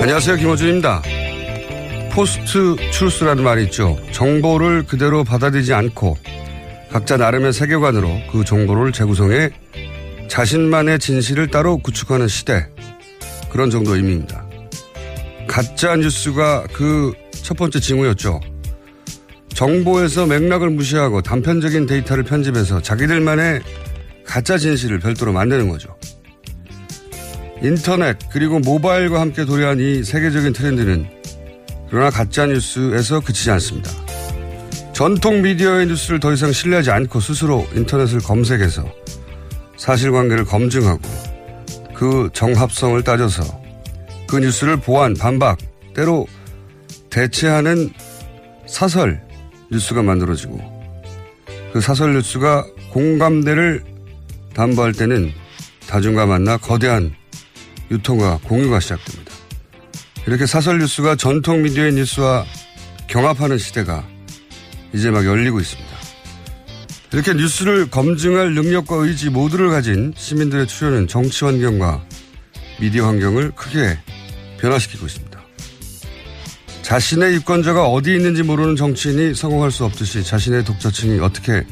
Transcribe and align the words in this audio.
안녕하세요. 0.00 0.36
김어준입니다. 0.36 1.02
post 2.18 2.74
truth라는 2.90 3.44
말이 3.44 3.62
있죠. 3.66 3.96
정보를 4.10 4.86
그대로 4.86 5.22
받아들이지 5.22 5.72
않고 5.72 6.18
각자 6.90 7.16
나름의 7.16 7.52
세계관으로 7.52 8.08
그 8.32 8.44
정보를 8.44 8.90
재구성해 8.90 9.50
자신만의 10.26 10.98
진실을 10.98 11.46
따로 11.46 11.78
구축하는 11.78 12.26
시대. 12.26 12.66
그런 13.50 13.70
정도 13.70 13.94
의미입니다. 13.94 14.44
가짜 15.46 15.94
뉴스가 15.94 16.66
그 16.72 17.12
첫 17.44 17.56
번째 17.56 17.78
징후였죠. 17.78 18.40
정보에서 19.54 20.26
맥락을 20.26 20.70
무시하고 20.70 21.22
단편적인 21.22 21.86
데이터를 21.86 22.24
편집해서 22.24 22.82
자기들만의 22.82 23.62
가짜 24.26 24.58
진실을 24.58 24.98
별도로 24.98 25.32
만드는 25.32 25.68
거죠. 25.68 25.96
인터넷 27.62 28.18
그리고 28.32 28.58
모바일과 28.58 29.20
함께 29.20 29.44
도래한 29.44 29.78
이 29.78 30.02
세계적인 30.02 30.52
트렌드는 30.52 31.17
그러나 31.90 32.10
가짜 32.10 32.46
뉴스에서 32.46 33.20
그치지 33.20 33.50
않습니다. 33.52 33.90
전통 34.92 35.42
미디어의 35.42 35.86
뉴스를 35.86 36.20
더 36.20 36.32
이상 36.32 36.52
신뢰하지 36.52 36.90
않고 36.90 37.20
스스로 37.20 37.66
인터넷을 37.74 38.18
검색해서 38.20 38.84
사실관계를 39.76 40.44
검증하고 40.44 41.00
그 41.94 42.30
정합성을 42.32 43.02
따져서 43.04 43.42
그 44.28 44.38
뉴스를 44.38 44.76
보완, 44.78 45.14
반박, 45.14 45.58
때로 45.94 46.26
대체하는 47.10 47.90
사설 48.66 49.22
뉴스가 49.70 50.02
만들어지고 50.02 50.60
그 51.72 51.80
사설 51.80 52.14
뉴스가 52.14 52.66
공감대를 52.90 53.84
담보할 54.54 54.92
때는 54.92 55.32
다중과 55.88 56.26
만나 56.26 56.56
거대한 56.56 57.14
유통과 57.90 58.38
공유가 58.44 58.80
시작됩니다. 58.80 59.27
이렇게 60.26 60.46
사설 60.46 60.78
뉴스가 60.78 61.16
전통 61.16 61.62
미디어의 61.62 61.94
뉴스와 61.94 62.44
경합하는 63.06 63.58
시대가 63.58 64.06
이제 64.92 65.10
막 65.10 65.24
열리고 65.24 65.60
있습니다. 65.60 65.88
이렇게 67.12 67.32
뉴스를 67.32 67.88
검증할 67.88 68.54
능력과 68.54 68.96
의지 68.96 69.30
모두를 69.30 69.70
가진 69.70 70.12
시민들의 70.16 70.66
출현은 70.66 71.08
정치 71.08 71.44
환경과 71.44 72.04
미디어 72.80 73.06
환경을 73.06 73.52
크게 73.52 73.98
변화시키고 74.60 75.06
있습니다. 75.06 75.38
자신의 76.82 77.34
유권자가 77.34 77.86
어디 77.86 78.14
있는지 78.14 78.42
모르는 78.42 78.76
정치인이 78.76 79.34
성공할 79.34 79.70
수 79.70 79.84
없듯이 79.84 80.22
자신의 80.22 80.64
독자층이 80.64 81.18
어떻게 81.20 81.64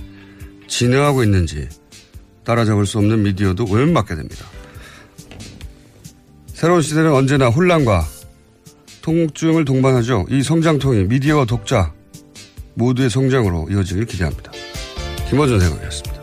진화하고 0.69 1.23
있는지 1.23 1.69
따라잡을 2.45 2.87
수 2.87 2.99
없는 2.99 3.23
미디어도 3.23 3.65
오염받게 3.65 4.15
됩니다. 4.15 4.47
새로운 6.53 6.81
시대는 6.81 7.13
언제나 7.13 7.49
혼란과 7.49 8.07
통증을 9.06 9.65
동반하죠. 9.65 10.27
이 10.28 10.43
성장통이 10.43 11.05
미디어와 11.05 11.44
독자 11.44 11.93
모두의 12.75 13.09
성장으로 13.09 13.69
이어지길 13.71 14.05
기대합니다. 14.05 14.50
김어준 15.31 15.61
생각이었습니다. 15.61 16.17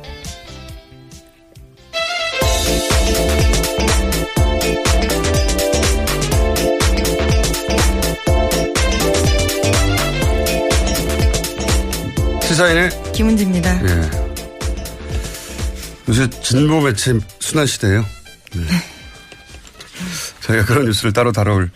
시사인의 12.41 12.89
김은지입니다. 13.13 13.81
네. 13.81 14.09
요새 16.09 16.29
진보 16.41 16.81
매체 16.81 17.17
순환 17.39 17.65
시대예요. 17.65 18.05
네. 18.55 18.61
저희가 20.41 20.65
그런 20.65 20.83
뉴스를 20.83 21.13
따로 21.13 21.31
다뤄올 21.31 21.71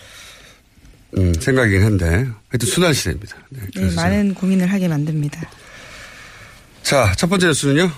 음, 1.18 1.34
생각이긴 1.34 1.84
한데 1.84 2.28
하여튼 2.50 2.68
순환 2.68 2.94
시대입니다. 2.94 3.36
네, 3.50 3.62
네, 3.76 3.96
많은 3.96 4.34
고민을 4.34 4.72
하게 4.72 4.88
만듭니다. 4.88 5.50
자, 6.84 7.14
첫 7.18 7.28
번째 7.28 7.48
뉴스는요. 7.48 7.92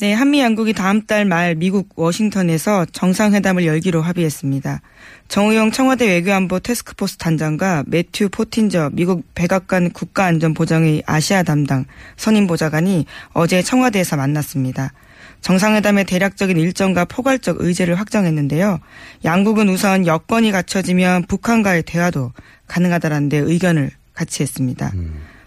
네, 0.00 0.14
한미 0.14 0.40
양국이 0.40 0.72
다음 0.72 1.04
달 1.04 1.26
말 1.26 1.54
미국 1.54 1.90
워싱턴에서 1.94 2.86
정상회담을 2.86 3.66
열기로 3.66 4.00
합의했습니다. 4.00 4.80
정우영 5.28 5.72
청와대 5.72 6.06
외교안보 6.06 6.58
태스크포스 6.60 7.18
단장과 7.18 7.84
매튜 7.86 8.30
포틴저 8.30 8.92
미국 8.94 9.22
백악관 9.34 9.90
국가안전보장의 9.90 11.02
아시아 11.04 11.42
담당 11.42 11.84
선임 12.16 12.46
보좌관이 12.46 13.04
어제 13.34 13.60
청와대에서 13.62 14.16
만났습니다. 14.16 14.94
정상회담의 15.42 16.06
대략적인 16.06 16.56
일정과 16.56 17.04
포괄적 17.04 17.56
의제를 17.60 17.96
확정했는데요. 17.96 18.80
양국은 19.26 19.68
우선 19.68 20.06
여건이 20.06 20.50
갖춰지면 20.50 21.24
북한과의 21.24 21.82
대화도 21.82 22.32
가능하다라는 22.68 23.28
데 23.28 23.36
의견을 23.36 23.90
같이 24.14 24.42
했습니다. 24.42 24.92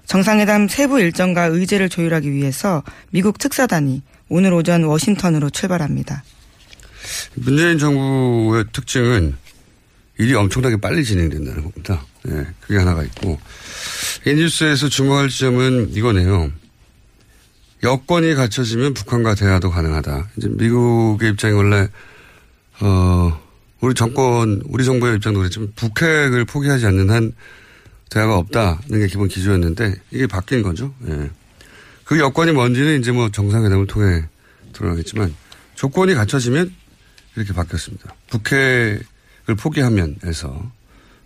정상회담 0.05 0.67
세부 0.67 1.00
일정과 1.00 1.45
의제를 1.45 1.89
조율하기 1.89 2.31
위해서 2.31 2.83
미국 3.09 3.39
특사단이 3.39 4.03
오늘 4.29 4.53
오전 4.53 4.83
워싱턴으로 4.83 5.49
출발합니다. 5.49 6.23
문재인 7.35 7.77
정부의 7.77 8.65
특징은 8.71 9.35
일이 10.17 10.33
엄청나게 10.35 10.77
빨리 10.77 11.03
진행된다는 11.03 11.63
겁니다. 11.63 12.05
예, 12.27 12.45
그게 12.61 12.77
하나가 12.77 13.03
있고. 13.03 13.39
이 14.25 14.33
뉴스에서 14.33 14.89
주목할 14.89 15.29
점은 15.29 15.91
이거네요. 15.93 16.51
여건이 17.81 18.35
갖춰지면 18.35 18.93
북한과 18.93 19.35
대화도 19.35 19.69
가능하다. 19.69 20.29
이제 20.37 20.47
미국의 20.49 21.31
입장이 21.31 21.53
원래, 21.53 21.89
어, 22.79 23.41
우리 23.81 23.93
정권, 23.93 24.61
우리 24.65 24.85
정부의 24.85 25.15
입장도 25.17 25.39
그랬지만 25.39 25.73
북핵을 25.75 26.45
포기하지 26.45 26.85
않는 26.85 27.09
한 27.09 27.33
대화가 28.09 28.37
없다는 28.37 28.99
게 28.99 29.07
기본 29.07 29.27
기조였는데 29.27 29.95
이게 30.11 30.27
바뀐 30.27 30.61
거죠. 30.61 30.93
예. 31.09 31.29
그 32.13 32.19
여건이 32.19 32.51
뭔지는 32.51 33.00
이제 33.00 33.12
뭐 33.12 33.31
정상회담을 33.31 33.88
통해 33.88 34.24
드러나겠지만 34.71 35.33
조건이 35.74 36.13
갖춰지면 36.13 36.71
이렇게 37.36 37.54
바뀌었습니다. 37.54 38.13
북핵을 38.30 39.56
포기하면 39.57 40.18
해서 40.24 40.71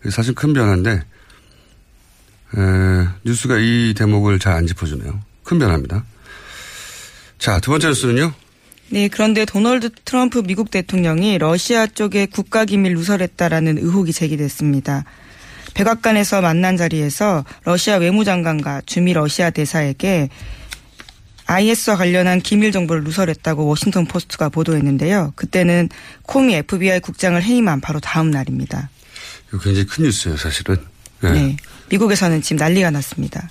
사실 0.10 0.34
큰 0.34 0.54
변화인데 0.54 0.92
에, 0.92 3.08
뉴스가 3.26 3.58
이 3.60 3.94
대목을 3.98 4.40
잘 4.40 4.54
안 4.54 4.66
짚어주네요. 4.66 5.20
큰 5.44 5.60
변화입니다. 5.60 6.06
자, 7.38 7.60
두 7.60 7.72
번째 7.72 7.90
뉴스는요. 7.90 8.32
네, 8.92 9.10
그런데 9.10 9.44
도널드 9.44 9.90
트럼프 10.06 10.42
미국 10.42 10.72
대통령이 10.72 11.38
러시아 11.38 11.86
쪽에 11.86 12.28
국가기밀 12.28 12.94
누설했다라는 12.94 13.78
의혹이 13.78 14.14
제기됐습니다. 14.14 15.04
백악관에서 15.74 16.40
만난 16.40 16.78
자리에서 16.78 17.44
러시아 17.66 17.98
외무장관과 17.98 18.84
주미 18.86 19.12
러시아 19.12 19.50
대사에게 19.50 20.30
IS와 21.48 21.96
관련한 21.96 22.42
기밀 22.42 22.72
정보를 22.72 23.04
누설했다고 23.04 23.66
워싱턴 23.66 24.06
포스트가 24.06 24.50
보도했는데요. 24.50 25.34
그때는 25.36 25.90
코미 26.24 26.56
FBI 26.56 27.00
국장을 27.00 27.42
해임한 27.42 27.82
바로 27.82 28.00
다음 28.00 28.32
날입니다. 28.32 28.90
이거 29.48 29.60
굉장히 29.60 29.88
큰 29.88 30.04
뉴스예요, 30.04 30.38
사실은. 30.38 30.78
네. 31.22 31.32
네. 31.32 31.58
미국에서는 31.90 32.42
지금 32.42 32.58
난리가 32.58 32.92
났습니다. 32.92 33.50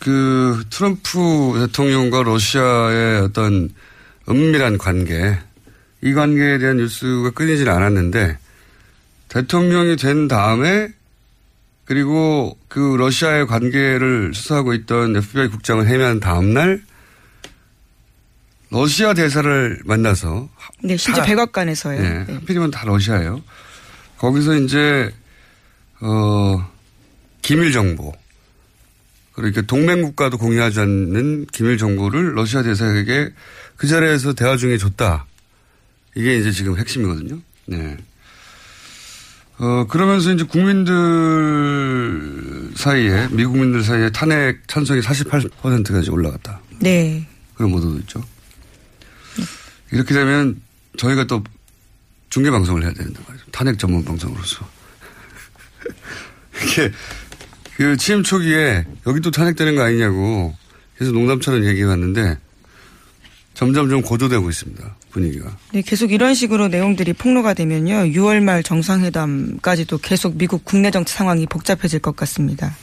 그 0.00 0.64
트럼프 0.68 1.66
대통령과 1.66 2.24
러시아의 2.24 3.20
어떤 3.20 3.70
은밀한 4.28 4.78
관계, 4.78 5.38
이 6.02 6.12
관계에 6.12 6.58
대한 6.58 6.78
뉴스가 6.78 7.30
끊이질 7.30 7.70
않았는데 7.70 8.36
대통령이 9.28 9.96
된 9.96 10.28
다음에 10.28 10.88
그리고 11.84 12.58
그 12.68 12.96
러시아의 12.98 13.46
관계를 13.46 14.32
수사하고 14.34 14.72
있던 14.74 15.16
FBI 15.16 15.48
국장을 15.48 15.86
해임한 15.86 16.20
다음날 16.20 16.82
러시아 18.70 19.14
대사를 19.14 19.80
만나서 19.84 20.48
네, 20.82 20.96
실제 20.96 21.20
다, 21.20 21.26
백악관에서요. 21.26 22.00
네, 22.00 22.24
네. 22.24 22.34
하필이면 22.34 22.70
다 22.70 22.84
러시아예요. 22.84 23.42
거기서 24.18 24.56
이제 24.56 25.12
어 26.00 26.70
기밀 27.42 27.72
정보 27.72 28.12
그러니까 29.34 29.62
동맹 29.62 30.02
국가도 30.02 30.38
공유하지 30.38 30.80
않는 30.80 31.46
기밀 31.52 31.76
정보를 31.76 32.34
러시아 32.34 32.62
대사에게 32.62 33.30
그 33.76 33.86
자리에서 33.86 34.32
대화 34.32 34.56
중에 34.56 34.78
줬다. 34.78 35.26
이게 36.16 36.38
이제 36.38 36.50
지금 36.50 36.78
핵심이거든요. 36.78 37.40
네. 37.66 37.96
어, 39.58 39.86
그러면서 39.88 40.32
이제 40.32 40.44
국민들 40.44 40.92
사이에, 42.74 43.28
미국민들 43.30 43.84
사이에 43.84 44.10
탄핵 44.10 44.66
찬성이 44.66 45.00
48%까지 45.00 46.10
올라갔다. 46.10 46.60
네. 46.80 47.26
그런 47.54 47.70
보도도 47.70 47.98
있죠. 48.00 48.22
이렇게 49.92 50.12
되면 50.12 50.60
저희가 50.96 51.24
또 51.26 51.42
중계 52.30 52.50
방송을 52.50 52.82
해야 52.82 52.92
되는데 52.92 53.20
말이죠. 53.26 53.46
탄핵 53.52 53.78
전문 53.78 54.04
방송으로서. 54.04 54.68
이게 56.64 56.90
그 57.76 57.96
취임 57.96 58.22
초기에 58.24 58.84
여기 59.06 59.20
또 59.20 59.30
탄핵되는 59.30 59.76
거 59.76 59.82
아니냐고 59.82 60.56
그래서 60.96 61.12
농담처럼 61.12 61.64
얘기해 61.64 61.84
왔는데 61.84 62.38
점점 63.54 63.88
좀 63.88 64.02
고조되고 64.02 64.48
있습니다. 64.50 64.96
분위기가. 65.14 65.56
네, 65.72 65.80
계속 65.80 66.12
이런 66.12 66.34
식으로 66.34 66.68
내용들이 66.68 67.14
폭로가 67.14 67.54
되면요. 67.54 67.94
6월 68.12 68.42
말 68.42 68.62
정상회담까지도 68.62 69.98
계속 69.98 70.36
미국 70.36 70.64
국내 70.64 70.90
정치 70.90 71.14
상황이 71.14 71.46
복잡해질 71.46 72.00
것 72.00 72.14
같습니다. 72.16 72.76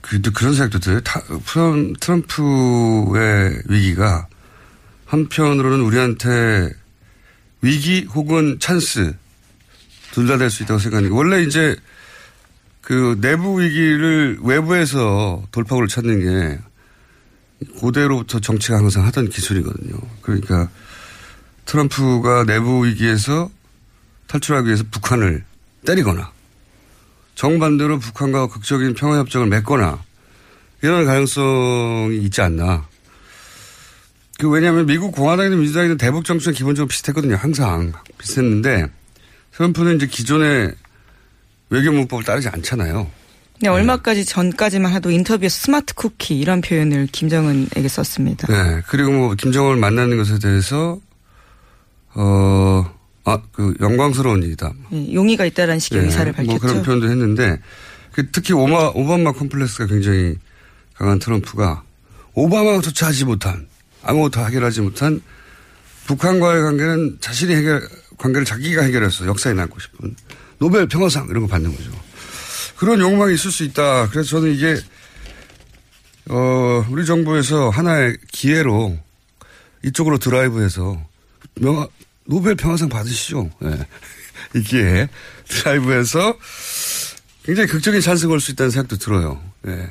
그래도 0.00 0.32
그런 0.32 0.54
생각도 0.54 0.78
들어요. 0.80 1.00
타, 1.00 1.20
트럼프의 2.00 3.62
위기가 3.68 4.26
한편으로는 5.06 5.80
우리한테 5.84 6.70
위기 7.62 8.04
혹은 8.14 8.58
찬스 8.60 9.14
둘 10.12 10.26
다 10.26 10.38
될 10.38 10.48
수 10.50 10.62
있다고 10.62 10.78
생각하는 10.78 11.10
게 11.10 11.14
원래 11.14 11.42
이제 11.42 11.76
그 12.80 13.18
내부 13.20 13.60
위기를 13.60 14.38
외부에서 14.42 15.42
돌파구를 15.50 15.88
찾는 15.88 16.20
게 16.20 16.58
고대로부터 17.78 18.40
정치가 18.40 18.76
항상 18.76 19.04
하던 19.06 19.28
기술이거든요. 19.28 19.98
그러니까 20.22 20.68
트럼프가 21.64 22.44
내부 22.44 22.86
위기에서 22.86 23.50
탈출하기 24.26 24.66
위해서 24.66 24.84
북한을 24.90 25.44
때리거나 25.86 26.32
정반대로 27.34 27.98
북한과 27.98 28.48
극적인 28.48 28.94
평화협정을 28.94 29.46
맺거나 29.48 30.02
이런 30.82 31.04
가능성이 31.04 32.18
있지 32.18 32.40
않나. 32.40 32.86
그 34.38 34.48
왜냐하면 34.50 34.86
미국 34.86 35.12
공화당이든 35.12 35.58
민주당이든 35.58 35.96
대북 35.96 36.24
정책은 36.24 36.54
기본적으로 36.54 36.88
비슷했거든요. 36.88 37.36
항상 37.36 37.92
비슷했는데 38.18 38.86
트럼프는 39.52 39.96
이제 39.96 40.06
기존의 40.06 40.74
외교 41.70 41.90
문법을 41.92 42.24
따르지 42.24 42.48
않잖아요. 42.48 43.10
네, 43.60 43.68
얼마까지 43.68 44.24
전까지만 44.24 44.92
해도 44.92 45.10
인터뷰에서 45.10 45.56
스마트 45.56 45.94
쿠키 45.94 46.38
이런 46.38 46.60
표현을 46.60 47.08
김정은에게 47.10 47.88
썼습니다. 47.88 48.46
네, 48.48 48.82
그리고 48.86 49.10
뭐 49.10 49.34
김정은을 49.34 49.76
만나는 49.76 50.16
것에 50.16 50.38
대해서 50.38 51.00
어, 52.14 52.84
아, 53.24 53.38
그 53.52 53.74
영광스러운 53.80 54.42
일이다. 54.42 54.72
네, 54.90 55.12
용의가 55.12 55.44
있다라는 55.46 55.78
식의 55.78 56.00
네, 56.00 56.06
의사를 56.06 56.32
밝혔죠. 56.32 56.50
뭐 56.50 56.58
그런 56.58 56.82
표현도 56.82 57.08
했는데 57.10 57.60
그 58.12 58.30
특히 58.30 58.52
오마, 58.52 58.92
오바마 58.94 59.32
컴플렉스가 59.32 59.86
굉장히 59.86 60.36
강한 60.94 61.18
트럼프가 61.18 61.82
오바마조차 62.34 63.08
하지 63.08 63.24
못한 63.24 63.66
아무것도 64.02 64.40
해결하지 64.46 64.82
못한 64.82 65.20
북한과의 66.06 66.62
관계는 66.62 67.18
자신이 67.20 67.54
해결 67.54 67.86
관계를 68.16 68.44
자기가 68.44 68.82
해결해서 68.82 69.26
역사에 69.26 69.52
남고 69.52 69.78
싶은 69.78 70.14
노벨 70.58 70.86
평화상 70.86 71.26
이런 71.28 71.42
거 71.42 71.48
받는 71.48 71.74
거죠. 71.74 71.90
그런 72.76 73.00
욕망이 73.00 73.34
있을 73.34 73.50
수 73.50 73.64
있다. 73.64 74.08
그래서 74.10 74.30
저는 74.30 74.54
이게 74.54 74.76
어 76.28 76.84
우리 76.90 77.06
정부에서 77.06 77.70
하나의 77.70 78.16
기회로 78.32 78.98
이쪽으로 79.84 80.18
드라이브해서 80.18 81.00
명화 81.60 81.88
노벨 82.24 82.54
평화상 82.56 82.88
받으시죠. 82.88 83.50
네. 83.60 83.78
이 84.56 84.60
기회에 84.62 85.08
드라이브해서 85.48 86.36
굉장히 87.44 87.68
극적인 87.68 88.00
찬스가 88.00 88.32
올 88.32 88.40
수 88.40 88.50
있다는 88.52 88.70
생각도 88.70 88.96
들어요. 88.96 89.40
네. 89.62 89.88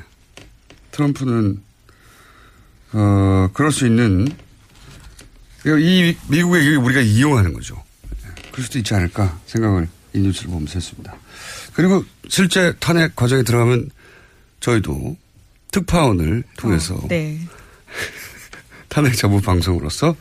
트럼프는 0.92 1.62
어 2.92 3.50
그럴 3.52 3.72
수 3.72 3.86
있는 3.86 4.28
이 5.66 6.16
미국의 6.28 6.76
우리가 6.76 7.00
이용하는 7.00 7.52
거죠. 7.52 7.82
네. 8.22 8.30
그럴 8.52 8.64
수도 8.64 8.78
있지 8.78 8.94
않을까 8.94 9.38
생각을 9.46 9.88
이 10.12 10.18
뉴스를 10.20 10.50
보면서 10.50 10.74
했습니다. 10.74 11.14
그리고 11.76 12.02
실제 12.28 12.72
탄핵 12.80 13.14
과정에 13.14 13.42
들어가면 13.42 13.90
저희도 14.60 15.14
특파원을 15.72 16.42
통해서 16.56 16.94
어, 16.94 17.06
네. 17.06 17.38
탄핵 18.88 19.14
전부 19.14 19.42
방송으로서 19.42 20.16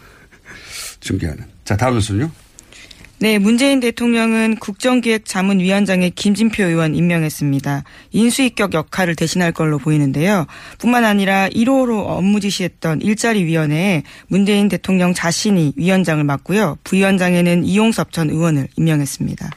중계하는. 0.99 1.45
자, 1.63 1.77
다음 1.77 1.93
뉴스는요? 1.93 2.29
네, 3.19 3.39
문재인 3.39 3.79
대통령은 3.79 4.57
국정기획자문위원장에 4.57 6.09
김진표 6.09 6.61
의원 6.61 6.93
임명했습니다. 6.93 7.85
인수위격 8.11 8.73
역할을 8.73 9.15
대신할 9.15 9.53
걸로 9.53 9.77
보이는데요. 9.77 10.47
뿐만 10.77 11.05
아니라 11.05 11.47
1호로 11.47 12.03
업무 12.05 12.41
지시했던 12.41 12.99
일자리위원회에 12.99 14.03
문재인 14.27 14.67
대통령 14.67 15.13
자신이 15.13 15.71
위원장을 15.77 16.21
맡고요. 16.25 16.79
부위원장에는 16.83 17.63
이용섭 17.63 18.11
전 18.11 18.29
의원을 18.29 18.67
임명했습니다. 18.75 19.49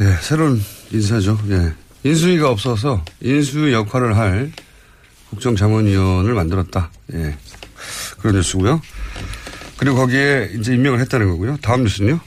예, 0.00 0.16
새로운 0.20 0.62
인사죠. 0.92 1.38
예. 1.50 1.72
인수위가 2.02 2.50
없어서 2.50 3.04
인수 3.20 3.72
역할을 3.72 4.16
할 4.16 4.52
국정자문위원을 5.30 6.34
만들었다. 6.34 6.90
예. 7.14 7.36
그런 8.18 8.36
뉴스고요. 8.36 8.80
그리고 9.76 9.96
거기에 9.96 10.50
이제 10.58 10.74
임명을 10.74 11.00
했다는 11.00 11.28
거고요. 11.28 11.56
다음 11.62 11.84
뉴스는요? 11.84 12.20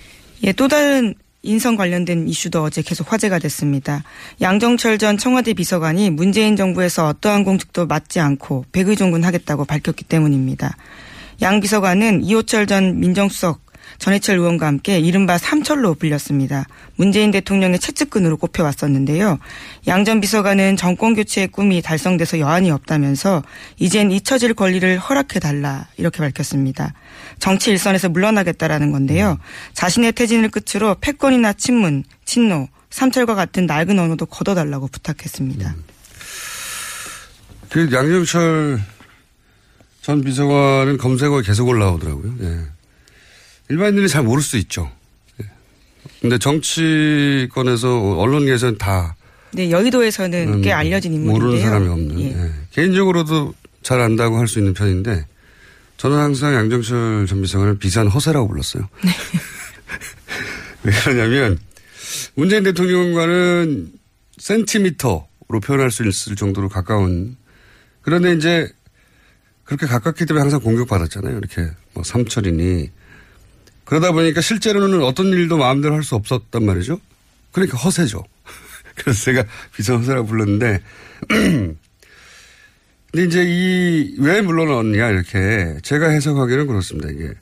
예, 0.43 0.51
또 0.53 0.67
다른 0.67 1.15
인성 1.41 1.77
관련된 1.77 2.27
이슈도 2.27 2.63
어제 2.63 2.81
계속 2.81 3.11
화제가 3.11 3.39
됐습니다. 3.39 4.03
양정철 4.41 4.97
전 4.97 5.17
청와대 5.17 5.53
비서관이 5.53 6.09
문재인 6.09 6.55
정부에서 6.55 7.07
어떠한 7.07 7.43
공직도 7.43 7.87
맡지 7.87 8.19
않고 8.19 8.65
백의종군 8.71 9.23
하겠다고 9.23 9.65
밝혔기 9.65 10.03
때문입니다. 10.05 10.75
양 11.41 11.61
비서관은 11.61 12.23
이호철 12.25 12.67
전 12.67 12.99
민정수석 12.99 13.61
전해철 13.99 14.37
의원과 14.37 14.65
함께 14.65 14.97
이른바 14.99 15.37
삼철로 15.37 15.93
불렸습니다. 15.95 16.65
문재인 16.95 17.31
대통령의 17.31 17.79
채찍근으로 17.79 18.37
꼽혀왔었는데요. 18.37 19.37
양 19.87 20.05
전 20.05 20.21
비서관은 20.21 20.77
정권 20.77 21.13
교체의 21.13 21.49
꿈이 21.49 21.81
달성돼서 21.81 22.39
여한이 22.39 22.71
없다면서 22.71 23.43
이젠 23.77 24.09
잊혀질 24.11 24.53
권리를 24.55 24.97
허락해달라 24.97 25.87
이렇게 25.97 26.19
밝혔습니다. 26.19 26.93
정치 27.37 27.69
일선에서 27.71 28.09
물러나겠다라는 28.09 28.91
건데요. 28.91 29.37
자신의 29.73 30.13
퇴진을 30.13 30.49
끝으로 30.49 30.95
패권이나 30.99 31.53
친문, 31.53 32.05
친노, 32.25 32.69
삼철과 32.89 33.35
같은 33.35 33.65
낡은 33.65 33.99
언어도 33.99 34.25
걷어달라고 34.25 34.87
부탁했습니다. 34.87 35.75
그 37.69 37.89
양정철 37.93 38.81
전 40.01 40.23
비서관은 40.23 40.97
검색어에 40.97 41.43
계속 41.43 41.67
올라오더라고요. 41.67 42.33
예. 42.41 42.78
일반인들이 43.69 44.07
잘 44.09 44.23
모를 44.23 44.41
수 44.43 44.57
있죠. 44.57 44.91
예. 45.41 45.45
근데 46.21 46.37
정치권에서 46.37 48.17
언론계에서는 48.19 48.77
다 48.77 49.15
네, 49.51 49.71
여의도에서는 49.71 50.53
음, 50.53 50.61
꽤 50.61 50.71
알려진 50.71 51.13
인물인데요. 51.13 51.47
모르는 51.47 51.61
사람이 51.63 51.87
없는. 51.87 52.19
예. 52.19 52.25
예. 52.33 52.51
개인적으로도 52.71 53.53
잘 53.81 53.99
안다고 54.01 54.37
할 54.37 54.47
수 54.47 54.59
있는 54.59 54.73
편인데 54.73 55.25
저는 55.97 56.17
항상 56.17 56.53
양정철 56.53 57.25
전 57.27 57.41
비서관을 57.41 57.77
비싼 57.79 58.07
허세라고 58.07 58.47
불렀어요. 58.47 58.87
네. 59.03 59.11
왜 60.83 60.91
그러냐면 60.93 61.57
문재인 62.35 62.63
대통령과는 62.63 63.91
센티미터로 64.37 65.59
표현할 65.63 65.91
수 65.91 66.07
있을 66.07 66.35
정도로 66.35 66.69
가까운 66.69 67.35
그런데 68.01 68.33
이제 68.33 68.67
그렇게 69.65 69.85
가깝기 69.85 70.25
때문에 70.25 70.41
항상 70.41 70.61
공격받았잖아요. 70.61 71.37
이렇게 71.37 71.69
뭐 71.93 72.03
삼철이니 72.03 72.89
그러다 73.89 74.11
보니까 74.11 74.39
실제로는 74.41 75.01
어떤 75.01 75.27
일도 75.27 75.57
마음대로 75.57 75.95
할 75.95 76.03
수 76.03 76.13
없었단 76.15 76.63
말이죠. 76.63 76.99
그러니까 77.51 77.77
허세죠. 77.79 78.23
그래서 78.95 79.23
제가 79.23 79.43
비선허세라고 79.75 80.27
불렀는데 80.27 80.79
근데 83.11 83.25
이제 83.25 83.43
이 83.43 84.15
왜 84.19 84.41
물러났냐 84.41 85.09
이렇게 85.09 85.77
제가 85.81 86.09
해석하기는 86.09 86.67
그렇습니다. 86.67 87.09
이게 87.09 87.33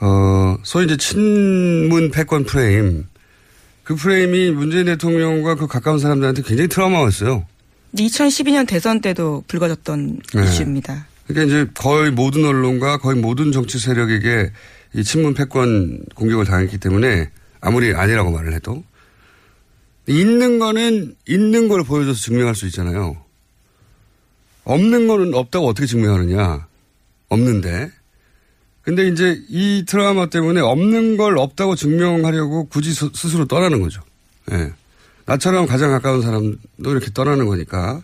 어 0.00 0.56
소위 0.62 0.84
이제 0.84 0.96
친문 0.98 2.10
패권 2.10 2.44
프레임 2.44 3.06
그 3.84 3.94
프레임이 3.94 4.50
문재인 4.50 4.84
대통령과 4.86 5.54
그 5.54 5.66
가까운 5.66 5.98
사람들한테 5.98 6.42
굉장히 6.42 6.68
트라우마였어요. 6.68 7.46
2012년 7.94 8.66
대선 8.68 9.00
때도 9.00 9.44
불거졌던 9.48 10.20
네. 10.34 10.44
이슈입니다. 10.44 11.06
그러니까 11.26 11.46
이제 11.46 11.70
거의 11.74 12.10
모든 12.10 12.44
언론과 12.44 12.98
거의 12.98 13.16
모든 13.18 13.52
정치 13.52 13.78
세력에게 13.78 14.50
이 14.96 15.04
친문 15.04 15.34
패권 15.34 16.00
공격을 16.14 16.46
당했기 16.46 16.78
때문에 16.78 17.30
아무리 17.60 17.94
아니라고 17.94 18.30
말을 18.30 18.54
해도 18.54 18.82
있는 20.06 20.58
거는 20.58 21.14
있는 21.26 21.68
걸 21.68 21.84
보여줘서 21.84 22.18
증명할 22.20 22.54
수 22.54 22.66
있잖아요. 22.66 23.16
없는 24.64 25.06
거는 25.06 25.34
없다고 25.34 25.66
어떻게 25.68 25.86
증명하느냐. 25.86 26.66
없는데. 27.28 27.90
근데 28.82 29.08
이제 29.08 29.40
이 29.48 29.84
트라우마 29.86 30.26
때문에 30.26 30.60
없는 30.60 31.16
걸 31.16 31.38
없다고 31.38 31.74
증명하려고 31.74 32.66
굳이 32.68 32.92
스- 32.94 33.10
스스로 33.14 33.44
떠나는 33.46 33.82
거죠. 33.82 34.00
예. 34.52 34.72
나처럼 35.26 35.66
가장 35.66 35.90
가까운 35.90 36.22
사람도 36.22 36.58
이렇게 36.92 37.10
떠나는 37.12 37.46
거니까 37.46 38.00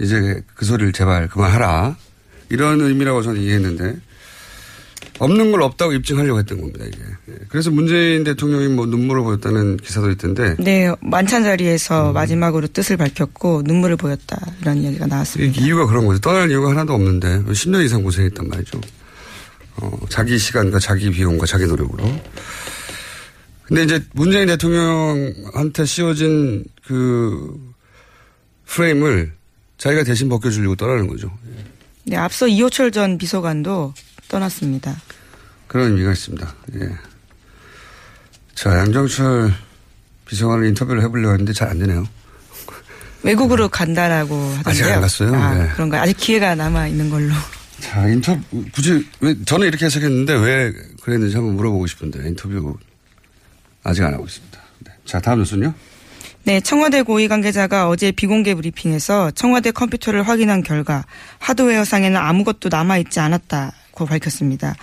이제 0.00 0.42
그 0.54 0.64
소리를 0.64 0.92
제발 0.92 1.28
그만하라. 1.28 1.96
이런 2.48 2.80
의미라고 2.80 3.22
저는 3.22 3.42
이해했는데 3.42 3.96
없는 5.20 5.52
걸 5.52 5.60
없다고 5.62 5.92
입증하려고 5.92 6.38
했던 6.38 6.60
겁니다, 6.60 6.84
이게. 6.86 6.98
예. 7.28 7.34
그래서 7.48 7.70
문재인 7.70 8.24
대통령이 8.24 8.68
뭐 8.68 8.86
눈물을 8.86 9.22
보였다는 9.22 9.76
기사도 9.76 10.10
있던데 10.12 10.56
네, 10.58 10.90
만찬 11.00 11.42
음. 11.42 11.44
자리에서 11.44 12.12
마지막으로 12.12 12.68
뜻을 12.68 12.96
밝혔고 12.96 13.62
눈물을 13.66 13.96
보였다 13.96 14.40
이런 14.62 14.78
이야기가 14.78 15.06
나왔습니다. 15.06 15.60
이 15.60 15.64
이유가 15.64 15.86
그런 15.86 16.06
거죠. 16.06 16.20
떠날 16.20 16.50
이유가 16.50 16.70
하나도 16.70 16.94
없는데 16.94 17.42
10년 17.44 17.84
이상 17.84 18.02
고생했단 18.02 18.48
말이죠. 18.48 18.80
어, 19.76 19.98
자기 20.08 20.38
시간과 20.38 20.78
자기 20.78 21.10
비용과 21.10 21.44
자기 21.44 21.66
노력으로. 21.66 22.02
근데 23.64 23.84
이제 23.84 24.02
문재인 24.12 24.46
대통령한테 24.46 25.84
씌워진 25.84 26.64
그 26.86 27.60
프레임을 28.64 29.32
자기가 29.76 30.02
대신 30.04 30.30
벗겨주려고 30.30 30.76
떠나는 30.76 31.06
거죠. 31.08 31.30
네, 32.04 32.16
앞서 32.16 32.48
이호철 32.48 32.90
전 32.90 33.18
비서관도 33.18 33.92
떠났습니다. 34.28 34.96
그런 35.70 35.92
의미가 35.92 36.10
있습니다. 36.10 36.52
예. 36.80 36.88
자, 38.56 38.76
양정철 38.76 39.54
비서관을 40.26 40.66
인터뷰를 40.66 41.00
해보려고 41.02 41.32
했는데 41.32 41.52
잘 41.52 41.68
안 41.68 41.78
되네요. 41.78 42.08
외국으로 43.22 43.68
간다라고 43.68 44.34
하던데요. 44.34 44.64
아직 44.66 44.84
안 44.84 45.00
갔어요? 45.00 45.34
아, 45.34 45.54
네. 45.54 45.68
그런가요? 45.74 46.02
아직 46.02 46.16
기회가 46.16 46.56
남아 46.56 46.88
있는 46.88 47.08
걸로. 47.08 47.32
자, 47.78 48.08
인터뷰, 48.08 48.42
굳이, 48.72 49.06
왜, 49.20 49.36
저는 49.44 49.68
이렇게 49.68 49.84
해석했는데 49.86 50.34
왜 50.34 50.72
그랬는지 51.02 51.36
한번 51.36 51.54
물어보고 51.54 51.86
싶은데, 51.86 52.26
인터뷰 52.26 52.76
아직 53.84 54.02
안 54.02 54.12
하고 54.12 54.24
있습니다. 54.24 54.58
네. 54.80 54.92
자, 55.04 55.20
다음 55.20 55.38
뉴스는요? 55.38 55.72
네, 56.44 56.60
청와대 56.60 57.02
고위 57.02 57.28
관계자가 57.28 57.88
어제 57.88 58.10
비공개 58.10 58.54
브리핑에서 58.56 59.30
청와대 59.32 59.70
컴퓨터를 59.70 60.26
확인한 60.26 60.64
결과 60.64 61.04
하드웨어 61.38 61.84
상에는 61.84 62.18
아무것도 62.18 62.70
남아 62.70 62.98
있지 62.98 63.20
않았다고 63.20 64.06
밝혔습니다. 64.06 64.74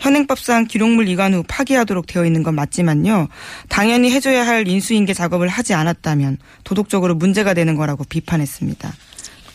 현행법상 0.00 0.66
기록물 0.66 1.08
이관 1.08 1.34
후 1.34 1.44
파기하도록 1.46 2.06
되어 2.06 2.24
있는 2.24 2.42
건 2.42 2.54
맞지만요. 2.54 3.28
당연히 3.68 4.10
해줘야 4.12 4.46
할 4.46 4.66
인수인계 4.68 5.14
작업을 5.14 5.48
하지 5.48 5.74
않았다면 5.74 6.38
도덕적으로 6.64 7.14
문제가 7.14 7.54
되는 7.54 7.74
거라고 7.74 8.04
비판했습니다. 8.04 8.92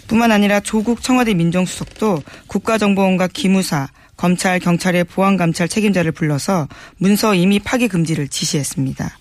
뿐만 0.08 0.32
아니라 0.32 0.60
조국 0.60 1.02
청와대 1.02 1.34
민정수석도 1.34 2.24
국가정보원과 2.48 3.28
기무사, 3.28 3.88
검찰, 4.18 4.60
경찰의 4.60 5.06
보안감찰 5.06 5.68
책임자를 5.68 6.12
불러서 6.12 6.68
문서 6.98 7.34
이미 7.36 7.60
파기 7.60 7.88
금지를 7.88 8.28
지시했습니다. 8.28 9.18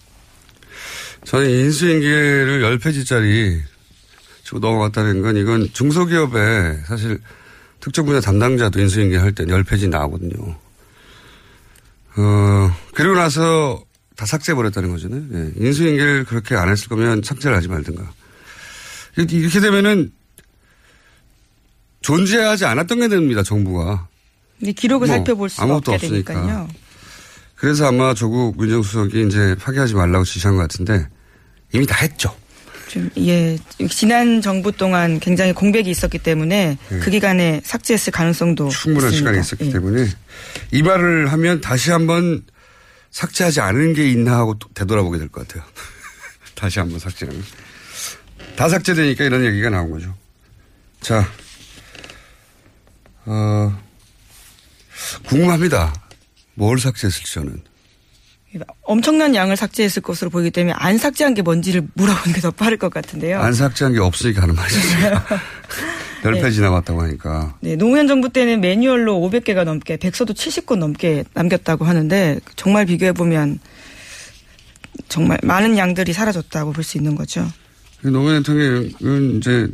저는 1.25 1.49
인수인계를 1.49 2.79
10페이지짜리 2.79 3.61
주고 4.43 4.59
넘어갔다는 4.59 5.23
건 5.23 5.37
이건 5.37 5.69
중소기업에 5.73 6.79
사실 6.87 7.21
특정 7.81 8.07
분야 8.07 8.21
담당자도 8.21 8.81
인수인계 8.81 9.17
할 9.17 9.33
때 9.33 9.45
10페이지 9.45 9.89
나오거든요. 9.89 10.57
어, 12.17 12.77
그리고 12.95 13.15
나서 13.15 13.83
다 14.17 14.27
삭제해버렸다는 14.27 14.91
거잖아요. 14.91 15.23
예. 15.33 15.53
인수인계를 15.57 16.25
그렇게 16.25 16.55
안 16.55 16.69
했을 16.69 16.89
거면 16.89 17.23
삭제를 17.23 17.57
하지 17.57 17.69
말든가. 17.69 18.13
이렇게 19.17 19.61
되면은 19.61 20.13
존재하지 22.03 22.65
않았던 22.65 23.01
게 23.01 23.09
됩니다, 23.09 23.43
정부가. 23.43 24.09
근데 24.59 24.73
기록을 24.73 25.07
뭐 25.07 25.17
살펴볼 25.17 25.49
수가 25.49 25.65
아무것도 25.65 25.93
없게 25.93 26.07
없으니까. 26.07 26.35
되니까요. 26.35 26.69
그래서 27.57 27.87
아마 27.87 28.13
조국 28.15 28.61
민정수석이 28.61 29.27
이제 29.27 29.55
파기하지 29.61 29.95
말라고 29.95 30.25
지시한 30.25 30.57
것 30.57 30.63
같은데 30.63 31.09
이미 31.73 31.87
다 31.87 31.97
했죠. 32.03 32.35
좀, 32.93 33.09
예, 33.17 33.57
지난 33.89 34.43
정부 34.43 34.71
동안 34.71 35.19
굉장히 35.19 35.55
공백이 35.55 35.89
있었기 35.89 36.19
때문에 36.19 36.77
그 37.01 37.11
기간에 37.11 37.63
삭제했을 37.65 38.13
가능성도 38.13 38.67
예. 38.67 38.71
충분한 38.71 39.11
있습니다. 39.11 39.17
시간이 39.17 39.41
있었기 39.41 39.67
예. 39.69 39.73
때문에 39.73 40.07
이 40.73 40.83
말을 40.83 41.33
하면 41.33 41.63
다시 41.63 41.91
한번 41.91 42.45
삭제하지 43.11 43.63
않은 43.63 43.95
게 43.95 44.11
있나 44.11 44.37
하고 44.37 44.59
또 44.59 44.69
되돌아보게 44.75 45.17
될 45.19 45.29
것 45.29 45.49
같아요. 45.49 45.65
다시 46.55 46.81
한번 46.81 46.99
삭제하면. 46.99 47.43
다 48.57 48.69
삭제되니까 48.69 49.25
이런 49.25 49.43
얘기가 49.47 49.71
나온 49.71 49.91
거죠. 49.91 50.15
자, 51.01 51.27
어, 53.25 53.75
궁금합니다. 55.29 55.95
뭘 56.55 56.79
삭제했을지 56.79 57.33
저는. 57.33 57.63
엄청난 58.83 59.35
양을 59.35 59.57
삭제했을 59.57 60.03
것으로 60.03 60.31
보이기 60.31 60.51
때문에 60.51 60.75
안 60.77 60.99
삭제한 60.99 61.35
게 61.35 61.43
뭔지를 61.43 61.87
물어보는 61.95 62.35
게 62.35 62.41
더 62.41 62.51
빠를 62.51 62.77
것 62.77 62.93
같은데요. 62.93 63.41
안 63.41 63.53
삭제한 63.55 63.93
게 63.95 64.01
없으니까 64.01 64.43
하는 64.43 64.55
말이죠. 64.55 64.79
열 66.25 66.35
네. 66.35 66.43
10페이지 66.43 66.61
남았다고 66.61 67.01
하니까. 67.03 67.57
네, 67.61 67.77
노무현 67.77 68.07
정부 68.09 68.29
때는 68.31 68.61
매뉴얼로 68.61 69.15
500개가 69.21 69.65
넘게, 69.65 69.97
백서도 69.97 70.35
70권 70.35 70.77
넘게 70.79 71.25
남겼다고 71.35 71.85
하는데 71.85 72.39
정말 72.57 72.87
비교해 72.87 73.13
보면 73.13 73.59
정말 75.09 75.39
많은 75.43 75.79
양들이 75.79 76.13
사라졌다고 76.13 76.73
볼 76.73 76.85
수 76.85 76.97
있는 76.99 77.15
거죠. 77.15 77.47
노무현 78.03 78.43
대통령은 78.43 79.37
이제 79.39 79.69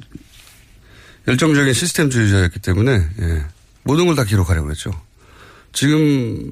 열정적인 1.26 1.72
시스템주의자였기 1.72 2.60
때문에 2.60 2.92
예, 3.20 3.44
모든 3.82 4.06
걸 4.06 4.14
다 4.14 4.24
기록하려고 4.24 4.66
그랬죠. 4.66 4.90
지금 5.72 6.50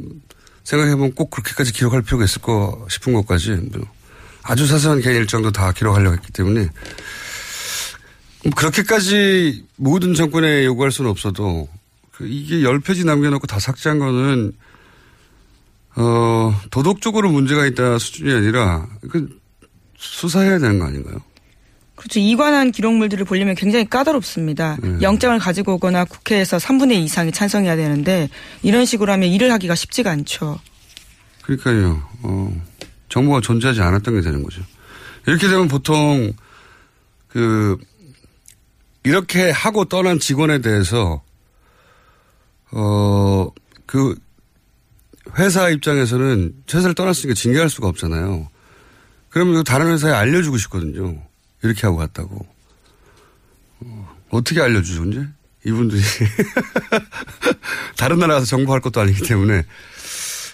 생각해보면 0.66 1.14
꼭 1.14 1.30
그렇게까지 1.30 1.73
기록할 1.73 2.02
필요가 2.02 2.25
있을 2.25 2.42
거 2.42 2.87
싶은 2.90 3.12
것까지 3.12 3.52
뭐 3.73 3.87
아주 4.42 4.66
사소한 4.66 5.00
개인 5.00 5.16
일정도 5.16 5.52
다 5.52 5.73
기록하려고 5.73 6.16
했기 6.16 6.32
때문에 6.32 6.68
그렇게까지 8.54 9.64
모든 9.76 10.14
정권에 10.14 10.64
요구할 10.64 10.90
수는 10.90 11.11
없어도 11.11 11.68
그 12.12 12.26
이게 12.26 12.62
열 12.62 12.80
페이지 12.80 13.04
남겨놓고 13.04 13.46
다 13.46 13.61
삭제한 13.61 13.99
거는 13.99 14.52
어 15.96 16.61
도덕적으로 16.70 17.30
문제가 17.30 17.64
있다 17.66 17.99
수준이 17.99 18.32
아니라 18.32 18.87
그 19.08 19.28
수사해야 19.96 20.58
되는 20.58 20.78
거 20.78 20.87
아닌가요? 20.87 21.20
그렇죠. 21.97 22.21
이관한 22.21 22.73
기록물들을 22.73 23.25
보려면 23.25 23.55
굉장히 23.55 23.88
까다롭습니다. 23.88 24.76
네. 24.81 24.99
영장을 25.03 25.37
가지고 25.38 25.75
오거나 25.75 26.05
국회에서 26.05 26.59
3분의 26.59 26.93
2 26.93 27.05
이상이 27.05 27.33
찬성해야 27.33 27.75
되는데 27.76 28.29
이런 28.62 28.85
식으로 28.85 29.12
하면 29.12 29.29
일을 29.31 29.50
하기가 29.53 29.75
쉽지가 29.75 30.11
않죠. 30.11 30.61
그러니까요. 31.43 32.03
어, 32.23 32.62
정보가 33.09 33.41
존재하지 33.41 33.81
않았던 33.81 34.15
게 34.15 34.21
되는 34.21 34.43
거죠. 34.43 34.62
이렇게 35.26 35.49
되면 35.49 35.67
보통 35.69 36.33
그 37.29 37.76
이렇게 39.03 39.50
하고 39.50 39.85
떠난 39.87 40.19
직원에 40.19 40.61
대해서 40.61 41.23
어 42.71 43.49
그 43.87 44.15
회사 45.38 45.71
입장에서는 45.71 46.53
회사를 46.73 46.95
떠났으니까 46.95 47.35
징계할 47.35 47.71
수가 47.71 47.88
없잖아요. 47.88 48.49
그러면 49.29 49.55
이거 49.55 49.62
다른 49.62 49.88
회사에 49.93 50.12
알려주고 50.12 50.59
싶거든요. 50.59 51.23
이렇게 51.66 51.82
하고 51.87 51.96
갔다고. 51.96 52.46
어, 54.30 54.42
떻게 54.42 54.61
알려주죠, 54.61 55.04
이제? 55.04 55.26
이분들이. 55.64 56.00
다른 57.96 58.18
나라 58.18 58.35
가서 58.35 58.46
정보할 58.46 58.80
것도 58.80 59.00
아니기 59.00 59.23
때문에. 59.26 59.64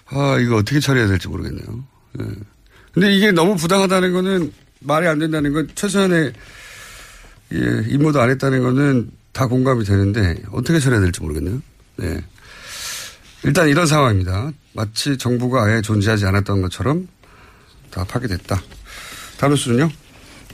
아, 0.06 0.38
이거 0.38 0.56
어떻게 0.56 0.80
처리해야 0.80 1.08
될지 1.08 1.28
모르겠네요. 1.28 1.84
예. 2.20 2.24
근데 2.92 3.14
이게 3.14 3.32
너무 3.32 3.56
부당하다는 3.56 4.12
거는 4.12 4.52
말이 4.80 5.06
안 5.06 5.18
된다는 5.18 5.52
건 5.52 5.68
최소한의 5.74 6.32
예, 7.54 7.84
임무도 7.88 8.20
안 8.20 8.30
했다는 8.30 8.62
거는 8.62 9.10
다 9.32 9.46
공감이 9.46 9.84
되는데 9.84 10.42
어떻게 10.50 10.78
처리해야 10.78 11.02
될지 11.02 11.20
모르겠네요. 11.20 11.62
네. 11.96 12.22
일단 13.44 13.68
이런 13.68 13.86
상황입니다. 13.86 14.52
마치 14.72 15.16
정부가 15.18 15.64
아예 15.64 15.80
존재하지 15.80 16.26
않았던 16.26 16.62
것처럼 16.62 17.08
다 17.90 18.04
파괴됐다. 18.04 18.62
다음 19.38 19.56
수는요? 19.56 19.90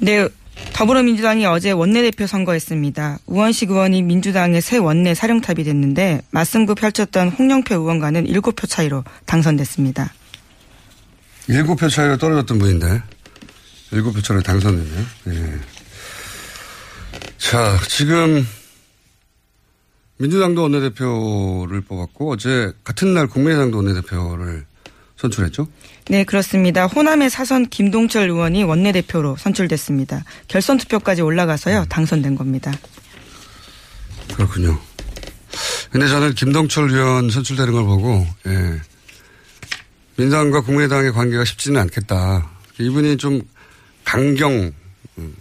네. 0.00 0.28
더불어민주당이 0.72 1.44
어제 1.46 1.72
원내대표 1.72 2.26
선거했습니다. 2.26 3.18
우원식 3.26 3.70
의원이 3.70 4.02
민주당의 4.02 4.60
새 4.60 4.78
원내 4.78 5.14
사령탑이 5.14 5.64
됐는데 5.64 6.22
맞승부 6.30 6.76
펼쳤던 6.76 7.30
홍영표 7.30 7.74
의원과는 7.74 8.26
7표 8.26 8.68
차이로 8.68 9.02
당선됐습니다. 9.26 10.12
일곱 11.48 11.76
표 11.76 11.88
차이로 11.88 12.18
떨어졌던 12.18 12.58
분인데 12.58 13.02
일곱 13.90 14.12
표 14.12 14.22
차이로 14.22 14.42
당선됐네요. 14.42 15.04
예. 15.28 15.58
자, 17.38 17.78
지금 17.88 18.46
민주당도 20.18 20.62
원내대표를 20.62 21.80
뽑았고 21.82 22.32
어제 22.32 22.72
같은 22.84 23.14
날 23.14 23.26
국민의당도 23.26 23.78
원내대표를 23.78 24.66
선출했죠. 25.16 25.66
네, 26.10 26.24
그렇습니다. 26.24 26.86
호남의 26.86 27.28
사선 27.30 27.68
김동철 27.68 28.30
의원이 28.30 28.64
원내대표로 28.64 29.36
선출됐습니다. 29.36 30.24
결선 30.48 30.78
투표까지 30.78 31.20
올라가서요. 31.22 31.84
당선된 31.88 32.34
겁니다. 32.34 32.72
그렇군요. 34.34 34.78
근데 35.90 36.06
저는 36.06 36.34
김동철 36.34 36.90
의원 36.90 37.30
선출되는 37.30 37.72
걸 37.72 37.84
보고 37.84 38.26
예. 38.46 38.80
민주당과 40.16 40.62
국민의당의 40.62 41.12
관계가 41.12 41.44
쉽지는 41.44 41.80
않겠다. 41.82 42.50
이분이 42.78 43.16
좀 43.18 43.40
강경 44.04 44.72
음, 45.18 45.34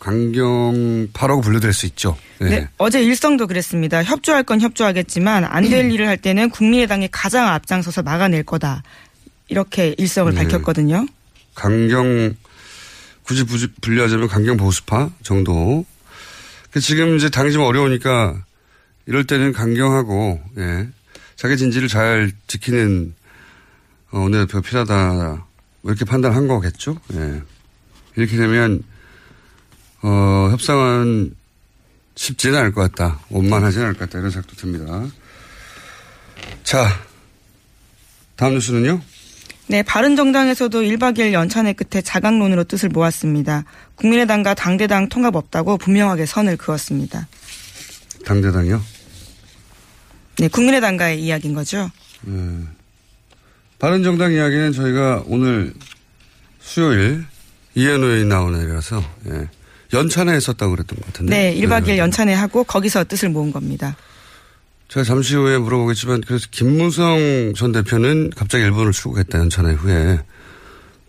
강경파라고 0.00 1.40
분류될 1.40 1.72
수 1.72 1.86
있죠. 1.86 2.16
예. 2.42 2.44
네, 2.44 2.68
어제 2.78 3.02
일성도 3.02 3.46
그랬습니다. 3.46 4.02
협조할 4.04 4.42
건 4.42 4.60
협조하겠지만 4.60 5.44
안 5.44 5.64
될 5.64 5.90
일을 5.90 6.06
할 6.08 6.16
때는 6.18 6.50
국민의당이 6.50 7.08
가장 7.10 7.48
앞장서서 7.48 8.02
막아낼 8.02 8.42
거다. 8.42 8.82
이렇게 9.48 9.94
일성을 9.98 10.32
네. 10.32 10.42
밝혔거든요. 10.42 11.06
강경 11.54 12.34
굳이 13.24 13.44
분류하자면 13.80 14.28
강경 14.28 14.56
보수파 14.56 15.10
정도. 15.22 15.84
그 16.70 16.80
지금 16.80 17.16
이제 17.16 17.30
당이 17.30 17.52
좀 17.52 17.62
어려우니까 17.62 18.44
이럴 19.06 19.24
때는 19.24 19.52
강경하고 19.52 20.42
예. 20.58 20.88
자기 21.36 21.56
진지를 21.56 21.88
잘 21.88 22.32
지키는 22.46 23.14
어, 24.10 24.20
원내대표 24.20 24.60
필요하다 24.60 25.46
이렇게 25.84 26.04
판단한 26.04 26.48
거겠죠. 26.48 26.98
예. 27.14 27.42
이렇게 28.16 28.36
되면 28.36 28.82
어, 30.02 30.48
협상은 30.50 31.34
쉽지는 32.14 32.58
않을 32.58 32.72
것 32.72 32.80
같다. 32.92 33.20
원만하지는 33.30 33.86
않을 33.86 33.98
것 33.98 34.00
같다. 34.00 34.18
이런 34.18 34.30
생각도 34.30 34.56
듭니다. 34.56 35.06
자, 36.62 36.88
다음 38.36 38.54
뉴스는요? 38.54 39.00
네, 39.66 39.82
바른정당에서도 39.82 40.82
1박 40.82 41.16
2일 41.16 41.32
연찬회 41.32 41.72
끝에 41.72 42.02
자강론으로 42.02 42.64
뜻을 42.64 42.90
모았습니다. 42.90 43.64
국민의당과 43.94 44.54
당대당 44.54 45.08
통합 45.08 45.36
없다고 45.36 45.78
분명하게 45.78 46.26
선을 46.26 46.56
그었습니다. 46.58 47.26
당대당이요? 48.26 48.82
네, 50.38 50.48
국민의당과의 50.48 51.22
이야기인 51.22 51.54
거죠. 51.54 51.90
예. 52.28 52.32
바른정당 53.78 54.32
이야기는 54.32 54.72
저희가 54.72 55.24
오늘 55.26 55.72
수요일 56.60 57.24
이현우 57.74 58.04
의원이 58.04 58.24
나오는 58.26 58.58
날이라서 58.58 59.02
예. 59.28 59.48
연찬회 59.92 60.32
했었다고 60.32 60.72
그랬던 60.72 60.98
것 60.98 61.06
같은데. 61.06 61.54
네, 61.54 61.60
1박 61.60 61.84
2일 61.84 61.90
예. 61.90 61.98
연찬회 61.98 62.34
하고 62.34 62.64
거기서 62.64 63.04
뜻을 63.04 63.30
모은 63.30 63.50
겁니다. 63.52 63.96
제가 64.88 65.04
잠시 65.04 65.34
후에 65.34 65.58
물어보겠지만 65.58 66.22
그래서 66.26 66.46
김무성 66.50 67.52
전 67.56 67.72
대표는 67.72 68.30
갑자기 68.36 68.64
일본을 68.64 68.92
출국했다 68.92 69.38
연찬회 69.38 69.72
후에 69.74 70.20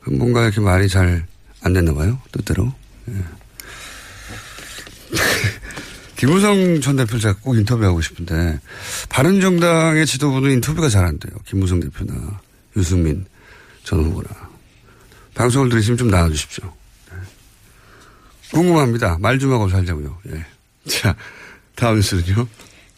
뭔가 0.07 0.43
이렇게 0.43 0.61
말이 0.61 0.87
잘 0.87 1.25
안 1.61 1.73
됐나 1.73 1.93
봐요 1.95 2.21
뜻대로. 2.31 2.71
예. 3.09 3.13
김무성 6.15 6.79
전 6.79 6.95
대표를 6.95 7.19
제가 7.19 7.39
꼭 7.41 7.55
인터뷰하고 7.57 8.01
싶은데 8.01 8.59
바른정당의 9.09 10.05
지도부는 10.05 10.51
인터뷰가 10.51 10.89
잘 10.89 11.05
안 11.05 11.17
돼요. 11.17 11.33
김무성 11.45 11.79
대표나 11.79 12.39
유승민 12.77 13.25
전 13.83 14.03
후보나 14.05 14.27
방송을 15.33 15.69
들으시면 15.69 15.97
좀 15.97 16.09
나와주십시오. 16.09 16.71
네. 17.11 17.17
궁금합니다. 18.51 19.17
말 19.19 19.39
좀 19.39 19.51
하고 19.51 19.67
살자고요. 19.67 20.19
예. 20.33 20.45
자 20.87 21.15
다음 21.75 21.95
뉴스는요. 21.95 22.47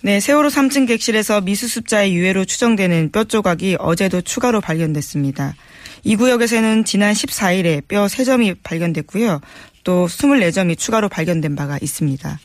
네, 0.07 0.21
세월호 0.21 0.47
3층 0.47 0.87
객실에서 0.87 1.41
미수습자의 1.41 2.15
유해로 2.15 2.45
추정되는 2.45 3.11
뼈 3.11 3.25
조각이 3.25 3.75
어제도 3.77 4.21
추가로 4.21 4.61
발견됐습니다. 4.61 5.53
이 6.05 6.15
구역에서는 6.15 6.85
지난 6.85 7.11
14일에 7.11 7.85
뼈 7.89 8.05
3점이 8.05 8.55
발견됐고요. 8.63 9.41
또 9.83 10.07
24점이 10.07 10.77
추가로 10.77 11.09
발견된 11.09 11.57
바가 11.57 11.77
있습니다. 11.81 12.39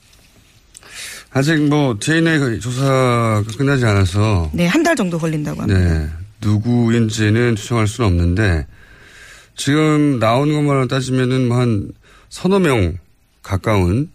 아직 1.31 1.63
뭐 1.69 1.97
DNA 2.01 2.59
조사가 2.59 3.45
끝나지 3.57 3.85
않아서 3.87 4.51
네, 4.53 4.67
한 4.67 4.83
달 4.83 4.97
정도 4.97 5.21
걸린다고 5.21 5.63
합니다. 5.63 5.81
네 5.81 6.09
누구인지는 6.41 7.55
추정할 7.55 7.87
수는 7.87 8.11
없는데 8.11 8.67
지금 9.55 10.19
나오는 10.19 10.53
것만 10.53 10.89
따지면은 10.89 11.47
뭐 11.47 11.59
한 11.59 11.93
서너 12.29 12.59
명 12.59 12.99
가까운 13.41 14.11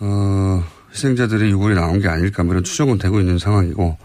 어 0.00 0.64
희생자들의 0.96 1.50
유골이 1.50 1.74
나온 1.74 2.00
게 2.00 2.08
아닐까 2.08 2.42
뭐 2.42 2.54
이런 2.54 2.64
추정은 2.64 2.98
되고 2.98 3.20
있는 3.20 3.38
상황이고. 3.38 3.96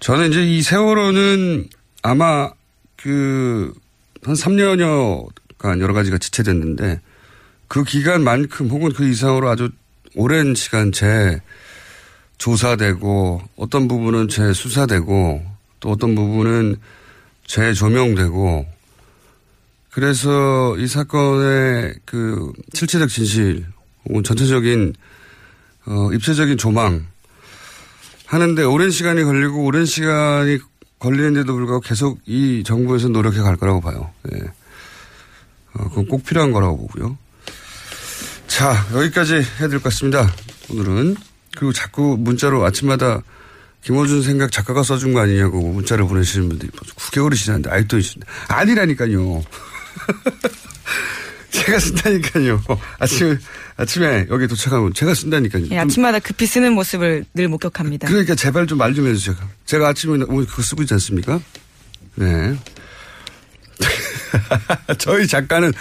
저는 0.00 0.30
이제 0.30 0.42
이 0.44 0.62
세월호는 0.62 1.68
아마 2.02 2.50
그 2.96 3.72
한 4.24 4.34
3년여간 4.34 5.80
여러 5.80 5.94
가지가 5.94 6.18
지체됐는데 6.18 7.00
그 7.68 7.84
기간만큼 7.84 8.68
혹은 8.68 8.92
그 8.92 9.08
이상으로 9.08 9.48
아주 9.48 9.70
오랜 10.14 10.54
시간 10.54 10.92
재 10.92 11.40
조사되고 12.38 13.42
어떤 13.56 13.88
부분은 13.88 14.28
재수사되고 14.28 15.44
또 15.80 15.90
어떤 15.90 16.14
부분은 16.14 16.76
재조명되고 17.46 18.66
그래서 19.90 20.76
이 20.78 20.86
사건의 20.86 21.94
그 22.04 22.52
실체적 22.72 23.08
진실 23.08 23.66
혹은 24.08 24.22
전체적인 24.22 24.94
어 25.88 26.12
입체적인 26.12 26.58
조망 26.58 27.06
하는데 28.26 28.62
오랜 28.62 28.90
시간이 28.90 29.24
걸리고 29.24 29.64
오랜 29.64 29.86
시간이 29.86 30.58
걸리는데도 30.98 31.54
불구하고 31.54 31.80
계속 31.80 32.20
이 32.26 32.62
정부에서 32.64 33.08
노력해 33.08 33.40
갈 33.40 33.56
거라고 33.56 33.80
봐요. 33.80 34.10
예. 34.32 34.40
어, 35.74 35.88
그건 35.88 36.06
꼭 36.06 36.24
필요한 36.24 36.52
거라고 36.52 36.76
보고요. 36.76 37.16
자, 38.48 38.74
여기까지 38.92 39.42
될것 39.58 39.82
같습니다. 39.84 40.30
오늘은. 40.70 41.16
그리고 41.56 41.72
자꾸 41.72 42.16
문자로 42.18 42.64
아침마다 42.64 43.22
김호준 43.82 44.22
생각 44.22 44.50
작가가 44.52 44.82
써준 44.82 45.12
거 45.14 45.20
아니냐고 45.20 45.60
문자를 45.72 46.06
보내시는 46.06 46.48
분들이 46.48 46.70
벌써 46.72 46.94
9개월이 46.94 47.36
지났는데 47.36 47.70
아직도 47.70 47.98
있습니다. 47.98 48.30
아니라니까요. 48.48 49.42
제가 51.50 51.78
쓴다니까요. 51.78 52.62
아침에, 52.98 53.36
아침에 53.76 54.26
여기 54.30 54.46
도착하면 54.46 54.92
제가 54.94 55.14
쓴다니까요. 55.14 55.66
예, 55.70 55.78
아침마다 55.78 56.18
급히 56.18 56.46
쓰는 56.46 56.72
모습을 56.74 57.24
늘 57.34 57.48
목격합니다. 57.48 58.08
그러니까 58.08 58.34
제발 58.34 58.66
좀말좀 58.66 59.06
해주세요. 59.06 59.36
제가 59.66 59.88
아침에 59.88 60.12
오늘 60.28 60.46
그거 60.46 60.62
쓰고 60.62 60.82
있지 60.82 60.94
않습니까? 60.94 61.40
네. 62.16 62.56
저희 64.98 65.26
작가는 65.26 65.72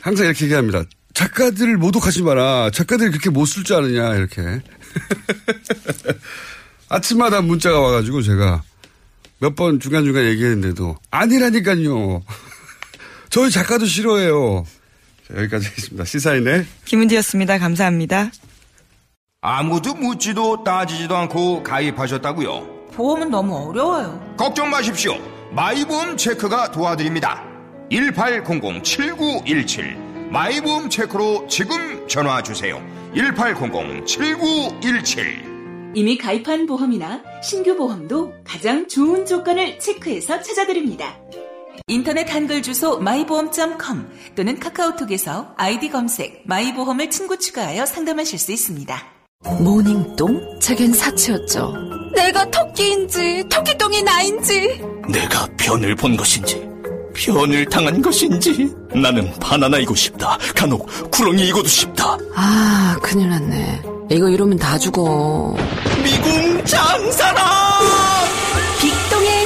항상 0.00 0.26
이렇게 0.26 0.44
얘기합니다. 0.44 0.82
작가들을 1.14 1.76
모독하지 1.76 2.22
마라. 2.22 2.70
작가들이 2.72 3.10
그렇게 3.10 3.30
못 3.30 3.46
쓸 3.46 3.64
줄 3.64 3.76
아느냐, 3.76 4.14
이렇게. 4.16 4.42
아침마다 6.88 7.40
문자가 7.40 7.80
와가지고 7.80 8.22
제가 8.22 8.62
몇 9.38 9.54
번 9.56 9.80
중간중간 9.80 10.24
얘기했는데도 10.24 10.96
아니라니까요. 11.10 12.22
저희 13.30 13.50
작가도 13.50 13.86
싫어해요. 13.86 14.64
자, 15.32 15.38
여기까지 15.38 15.66
하겠습니다. 15.66 16.04
시사인의 16.04 16.66
김은지였습니다. 16.84 17.58
감사합니다. 17.58 18.30
아무도 19.40 19.94
묻지도 19.94 20.62
따지지도 20.62 21.16
않고 21.16 21.62
가입하셨다고요? 21.62 22.88
보험은 22.92 23.30
너무 23.30 23.56
어려워요. 23.68 24.34
걱정 24.36 24.68
마십시오. 24.70 25.14
마이보험 25.52 26.16
체크가 26.16 26.70
도와드립니다. 26.70 27.44
1800-7917 27.90 29.96
마이보험 30.30 30.88
체크로 30.88 31.48
지금 31.48 32.06
전화 32.08 32.42
주세요. 32.42 32.80
1800-7917 33.14 35.52
이미 35.94 36.16
가입한 36.16 36.64
보험이나 36.66 37.22
신규 37.42 37.76
보험도 37.76 38.32
가장 38.44 38.88
좋은 38.88 39.26
조건을 39.26 39.78
체크해서 39.78 40.40
찾아드립니다. 40.40 41.18
인터넷 41.86 42.32
한글 42.32 42.62
주소 42.62 42.98
마이보험.com 42.98 44.08
또는 44.34 44.58
카카오톡에서 44.58 45.54
아이디 45.56 45.90
검색 45.90 46.42
마이보험을 46.46 47.10
친구 47.10 47.38
추가하여 47.38 47.86
상담하실 47.86 48.38
수 48.38 48.52
있습니다. 48.52 49.02
모닝똥? 49.60 50.60
제겐 50.60 50.92
사치였죠. 50.92 51.74
내가 52.14 52.48
토끼인지 52.50 53.44
토끼똥이 53.50 54.02
나인지 54.02 54.80
내가 55.08 55.46
변을 55.56 55.96
본 55.96 56.16
것인지 56.16 56.62
변을 57.14 57.66
당한 57.66 58.00
것인지 58.00 58.72
나는 58.94 59.32
바나나이고 59.38 59.94
싶다. 59.94 60.38
간혹 60.54 60.88
구렁이이고도 61.10 61.68
싶다. 61.68 62.16
아, 62.34 62.96
큰일 63.02 63.28
났네. 63.30 63.82
이거 64.10 64.28
이러면 64.28 64.58
다 64.58 64.78
죽어. 64.78 65.54
미궁 66.02 66.64
장사랑! 66.64 67.44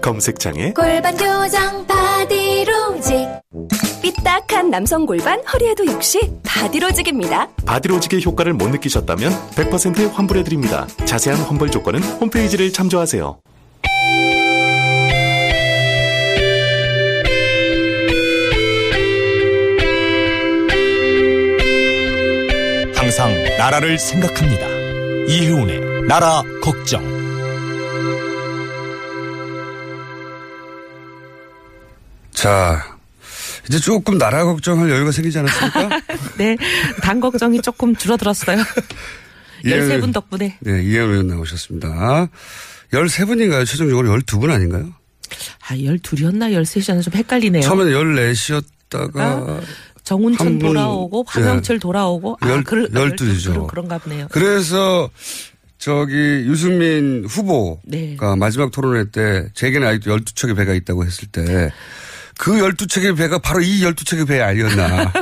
검색창에 0.00 0.72
골반 0.72 1.16
교정 1.16 1.86
바디로직 1.86 3.28
삐딱한 4.02 4.70
남성 4.70 5.06
골반 5.06 5.40
허리에도 5.52 5.86
역시 5.86 6.20
바디로직입니다. 6.44 7.48
바디로직의 7.66 8.24
효과를 8.24 8.52
못 8.52 8.68
느끼셨다면 8.68 9.32
100% 9.50 10.12
환불해드립니다. 10.12 10.86
자세한 11.04 11.40
환불 11.42 11.70
조건은 11.70 12.02
홈페이지를 12.02 12.72
참조하세요. 12.72 13.38
항상 22.94 23.32
나라를 23.56 23.98
생각합니다. 23.98 24.66
이효운의 25.28 26.06
나라 26.06 26.42
걱정. 26.62 27.17
자, 32.38 32.96
이제 33.68 33.80
조금 33.80 34.16
나라 34.16 34.44
걱정할 34.44 34.88
여유가 34.88 35.10
생기지 35.10 35.40
않았습니까? 35.40 36.00
네, 36.38 36.56
당 37.02 37.18
걱정이 37.18 37.60
조금 37.62 37.96
줄어들었어요. 37.96 38.58
13분 39.64 40.14
덕분에. 40.14 40.56
네, 40.60 40.82
이해원 40.84 41.10
의원 41.10 41.26
나오셨습니다. 41.26 42.28
13분인가요? 42.92 43.66
최종적으로 43.66 44.16
12분 44.20 44.52
아닌가요? 44.52 44.94
아, 45.68 45.74
12이었나 45.74 46.52
13이었나 46.52 47.02
좀 47.02 47.12
헷갈리네요. 47.14 47.62
처음에는 47.62 47.92
14시였다가 47.92 49.16
아, 49.18 49.60
정운천 50.04 50.60
돌아오고 50.60 51.24
황영철 51.26 51.76
네. 51.76 51.80
돌아오고 51.80 52.38
아, 52.40 52.48
열, 52.48 52.62
그럴, 52.62 52.88
12시죠. 52.88 53.52
그런, 53.52 53.66
그런가 53.66 53.98
보네요. 53.98 54.28
그래서 54.30 55.10
저기 55.78 56.14
유승민 56.14 57.24
후보가 57.28 57.80
네. 57.84 58.16
마지막 58.38 58.70
토론회 58.70 59.10
때 59.10 59.48
제게는 59.54 59.88
아직도 59.88 60.16
12척의 60.16 60.56
배가 60.56 60.72
있다고 60.74 61.04
했을 61.04 61.26
때 61.26 61.72
그 62.38 62.52
12척의 62.52 63.16
배가 63.16 63.38
바로 63.38 63.60
이 63.60 63.80
12척의 63.82 64.26
배 64.26 64.40
아니었나. 64.40 65.12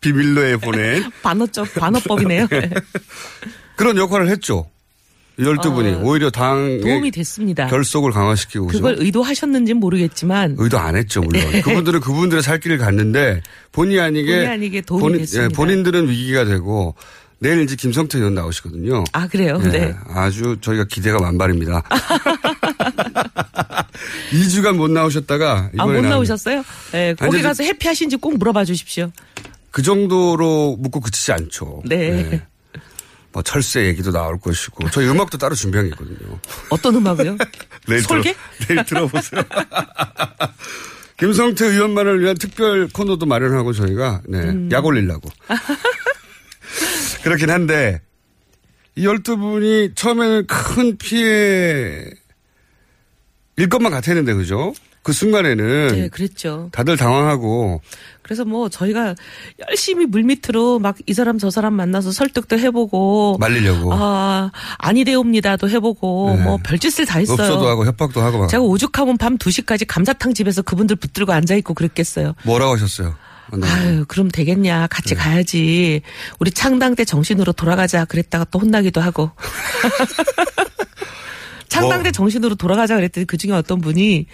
비밀로에 0.00 0.56
보낸. 0.58 1.10
반어적, 1.22 1.74
반어법이네요. 1.74 2.46
네. 2.52 2.70
그런 3.76 3.96
역할을 3.96 4.28
했죠. 4.28 4.68
12분이. 5.38 5.94
어, 5.96 6.00
오히려 6.02 6.30
당에 6.30 6.78
도움이 6.80 7.10
됐습니다. 7.12 7.68
결속을 7.68 8.10
강화시키고. 8.10 8.66
그걸 8.66 8.94
그죠? 8.96 9.04
의도하셨는지는 9.04 9.80
모르겠지만. 9.80 10.56
의도 10.58 10.78
안 10.78 10.94
했죠, 10.96 11.22
물론. 11.22 11.50
네. 11.50 11.60
그분들은 11.62 12.00
그분들의 12.00 12.42
살 12.42 12.60
길을 12.60 12.76
갔는데 12.78 13.40
본의 13.72 14.00
아니게. 14.00 14.32
본의 14.32 14.46
아니게 14.48 14.80
도움이 14.82 15.00
본인, 15.02 15.18
됐습니다. 15.20 15.44
예, 15.44 15.48
본인들은 15.48 16.08
위기가 16.08 16.44
되고 16.44 16.94
내일 17.38 17.62
이제 17.62 17.76
김성태 17.76 18.18
의원 18.18 18.34
나오시거든요. 18.34 19.04
아, 19.12 19.26
그래요? 19.28 19.58
네. 19.58 19.70
네. 19.70 19.94
아주 20.08 20.58
저희가 20.60 20.84
기대가 20.90 21.18
만발입니다. 21.20 21.82
2주간 24.32 24.76
못 24.76 24.90
나오셨다가 24.90 25.70
아, 25.78 25.86
못 25.86 26.00
나오셨어요? 26.00 26.64
네, 26.92 27.14
거기 27.14 27.42
가서 27.42 27.62
해피하신지 27.64 28.16
꼭 28.16 28.38
물어봐 28.38 28.64
주십시오. 28.64 29.10
그 29.70 29.82
정도로 29.82 30.76
묻고 30.78 31.00
그치지 31.00 31.32
않죠. 31.32 31.82
네. 31.84 32.22
네. 32.22 32.42
뭐 33.32 33.42
철새 33.42 33.86
얘기도 33.86 34.10
나올 34.10 34.40
것이고 34.40 34.90
저희 34.90 35.06
음악도 35.06 35.38
따로 35.38 35.54
준비한 35.54 35.86
게 35.86 35.90
있거든요. 35.92 36.38
어떤 36.70 36.96
음악이요? 36.96 37.36
내일 37.86 38.02
설계? 38.02 38.32
들어, 38.32 38.66
내일 38.68 38.84
들어보세요. 38.84 39.42
김성태 41.18 41.66
의원만을 41.66 42.20
위한 42.22 42.36
특별 42.38 42.88
코너도 42.88 43.26
마련하고 43.26 43.72
저희가 43.72 44.22
네, 44.28 44.38
음. 44.38 44.68
약 44.72 44.84
올리려고. 44.86 45.28
그렇긴 47.22 47.50
한데 47.50 48.00
이 48.94 49.04
12분이 49.04 49.94
처음에는 49.94 50.46
큰 50.46 50.96
피해 50.96 52.04
일 53.58 53.68
것만 53.68 53.92
같았는데 53.92 54.32
그죠? 54.34 54.72
그 55.02 55.12
순간에는 55.12 55.88
네, 55.88 56.08
그랬죠. 56.08 56.68
다들 56.72 56.96
당황하고 56.96 57.80
그래서 58.22 58.44
뭐 58.44 58.68
저희가 58.68 59.14
열심히 59.70 60.04
물밑으로 60.06 60.78
막 60.80 60.96
이 61.06 61.14
사람 61.14 61.38
저 61.38 61.50
사람 61.50 61.74
만나서 61.74 62.10
설득도 62.12 62.58
해보고 62.58 63.38
말리려고 63.40 63.90
아 63.94 64.50
아니되옵니다도 64.78 65.70
해보고 65.70 66.34
네. 66.36 66.42
뭐 66.44 66.58
별짓을 66.62 67.06
다 67.06 67.18
했어요. 67.20 67.34
없어도 67.40 67.66
하고 67.68 67.86
협박도 67.86 68.20
하고 68.20 68.38
막. 68.40 68.48
제가 68.48 68.62
오죽하면 68.62 69.16
밤 69.16 69.38
2시까지 69.38 69.86
감자탕 69.88 70.34
집에서 70.34 70.60
그분들 70.62 70.96
붙들고 70.96 71.32
앉아 71.32 71.54
있고 71.56 71.72
그랬겠어요. 71.74 72.34
뭐라고 72.44 72.74
하셨어요? 72.74 73.14
아유, 73.62 74.04
그럼 74.08 74.28
되겠냐. 74.30 74.88
같이 74.88 75.14
네. 75.14 75.20
가야지. 75.20 76.02
우리 76.38 76.50
창당 76.50 76.94
때 76.94 77.06
정신으로 77.06 77.52
돌아가자. 77.52 78.04
그랬다가 78.04 78.44
또 78.50 78.58
혼나기도 78.58 79.00
하고. 79.00 79.30
창당 81.68 82.02
때 82.02 82.08
뭐. 82.08 82.12
정신으로 82.12 82.54
돌아가자 82.54 82.96
그랬더니 82.96 83.26
그 83.26 83.36
중에 83.36 83.52
어떤 83.52 83.80
분이 83.80 84.26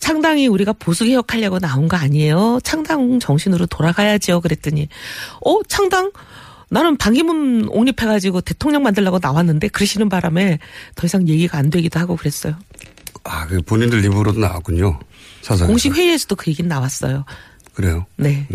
창당이 0.00 0.46
우리가 0.46 0.72
보수 0.72 1.04
개혁하려고 1.04 1.58
나온 1.58 1.88
거 1.88 1.96
아니에요? 1.96 2.60
창당 2.62 3.18
정신으로 3.20 3.66
돌아가야지요. 3.66 4.40
그랬더니 4.40 4.88
어 5.44 5.62
창당 5.68 6.12
나는 6.70 6.96
방기문 6.96 7.68
옹립해가지고 7.70 8.42
대통령 8.42 8.82
만들려고 8.82 9.18
나왔는데 9.20 9.68
그러시는 9.68 10.08
바람에 10.08 10.58
더 10.94 11.06
이상 11.06 11.26
얘기가 11.26 11.58
안 11.58 11.70
되기도 11.70 11.98
하고 11.98 12.16
그랬어요. 12.16 12.56
아, 13.24 13.46
그 13.46 13.60
본인들 13.62 14.04
입으로도 14.04 14.38
나왔군요. 14.38 14.98
사상 15.42 15.66
공식 15.66 15.94
회의에서도 15.94 16.36
그 16.36 16.50
얘기는 16.50 16.68
나왔어요. 16.68 17.24
그래요? 17.74 18.06
네. 18.16 18.46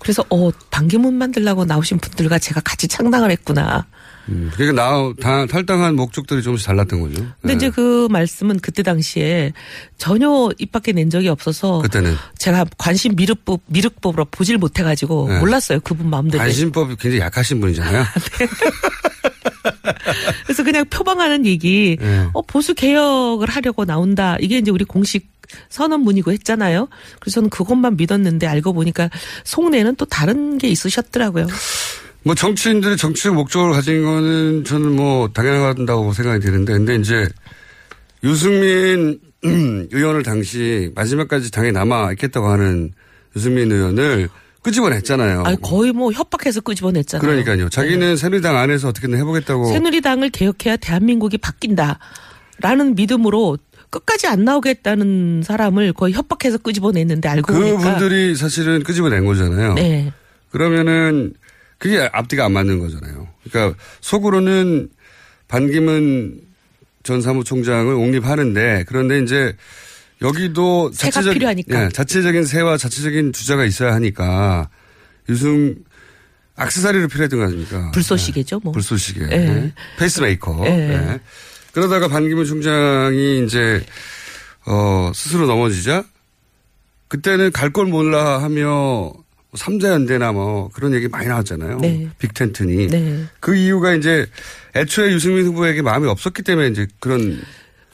그래서 0.00 0.24
어 0.30 0.50
반기문 0.70 1.14
만들라고 1.14 1.64
나오신 1.64 1.98
분들과 1.98 2.38
제가 2.38 2.60
같이 2.60 2.88
창당을 2.88 3.30
했구나. 3.30 3.86
음, 4.28 4.50
그러니까 4.54 4.82
나, 4.82 5.12
다, 5.20 5.46
탈당한 5.46 5.96
목적들이 5.96 6.42
조금씩 6.42 6.66
달랐던 6.66 7.00
거죠. 7.00 7.14
근데 7.40 7.54
네. 7.54 7.54
이제 7.54 7.70
그 7.70 8.08
말씀은 8.10 8.60
그때 8.60 8.82
당시에 8.82 9.52
전혀 9.98 10.50
입 10.58 10.72
밖에 10.72 10.92
낸 10.92 11.10
적이 11.10 11.28
없어서 11.28 11.80
그때는 11.80 12.14
제가 12.38 12.64
관심 12.78 13.16
미륵법 13.16 13.60
미륵법으로 13.66 14.26
보질 14.26 14.58
못해가지고 14.58 15.28
네. 15.28 15.38
몰랐어요 15.40 15.80
그분 15.80 16.08
마음대로. 16.08 16.42
관심법이 16.42 16.96
굉장히 16.96 17.20
약하신 17.20 17.60
분이잖아요. 17.60 18.04
그래서 20.44 20.62
그냥 20.62 20.84
표방하는 20.86 21.46
얘기, 21.46 21.96
네. 22.00 22.28
어, 22.32 22.42
보수 22.42 22.74
개혁을 22.74 23.48
하려고 23.48 23.84
나온다. 23.84 24.36
이게 24.40 24.58
이제 24.58 24.70
우리 24.70 24.84
공식 24.84 25.32
선언문이고 25.68 26.32
했잖아요. 26.32 26.88
그래서 27.20 27.34
저는 27.36 27.50
그것만 27.50 27.96
믿었는데 27.96 28.46
알고 28.46 28.72
보니까 28.72 29.10
속내는 29.44 29.96
또 29.96 30.04
다른 30.04 30.58
게 30.58 30.68
있으셨더라고요. 30.68 31.46
뭐 32.24 32.34
정치인들이 32.34 32.96
정치적 32.96 33.34
목적을 33.34 33.72
가진 33.72 34.02
거는 34.02 34.64
저는 34.64 34.92
뭐 34.96 35.28
당연하다고 35.28 36.12
생각이 36.12 36.44
드는데 36.44 36.72
근데 36.72 36.96
이제 36.96 37.28
유승민 38.22 39.20
의원을 39.44 40.22
당시 40.22 40.90
마지막까지 40.94 41.50
당에 41.50 41.70
남아 41.70 42.12
있겠다고 42.12 42.48
하는 42.48 42.92
유승민 43.36 43.70
의원을 43.70 44.30
끄집어냈잖아요. 44.62 45.42
아니, 45.44 45.60
거의 45.60 45.92
뭐 45.92 46.10
협박해서 46.10 46.62
끄집어냈잖아요. 46.62 47.20
그러니까요. 47.20 47.68
자기는 47.68 48.16
새누리당 48.16 48.56
안에서 48.56 48.88
어떻게든 48.88 49.18
해보겠다고. 49.18 49.66
새누리당을 49.66 50.30
개혁해야 50.30 50.78
대한민국이 50.78 51.36
바뀐다. 51.36 51.98
라는 52.60 52.94
믿음으로 52.94 53.58
끝까지 53.90 54.26
안 54.26 54.44
나오겠다는 54.44 55.42
사람을 55.44 55.92
거의 55.92 56.14
협박해서 56.14 56.56
끄집어냈는데 56.58 57.28
알고 57.28 57.52
보니까. 57.52 57.76
그분들이 57.76 58.34
사실은 58.34 58.82
끄집어낸 58.82 59.26
거잖아요. 59.26 59.74
네. 59.74 60.10
그러면은 60.50 61.34
그게 61.78 62.08
앞뒤가 62.12 62.44
안 62.46 62.52
맞는 62.52 62.78
거잖아요. 62.78 63.28
그러니까 63.44 63.78
속으로는 64.00 64.88
반기문 65.48 66.40
전 67.02 67.20
사무총장을 67.20 67.92
옹립하는데 67.92 68.84
그런데 68.88 69.20
이제 69.20 69.54
여기도 70.22 70.90
자체적, 70.92 71.34
필요하니까. 71.34 71.84
예, 71.84 71.88
자체적인 71.90 72.44
새와 72.44 72.76
자체적인 72.78 73.32
주자가 73.32 73.64
있어야 73.64 73.92
하니까 73.94 74.68
유승 75.28 75.74
악세사리로 76.56 77.08
필요했던 77.08 77.38
거 77.40 77.44
아닙니까? 77.46 77.90
불쏘시개죠, 77.92 78.60
뭐. 78.62 78.72
불쏘시개. 78.72 79.20
예. 79.32 79.36
예. 79.36 79.72
페이스메이커. 79.98 80.62
예. 80.66 80.70
예. 80.70 81.20
그러다가 81.72 82.06
반기문 82.08 82.44
총장이 82.46 83.44
이제 83.44 83.84
어 84.66 85.10
스스로 85.14 85.46
넘어지자 85.46 86.04
그때는 87.08 87.50
갈 87.52 87.70
곳 87.72 87.86
몰라 87.86 88.42
하며 88.42 89.12
삼자 89.56 89.88
연대나 89.90 90.32
뭐 90.32 90.68
그런 90.72 90.94
얘기 90.94 91.08
많이 91.08 91.26
나왔잖아요. 91.28 91.78
네. 91.78 92.08
big 92.18 92.39
tent니. 92.39 92.88
네. 92.88 93.24
그 93.40 93.54
이유가 93.54 93.94
이제 93.94 94.26
애초에 94.74 95.12
유승민 95.12 95.46
후보에게 95.46 95.82
마음이 95.82 96.06
없었기 96.08 96.42
때문에 96.42 96.68
이제 96.68 96.86
그런 97.00 97.40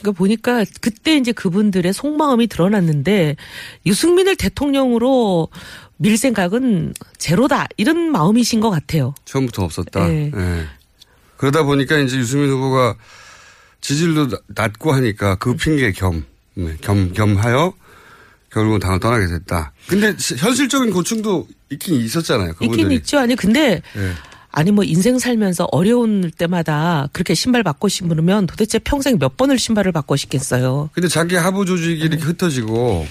그러니까 0.01 0.17
보니까 0.19 0.65
그때 0.81 1.17
이제 1.17 1.33
그분들의 1.33 1.93
속마음이 1.93 2.47
드러났는데 2.47 3.37
유승민을 3.85 4.37
대통령으로 4.37 5.49
밀 5.99 6.17
생각은 6.17 6.95
제로다 7.19 7.67
이런 7.77 8.11
마음이신 8.11 8.61
것 8.61 8.71
같아요. 8.71 9.15
처음부터 9.27 9.65
없었다. 9.65 10.07
네. 10.09 10.33
예. 10.35 10.65
그러다 11.37 11.63
보니까 11.65 11.99
이제 11.99 12.17
유승민 12.17 12.49
후보가 12.51 12.97
지지율도 13.83 14.29
나- 14.29 14.39
낮고 14.49 14.93
하니까 14.93 15.35
그 15.37 15.55
핑계 15.57 15.93
겸, 15.93 16.25
네, 16.55 16.77
겸, 16.81 17.13
겸하여 17.13 17.75
결국은 18.53 18.81
당을 18.81 19.01
떠나게 19.01 19.27
됐다. 19.27 19.73
근데 19.87 20.15
시- 20.19 20.35
현실적인 20.37 20.91
고충도 20.93 21.47
있긴 21.71 22.01
있었잖아요. 22.01 22.53
그분들이. 22.55 22.83
있긴 22.83 22.91
있죠. 22.99 23.19
아니 23.19 23.37
근데 23.37 23.81
예. 23.97 24.13
아니 24.53 24.73
뭐 24.73 24.83
인생 24.83 25.19
살면서 25.21 25.69
어려울 25.71 26.31
때마다 26.37 27.09
그렇게 27.13 27.35
신발 27.35 27.63
바꿔 27.63 27.89
신으면 27.89 28.47
도대체 28.49 28.81
평생 28.81 29.19
몇 29.19 29.37
번을 29.37 29.59
신발을 29.59 29.93
바꿔 29.93 30.17
신겠어요. 30.17 30.91
근데 30.93 31.07
자기 31.09 31.37
하부 31.37 31.65
조직이 31.65 32.01
이렇게 32.03 32.23
흩어지고 32.25 33.07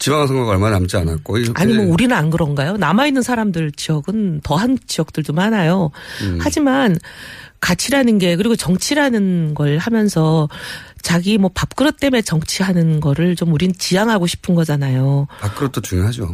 지방선거가 0.00 0.50
얼마 0.50 0.70
남지 0.70 0.96
않았고. 0.96 1.36
아니 1.54 1.74
뭐 1.74 1.86
우리는 1.86 2.16
안 2.16 2.30
그런가요? 2.30 2.76
남아 2.76 3.06
있는 3.06 3.22
사람들 3.22 3.70
지역은 3.72 4.40
더한 4.42 4.76
지역들도 4.88 5.32
많아요. 5.32 5.92
음. 6.22 6.38
하지만 6.40 6.98
가치라는 7.60 8.18
게 8.18 8.34
그리고 8.34 8.56
정치라는 8.56 9.54
걸 9.54 9.78
하면서 9.78 10.48
자기 11.02 11.36
뭐 11.38 11.50
밥그릇 11.52 11.98
때문에 11.98 12.22
정치하는 12.22 13.00
거를 13.00 13.36
좀 13.36 13.52
우린 13.52 13.72
지향하고 13.76 14.26
싶은 14.26 14.54
거잖아요. 14.54 15.26
밥그릇도 15.40 15.80
중요하죠. 15.80 16.32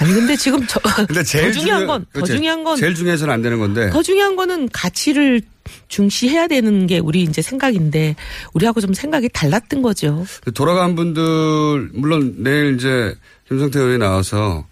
아니 0.00 0.12
근데 0.12 0.36
지금 0.36 0.64
저, 0.68 0.78
근데 1.06 1.24
제일 1.24 1.52
더 1.52 1.58
중요한 1.60 1.80
중요- 1.82 1.86
건 1.88 2.06
더. 2.12 2.22
중요한 2.24 2.62
건 2.64 2.76
제일 2.76 2.94
중요해서는 2.94 3.34
안 3.34 3.42
되는 3.42 3.58
건데. 3.58 3.90
더 3.90 4.00
중요한 4.02 4.36
거는 4.36 4.68
가치를 4.72 5.42
중시해야 5.88 6.46
되는 6.46 6.86
게 6.86 6.98
우리 7.00 7.22
이제 7.24 7.42
생각인데 7.42 8.14
우리하고 8.54 8.80
좀 8.80 8.94
생각이 8.94 9.28
달랐던 9.30 9.82
거죠. 9.82 10.24
돌아간 10.54 10.94
분들 10.94 11.90
물론 11.94 12.36
내일 12.38 12.76
이제 12.76 13.14
김성태 13.48 13.78
의원이 13.80 13.98
나와서 13.98 14.64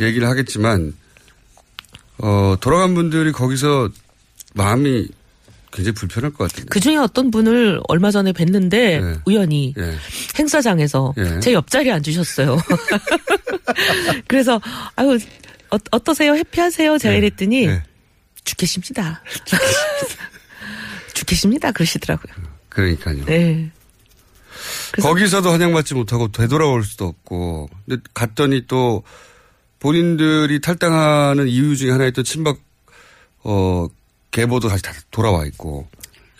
얘기를 0.00 0.26
하겠지만 0.28 0.94
어 2.18 2.56
돌아간 2.60 2.94
분들이 2.94 3.32
거기서 3.32 3.90
마음이 4.54 5.06
굉장히 5.74 5.94
불편할 5.94 6.30
것 6.32 6.48
같은데. 6.48 6.68
그 6.70 6.78
중에 6.78 6.96
어떤 6.96 7.30
분을 7.32 7.80
얼마 7.88 8.12
전에 8.12 8.32
뵀는데 8.32 9.20
우연히 9.26 9.74
예. 9.76 9.96
행사장에서 10.38 11.14
예. 11.18 11.40
제 11.40 11.52
옆자리에 11.52 11.90
앉으셨어요. 11.92 12.56
그래서 14.28 14.60
아유 14.94 15.18
어, 15.70 15.76
어떠세요? 15.90 16.36
해피하세요? 16.36 16.98
제가 16.98 17.14
이랬더니 17.14 17.68
죽겠습니다. 18.44 19.22
죽겠습니다. 21.14 21.72
그러시더라고요. 21.72 22.34
그러니까요. 22.68 23.24
네. 23.24 23.70
거기서도 25.02 25.50
환영받지 25.50 25.94
못하고 25.94 26.30
되돌아올 26.30 26.84
수도 26.84 27.06
없고. 27.06 27.68
근데 27.84 28.00
갔더니 28.14 28.66
또 28.68 29.02
본인들이 29.80 30.60
탈당하는 30.60 31.48
이유 31.48 31.76
중에 31.76 31.90
하나의 31.90 32.12
또 32.12 32.22
친박 32.22 32.58
어 33.42 33.88
계보도 34.34 34.68
다시 34.68 34.82
다 34.82 34.92
돌아와 35.12 35.46
있고. 35.46 35.86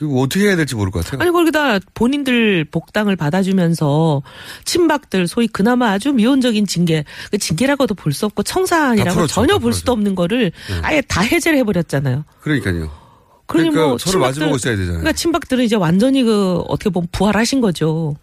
이거 0.03 0.17
어떻게 0.23 0.47
해야 0.49 0.57
될지 0.57 0.75
모를 0.75 0.91
것 0.91 1.05
같아요. 1.05 1.23
아니 1.23 1.31
거기다 1.31 1.79
본인들 1.95 2.65
복당을 2.73 3.15
받아주면서 3.15 4.23
친박들 4.65 5.29
소위 5.29 5.47
그나마 5.47 5.93
아주 5.93 6.13
미온적인 6.13 6.67
징계 6.67 7.05
그 7.31 7.39
징계라고도 7.39 7.95
볼 7.95 8.13
수 8.13 8.27
없고 8.27 8.43
청산이라고 8.43 9.15
풀었죠, 9.15 9.33
전혀 9.33 9.55
다볼 9.55 9.73
수도 9.73 9.93
없는 9.93 10.17
거를 10.17 10.51
네. 10.69 10.81
아예 10.83 11.01
다 11.03 11.21
해제를 11.21 11.57
해버렸잖아요. 11.59 12.25
그러니까요. 12.41 12.91
그러니 13.47 13.71
그러니까 13.71 13.89
뭐 13.91 13.99
서로 13.99 14.19
마주보고 14.21 14.57
있어야 14.57 14.73
되잖아요. 14.75 14.99
그러니까 15.01 15.13
친박들은 15.13 15.65
이제 15.65 15.77
완전히 15.77 16.25
그 16.25 16.57
어떻게 16.69 16.91
보면 16.91 17.07
부활하신 17.13 17.61
거죠. 17.61 18.17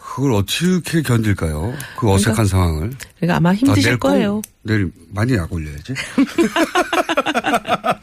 그걸 0.00 0.32
어떻게 0.32 1.02
견딜까요? 1.02 1.74
그 1.96 2.10
어색한 2.10 2.34
그러니까 2.34 2.44
상황을. 2.56 2.90
그러니까 3.18 3.36
아마 3.36 3.54
힘드실 3.54 3.88
아, 3.88 3.90
내일 3.90 3.98
꼭- 4.00 4.08
거예요. 4.08 4.42
내일 4.62 4.90
많이 5.12 5.34
약 5.34 5.52
올려야지. 5.52 5.94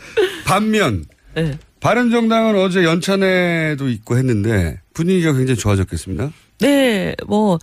반면 0.54 1.04
네. 1.34 1.58
바른정당은 1.80 2.56
어제 2.56 2.84
연찬회도 2.84 3.90
있고 3.90 4.18
했는데 4.18 4.80
분위기가 4.94 5.34
굉장히 5.34 5.60
좋아졌겠습니다. 5.60 6.32
네, 6.60 7.16
뭐 7.26 7.58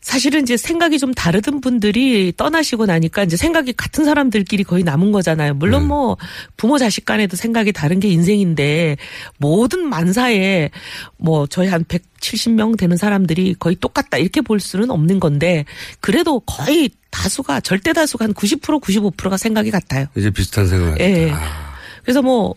사실은 0.00 0.42
이제 0.42 0.56
생각이 0.56 1.00
좀 1.00 1.12
다르던 1.12 1.60
분들이 1.60 2.32
떠나시고 2.36 2.86
나니까 2.86 3.24
이제 3.24 3.36
생각이 3.36 3.72
같은 3.72 4.04
사람들끼리 4.04 4.62
거의 4.62 4.84
남은 4.84 5.10
거잖아요. 5.10 5.54
물론 5.54 5.82
네. 5.82 5.88
뭐 5.88 6.16
부모 6.56 6.78
자식 6.78 7.04
간에도 7.04 7.36
생각이 7.36 7.72
다른 7.72 7.98
게 7.98 8.06
인생인데 8.06 8.98
모든 9.38 9.88
만사에 9.88 10.70
뭐 11.16 11.48
저희 11.48 11.66
한 11.66 11.82
170명 11.82 12.78
되는 12.78 12.96
사람들이 12.96 13.56
거의 13.58 13.74
똑같다 13.74 14.16
이렇게 14.18 14.42
볼 14.42 14.60
수는 14.60 14.92
없는 14.92 15.18
건데 15.18 15.64
그래도 15.98 16.38
거의 16.38 16.88
다수가 17.10 17.62
절대 17.62 17.92
다수가 17.92 18.26
한 18.26 18.32
90% 18.32 18.80
95%가 18.80 19.36
생각이 19.36 19.72
같아요. 19.72 20.06
이제 20.14 20.30
비슷한 20.30 20.68
생각을 20.68 21.00
예. 21.00 21.30
하겠다. 21.30 21.65
그래서 22.06 22.22
뭐 22.22 22.54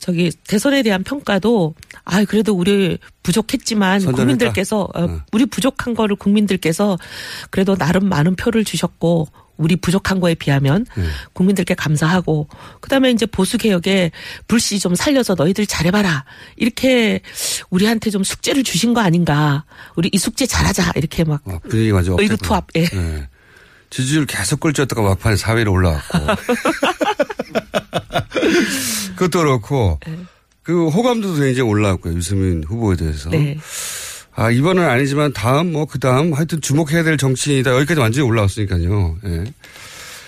저기 0.00 0.30
대선에 0.48 0.82
대한 0.82 1.04
평가도 1.04 1.74
아 2.04 2.24
그래도 2.24 2.52
우리 2.52 2.98
부족했지만 3.22 4.00
선전했다. 4.00 4.16
국민들께서 4.22 4.88
어, 4.92 5.20
우리 5.32 5.46
부족한 5.46 5.94
거를 5.94 6.16
국민들께서 6.16 6.98
그래도 7.50 7.76
나름 7.76 8.08
많은 8.08 8.34
표를 8.34 8.64
주셨고 8.64 9.28
우리 9.56 9.76
부족한 9.76 10.20
거에 10.20 10.34
비하면 10.34 10.86
국민들께 11.32 11.74
감사하고 11.74 12.48
그다음에 12.80 13.10
이제 13.10 13.26
보수 13.26 13.58
개혁에 13.58 14.10
불씨 14.46 14.78
좀 14.78 14.94
살려서 14.94 15.34
너희들 15.36 15.66
잘해봐라 15.66 16.24
이렇게 16.56 17.20
우리한테 17.70 18.10
좀 18.10 18.22
숙제를 18.22 18.62
주신 18.64 18.94
거 18.94 19.00
아닌가 19.00 19.64
우리 19.96 20.10
이 20.12 20.18
숙제 20.18 20.46
잘하자 20.46 20.92
이렇게 20.96 21.24
막 21.24 21.42
분위기 21.68 21.90
완전 21.90 22.14
업됐구나. 22.14 22.34
의기투합 22.34 22.66
예. 22.76 22.84
네. 22.86 23.28
지지율 23.90 24.26
계속 24.26 24.60
꼴찌였다가 24.60 25.02
막판에 25.02 25.36
4위로 25.36 25.72
올라왔고. 25.72 26.18
그것도 29.16 29.38
그렇고, 29.40 29.98
그 30.62 30.88
호감도도 30.88 31.40
굉장히 31.40 31.68
올라왔고요. 31.68 32.14
유승민 32.14 32.62
후보에 32.64 32.96
대해서. 32.96 33.30
네. 33.30 33.58
아, 34.34 34.50
이번은 34.50 34.88
아니지만 34.88 35.32
다음, 35.32 35.72
뭐, 35.72 35.86
그 35.86 35.98
다음, 35.98 36.32
하여튼 36.32 36.60
주목해야 36.60 37.02
될 37.02 37.16
정치인이다. 37.16 37.74
여기까지 37.74 38.00
완전히 38.00 38.26
올라왔으니까요. 38.28 39.16
예. 39.24 39.44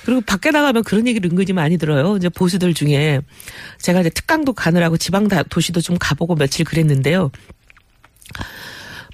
그리고 0.05 0.21
밖에 0.23 0.51
나가면 0.51 0.83
그런 0.83 1.07
얘기를 1.07 1.31
은근히 1.31 1.53
많이 1.53 1.79
들어요. 1.79 2.17
이제 2.17 2.29
보수들 2.29 2.75
중에 2.75 3.21
제가 3.79 4.01
이제 4.01 4.11
특강도 4.11 4.53
가느라고 4.53 4.97
지방 4.97 5.29
다- 5.29 5.45
도시도 5.45 5.81
좀 5.81 5.97
가보고 6.01 6.35
며칠 6.35 6.65
그랬는데요. 6.65 7.31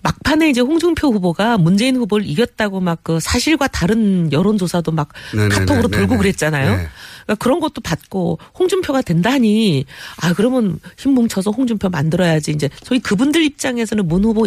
막판에 0.07 0.49
이제 0.51 0.61
홍준표 0.61 1.09
후보가 1.13 1.59
문재인 1.59 1.97
후보를 1.97 2.27
이겼다고 2.27 2.81
막 2.81 2.97
그 3.03 3.21
사실과 3.21 3.69
다른 3.69 4.33
여론조사도 4.33 4.91
막 4.91 5.11
네네네, 5.35 5.55
카톡으로 5.55 5.89
돌고 5.89 6.07
네네. 6.09 6.17
그랬잖아요. 6.19 6.71
네. 6.77 6.89
그러니까 7.25 7.35
그런 7.39 7.61
것도 7.61 7.81
받고 7.83 8.39
홍준표가 8.59 9.03
된다니 9.03 9.85
아 10.23 10.33
그러면 10.33 10.79
힘 10.99 11.13
뭉쳐서 11.13 11.51
홍준표 11.51 11.89
만들어야지 11.89 12.53
이제 12.53 12.69
소위 12.83 12.99
그분들 13.01 13.43
입장에서는 13.43 14.07
문 14.09 14.25
후보 14.25 14.47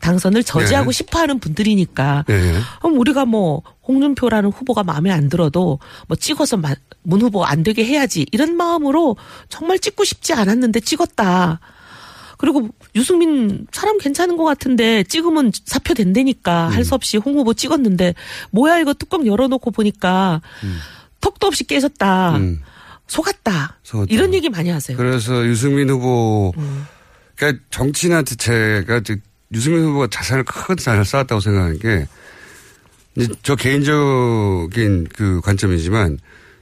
당선을 0.00 0.44
저지하고 0.44 0.90
네. 0.90 0.96
싶어하는 0.96 1.38
분들이니까 1.40 2.24
예. 2.28 2.54
그럼 2.80 2.98
우리가 2.98 3.24
뭐 3.24 3.62
홍준표라는 3.88 4.50
후보가 4.50 4.82
마음에 4.84 5.10
안 5.10 5.28
들어도 5.28 5.78
뭐 6.06 6.16
찍어서 6.16 6.56
마- 6.58 6.74
문 7.02 7.22
후보 7.22 7.44
안 7.44 7.62
되게 7.62 7.84
해야지 7.84 8.26
이런 8.32 8.56
마음으로 8.56 9.16
정말 9.48 9.78
찍고 9.78 10.04
싶지 10.04 10.32
않았는데 10.34 10.80
찍었다. 10.80 11.60
그리고 12.38 12.68
유승민 12.94 13.66
사람 13.72 13.98
괜찮은 13.98 14.36
것 14.36 14.44
같은데 14.44 15.02
찍으면 15.04 15.52
사표 15.64 15.94
된다니까 15.94 16.68
할 16.68 16.84
수 16.84 16.94
없이 16.94 17.16
홍 17.16 17.38
후보 17.38 17.54
찍었는데 17.54 18.14
뭐야 18.50 18.78
이거 18.78 18.94
뚜껑 18.94 19.26
열어놓고 19.26 19.70
보니까 19.70 20.40
턱도 21.20 21.46
없이 21.46 21.64
깨졌다. 21.64 22.36
음. 22.36 22.62
속았다. 23.08 23.78
속았다. 23.82 24.12
이런 24.12 24.34
얘기 24.34 24.48
많이 24.48 24.68
하세요. 24.68 24.96
그래서 24.96 25.46
유승민 25.46 25.88
후보, 25.90 26.52
그러니까 27.36 27.62
정치인한테 27.70 28.34
제가 28.34 29.00
유승민 29.52 29.84
후보가 29.84 30.08
자산을 30.10 30.44
큰 30.44 30.76
자산을 30.76 31.04
쌓았다고 31.04 31.40
생각하는 31.40 31.78
게, 31.78 32.06
저 33.42 33.54
개인적인 33.54 35.06
그 35.14 35.40
관점이지만, 35.42 36.18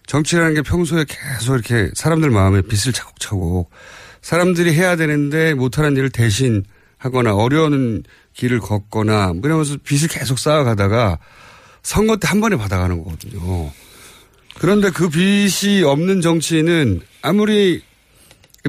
정치라는 0.07 0.55
게 0.55 0.63
평소에 0.63 1.07
계속 1.09 1.55
이렇게 1.55 1.91
사람들 1.95 2.31
마음에 2.31 2.61
빚을 2.61 2.93
차곡차곡, 2.93 3.71
사람들이 4.29 4.73
해야 4.73 4.97
되는데 4.97 5.53
못하는 5.53 5.95
일을 5.99 6.09
대신 6.09 6.65
하거나 6.97 7.35
어려운 7.35 8.03
길을 8.33 8.59
걷거나, 8.59 9.35
뭐 9.35 9.43
이러면서 9.45 9.77
빚을 9.85 10.09
계속 10.09 10.39
쌓아가다가 10.39 11.19
선거 11.83 12.17
때 12.17 12.27
한 12.27 12.41
번에 12.41 12.57
받아가는 12.57 12.97
거거든요. 13.05 13.71
그런데 14.59 14.89
그 14.89 15.11
빚이 15.11 15.83
없는 15.85 16.23
정치인은 16.23 17.03
아무리 17.21 17.83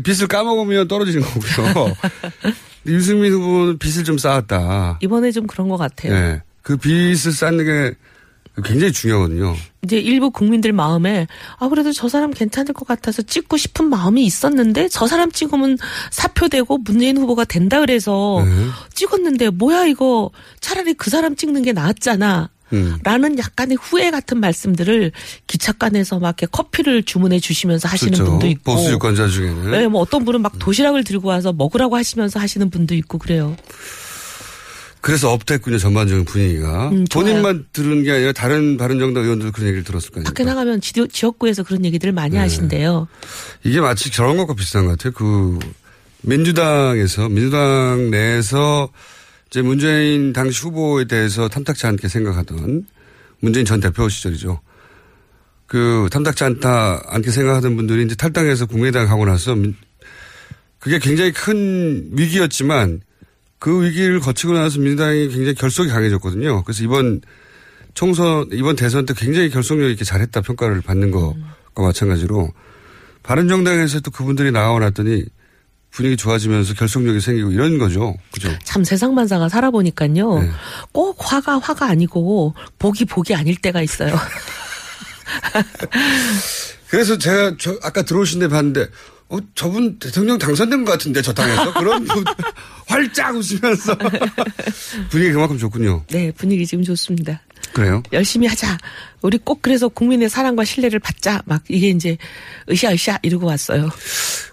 빚을 0.03 0.27
까먹으면 0.27 0.89
떨어지는 0.89 1.21
거고요. 1.25 1.95
유승민 2.85 3.31
후보는 3.31 3.77
빚을 3.79 4.03
좀 4.03 4.17
쌓았다. 4.17 4.99
이번에 5.01 5.31
좀 5.31 5.47
그런 5.47 5.69
것 5.69 5.77
같아요. 5.77 6.13
예. 6.13 6.41
그 6.63 6.75
빚을 6.75 7.15
쌓는 7.15 7.63
게 7.65 7.95
굉장히 8.63 8.91
중요하거든요. 8.93 9.55
이제 9.83 9.97
일부 9.99 10.31
국민들 10.31 10.73
마음에 10.73 11.27
아 11.59 11.67
그래도 11.67 11.91
저 11.91 12.09
사람 12.09 12.31
괜찮을 12.31 12.73
것 12.73 12.87
같아서 12.87 13.21
찍고 13.21 13.57
싶은 13.57 13.85
마음이 13.85 14.25
있었는데 14.25 14.87
저 14.89 15.07
사람 15.07 15.31
찍으면 15.31 15.77
사표되고 16.11 16.79
문재인 16.79 17.17
후보가 17.17 17.45
된다 17.45 17.79
그래서 17.79 18.43
네. 18.45 18.67
찍었는데 18.93 19.49
뭐야 19.51 19.85
이거 19.85 20.31
차라리 20.61 20.93
그 20.93 21.09
사람 21.09 21.35
찍는 21.35 21.63
게 21.63 21.73
나았잖아. 21.73 22.49
음. 22.73 22.97
라는 23.03 23.37
약간의 23.37 23.77
후회 23.79 24.09
같은 24.09 24.39
말씀들을 24.39 25.11
기차간에서 25.45 26.19
막 26.19 26.29
이렇게 26.29 26.47
커피를 26.47 27.03
주문해 27.03 27.39
주시면서 27.39 27.87
하시는 27.87 28.13
그렇죠. 28.13 28.31
분도 28.31 28.47
있고. 28.47 28.73
보수 28.73 28.91
유권자 28.91 29.27
중에는. 29.27 29.71
네, 29.71 29.87
뭐 29.87 30.01
어떤 30.01 30.25
분은 30.25 30.41
막 30.41 30.57
도시락을 30.57 31.03
들고 31.03 31.27
와서 31.27 31.53
먹으라고 31.53 31.95
하시면서 31.95 32.39
하시는 32.39 32.69
분도 32.71 32.95
있고 32.95 33.19
그래요. 33.19 33.55
그래서 35.05 35.31
업됐군요, 35.31 35.77
전반적인 35.77 36.25
분위기가. 36.25 36.89
음. 36.89 37.05
본인만 37.11 37.67
들은 37.71 38.01
게 38.01 38.11
아니라 38.11 38.31
다른 38.31 38.75
바른정당 38.75 39.23
의원들도 39.23 39.51
그런 39.51 39.67
얘기를 39.67 39.83
들었을 39.83 40.09
거아요 40.09 40.23
밖에 40.23 40.43
나가면 40.43 40.81
지도, 40.81 41.05
지역구에서 41.05 41.61
그런 41.61 41.85
얘기들을 41.85 42.11
많이 42.11 42.31
네. 42.31 42.39
하신대요. 42.39 43.07
이게 43.63 43.79
마치 43.81 44.09
저런 44.09 44.35
것과 44.35 44.55
비슷한 44.55 44.85
것 44.85 44.97
같아요. 44.97 45.13
그 45.13 45.59
민주당에서 46.23 47.29
민주당 47.29 48.09
내에서 48.09 48.89
이제 49.51 49.61
문재인 49.61 50.33
당시 50.33 50.63
후보에 50.63 51.05
대해서 51.05 51.49
탐탁치 51.49 51.85
않게 51.85 52.07
생각하던 52.07 52.87
문재인 53.41 53.63
전 53.63 53.79
대표 53.79 54.09
시절이죠. 54.09 54.59
그 55.67 56.07
탐탁치 56.11 56.43
않다 56.45 57.03
않게 57.09 57.29
생각하던 57.29 57.75
분들이 57.75 58.03
이제 58.05 58.15
탈당해서 58.15 58.65
국민의당 58.65 59.07
하고 59.11 59.23
나서 59.25 59.53
민- 59.53 59.75
그게 60.79 60.97
굉장히 60.97 61.31
큰 61.31 62.09
위기였지만 62.13 63.01
그 63.59 63.83
위기를 63.83 64.19
거치고 64.19 64.53
나서 64.53 64.79
민주당이 64.79 65.29
굉장히 65.29 65.55
결속이 65.55 65.89
강해졌거든요. 65.89 66.63
그래서 66.63 66.83
이번 66.83 67.21
총선 67.93 68.47
이번 68.51 68.75
대선 68.75 69.05
때 69.05 69.13
굉장히 69.15 69.49
결속력 69.49 69.89
있게 69.91 70.03
잘했다 70.03 70.41
평가를 70.41 70.81
받는 70.81 71.11
것과 71.11 71.81
마찬가지로 71.81 72.51
바른정당에서 73.23 74.01
또 74.01 74.11
그분들이 74.11 74.51
나와 74.51 74.77
놨더니 74.79 75.23
분위기 75.89 76.17
좋아지면서 76.17 76.73
결속력이 76.73 77.21
생기고 77.21 77.51
이런 77.51 77.77
거죠. 77.77 78.15
그죠? 78.31 78.49
참 78.65 78.83
세상 78.83 79.15
만사가 79.15 79.47
살아보니까요. 79.47 80.39
네. 80.39 80.49
꼭 80.91 81.15
화가 81.19 81.59
화가 81.59 81.87
아니고 81.87 82.53
복이 82.77 83.05
복이 83.05 83.33
아닐 83.33 83.55
때가 83.55 83.81
있어요. 83.81 84.13
그래서 86.89 87.17
제가 87.17 87.55
저 87.57 87.79
아까 87.81 88.01
들어오신 88.01 88.41
데 88.41 88.49
봤는데 88.49 88.87
어 89.29 89.39
저분 89.55 89.97
대통령 89.97 90.37
당선된 90.37 90.85
것 90.85 90.91
같은데 90.91 91.21
저 91.21 91.33
당에서 91.33 91.73
그런 91.73 92.05
분 92.05 92.23
활짝 92.87 93.35
웃으면서 93.35 93.97
분위기 95.09 95.31
그만큼 95.31 95.57
좋군요. 95.57 96.03
네, 96.09 96.31
분위기 96.31 96.65
지금 96.65 96.83
좋습니다. 96.83 97.41
그래요? 97.73 98.03
열심히 98.13 98.47
하자. 98.47 98.77
우리 99.21 99.37
꼭 99.37 99.61
그래서 99.61 99.87
국민의 99.89 100.29
사랑과 100.29 100.63
신뢰를 100.63 100.99
받자. 100.99 101.41
막 101.45 101.63
이게 101.67 101.89
이제 101.89 102.17
으쌰으쌰 102.69 103.19
이러고 103.23 103.47
왔어요. 103.47 103.89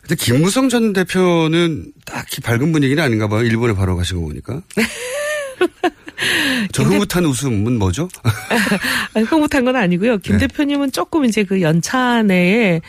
근데 0.00 0.16
김무성 0.16 0.68
전 0.68 0.92
대표는 0.92 1.92
딱히 2.04 2.40
밝은 2.40 2.72
분위기는 2.72 3.02
아닌가 3.02 3.28
봐요. 3.28 3.44
일본에 3.44 3.74
바로 3.74 3.94
거 3.96 4.02
보니까. 4.20 4.62
저 6.72 6.82
흐뭇한 6.82 7.24
웃음은 7.24 7.78
뭐죠? 7.78 8.08
흐뭇한 9.14 9.64
건 9.64 9.76
아니고요. 9.76 10.18
김 10.18 10.38
네. 10.38 10.46
대표님은 10.46 10.92
조금 10.92 11.24
이제 11.24 11.44
그 11.44 11.60
연차 11.62 12.22
내에 12.22 12.80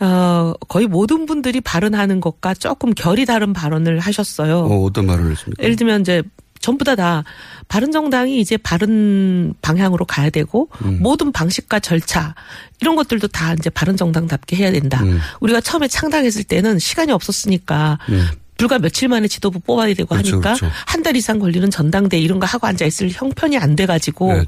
어, 0.00 0.54
거의 0.68 0.86
모든 0.86 1.26
분들이 1.26 1.60
발언하는 1.60 2.20
것과 2.20 2.54
조금 2.54 2.94
결이 2.94 3.26
다른 3.26 3.52
발언을 3.52 3.98
하셨어요. 4.00 4.58
어, 4.60 4.84
어떤 4.84 5.06
말을 5.06 5.30
했습니까? 5.30 5.62
예를 5.62 5.76
들면 5.76 6.00
이제 6.02 6.22
전부 6.60 6.84
다 6.84 6.94
다 6.94 7.24
바른 7.68 7.92
정당이 7.92 8.40
이제 8.40 8.56
바른 8.56 9.54
방향으로 9.62 10.04
가야 10.04 10.28
되고 10.28 10.68
음. 10.84 10.98
모든 11.00 11.32
방식과 11.32 11.78
절차 11.80 12.34
이런 12.80 12.96
것들도 12.96 13.28
다 13.28 13.54
이제 13.54 13.70
바른 13.70 13.96
정당답게 13.96 14.56
해야 14.56 14.72
된다. 14.72 15.02
음. 15.02 15.20
우리가 15.40 15.60
처음에 15.60 15.88
창당했을 15.88 16.44
때는 16.44 16.78
시간이 16.78 17.12
없었으니까 17.12 17.98
음. 18.08 18.26
불과 18.60 18.78
며칠 18.78 19.08
만에 19.08 19.26
지도부 19.26 19.58
뽑아야 19.60 19.94
되고 19.94 20.08
그렇죠, 20.08 20.36
하니까 20.36 20.54
그렇죠. 20.54 20.72
한달 20.86 21.16
이상 21.16 21.38
걸리는 21.38 21.70
전당대 21.70 22.18
이런 22.18 22.38
거 22.38 22.46
하고 22.46 22.66
앉아 22.68 22.84
있을 22.84 23.10
형편이 23.10 23.58
안 23.58 23.74
돼가지고 23.74 24.32
네. 24.32 24.44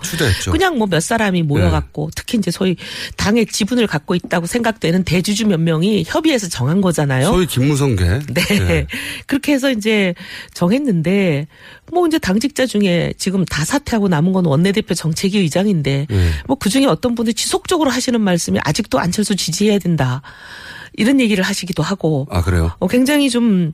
그냥 0.50 0.78
뭐 0.78 0.86
몇 0.92 1.00
사람이 1.02 1.42
모여갖고 1.42 2.10
특히 2.14 2.36
이제 2.38 2.50
소위 2.50 2.76
당의 3.16 3.46
지분을 3.46 3.86
갖고 3.86 4.14
있다고 4.14 4.46
생각되는 4.46 5.04
대주주 5.04 5.46
몇 5.46 5.58
명이 5.58 6.04
협의해서 6.06 6.48
정한 6.48 6.80
거잖아요. 6.82 7.26
소위 7.26 7.46
김무성계. 7.46 8.04
네. 8.34 8.86
그렇게 9.26 9.52
해서 9.54 9.70
이제 9.70 10.14
정했는데 10.54 11.46
뭐 11.92 12.06
이제 12.06 12.18
당직자 12.18 12.66
중에 12.66 13.12
지금 13.18 13.44
다 13.46 13.64
사퇴하고 13.64 14.08
남은 14.08 14.32
건 14.32 14.44
원내대표 14.46 14.94
정책위 14.94 15.38
의장인데 15.38 16.06
네. 16.08 16.30
뭐 16.46 16.56
그 16.62 16.68
중에 16.70 16.86
어떤 16.86 17.14
분이 17.16 17.34
지속적으로 17.34 17.90
하시는 17.90 18.20
말씀이 18.20 18.58
아직도 18.62 19.00
안철수 19.00 19.34
지지해야 19.34 19.78
된다. 19.80 20.22
이런 20.94 21.20
얘기를 21.20 21.42
하시기도 21.44 21.82
하고 21.82 22.26
아 22.30 22.42
그래요? 22.42 22.72
어, 22.78 22.86
굉장히 22.86 23.30
좀 23.30 23.72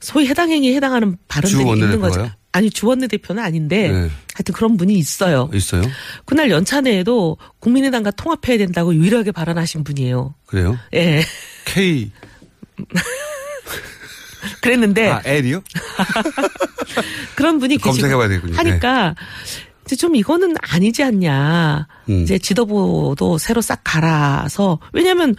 소위 0.00 0.26
해당 0.26 0.50
행위에 0.50 0.74
해당하는 0.74 1.16
발언들이 1.28 1.62
주 1.64 1.68
있는 1.68 2.00
거죠. 2.00 2.20
원내대표가요? 2.20 2.30
아니 2.52 2.70
주 2.70 2.86
원내 2.86 3.08
대표는 3.08 3.42
아닌데 3.42 3.88
네. 3.90 4.10
하여튼 4.34 4.54
그런 4.54 4.76
분이 4.76 4.94
있어요. 4.94 5.50
있어요? 5.54 5.82
그날 6.26 6.50
연차 6.50 6.80
내에도 6.80 7.38
국민의당과 7.60 8.12
통합해야 8.12 8.58
된다고 8.58 8.94
유일하게 8.94 9.32
발언하신 9.32 9.84
분이에요. 9.84 10.34
그래요? 10.46 10.78
예. 10.94 11.22
K 11.64 12.12
그랬는데 14.60 15.08
아 15.08 15.22
L이요? 15.24 15.62
그런 17.36 17.58
분이 17.58 17.78
검색해봐야 17.78 18.28
되겠군요. 18.28 18.52
네. 18.52 18.56
하니까 18.56 19.14
이제 19.86 19.96
좀 19.96 20.14
이거는 20.14 20.54
아니지 20.60 21.02
않냐. 21.02 21.86
음. 22.08 22.22
이제 22.22 22.38
지도부도 22.38 23.38
새로 23.38 23.60
싹 23.60 23.80
갈아서 23.84 24.78
왜냐하면 24.92 25.34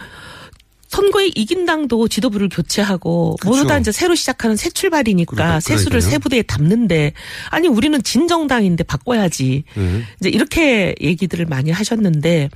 선거에 0.94 1.30
이긴 1.34 1.66
당도 1.66 2.06
지도부를 2.06 2.48
교체하고 2.48 3.36
모두 3.44 3.66
다 3.66 3.78
이제 3.78 3.90
새로 3.90 4.14
시작하는 4.14 4.54
새 4.54 4.70
출발이니까 4.70 5.34
그러니까요. 5.34 6.00
새 6.00 6.18
부대에 6.18 6.42
담는데 6.42 7.14
아니 7.50 7.66
우리는 7.66 8.00
진정당인데 8.00 8.84
바꿔야지. 8.84 9.64
네. 9.74 10.02
이제 10.20 10.28
이렇게 10.28 10.94
얘기들을 11.00 11.46
많이 11.46 11.72
하셨는데 11.72 12.48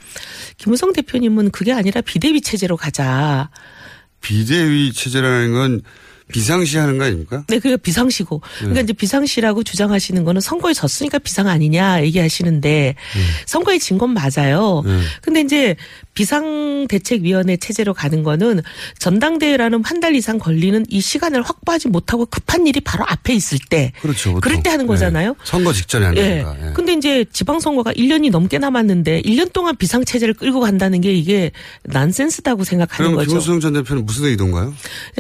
김우성 0.57 0.93
대표님은 0.93 1.51
그게 1.51 1.73
아니라 1.73 2.01
비대위 2.01 2.41
체제로 2.41 2.77
가자. 2.77 3.51
비대위 4.21 4.93
체제라는 4.93 5.53
건 5.53 5.83
비상시 6.33 6.79
하는 6.79 6.99
거 6.99 7.05
아닙니까? 7.05 7.45
네, 7.49 7.59
그게 7.59 7.77
비상시고. 7.77 8.41
그러니까 8.59 8.81
이제 8.83 8.93
비상시라고 8.93 9.63
주장하시는 9.63 10.25
거는 10.25 10.41
선거에 10.41 10.73
졌으니까 10.75 11.19
비상 11.19 11.47
아니냐 11.49 12.03
얘기하시는데 12.05 12.95
선거에 13.47 13.79
진 13.79 13.99
건 13.99 14.15
맞아요. 14.15 14.85
근데 15.23 15.41
이제 15.41 15.75
비상대책위원회 16.15 17.57
체제로 17.57 17.95
가는 17.95 18.23
거는 18.23 18.61
전당대회라는 18.99 19.83
한 19.85 19.99
달 19.99 20.15
이상 20.15 20.39
걸리는 20.39 20.85
이 20.89 21.01
시간을 21.01 21.43
확보하지 21.43 21.89
못하고 21.89 22.25
급한 22.27 22.69
일이 22.69 22.81
바로 22.81 23.05
앞에 23.09 23.35
있을 23.35 23.59
때. 23.69 23.91
그렇죠. 24.01 24.35
보통. 24.35 24.41
그럴 24.41 24.63
때 24.63 24.71
하는 24.71 24.85
네. 24.85 24.89
거잖아요. 24.89 25.35
선거 25.43 25.73
직전에 25.73 26.07
하는 26.07 26.19
예. 26.23 26.43
거니까. 26.45 26.69
예. 26.69 26.73
근데 26.73 26.93
이제 26.93 27.25
지방선거가 27.33 27.95
1년이 27.95 28.31
넘게 28.31 28.59
남았는데 28.59 29.23
1년 29.23 29.53
동안 29.53 29.75
비상체제를 29.77 30.35
끌고 30.35 30.61
간다는 30.61 31.01
게 31.01 31.13
이게 31.13 31.51
난센스다고 31.83 32.63
생각하는 32.63 33.11
그럼 33.11 33.17
거죠. 33.17 33.31
김우성 33.31 33.59
전 33.59 33.73
대표는 33.73 34.07
무슨 34.07 34.27
의도인가요? 34.27 34.73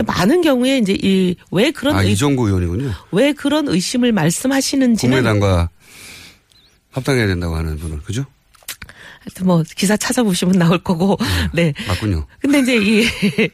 많은 0.06 0.42
경우에 0.42 0.78
이제 0.78 0.96
이 1.02 1.34
왜 1.50 1.70
그런 1.70 1.96
아, 1.96 2.02
의, 2.02 2.12
이종구 2.12 2.46
의원이군요. 2.46 2.92
왜 3.12 3.32
그런 3.32 3.68
의심을 3.68 4.12
말씀하시는지는 4.12 5.16
국민당과 5.16 5.68
합당해야 6.90 7.26
된다고 7.26 7.56
하는 7.56 7.78
분은 7.78 8.00
그죠? 8.02 8.24
하여튼 9.20 9.46
뭐 9.46 9.62
기사 9.76 9.96
찾아보시면 9.96 10.58
나올 10.58 10.78
거고 10.78 11.16
네. 11.52 11.72
맞군요. 11.86 12.26
근데 12.40 12.60
이제 12.60 12.76
이 12.76 13.06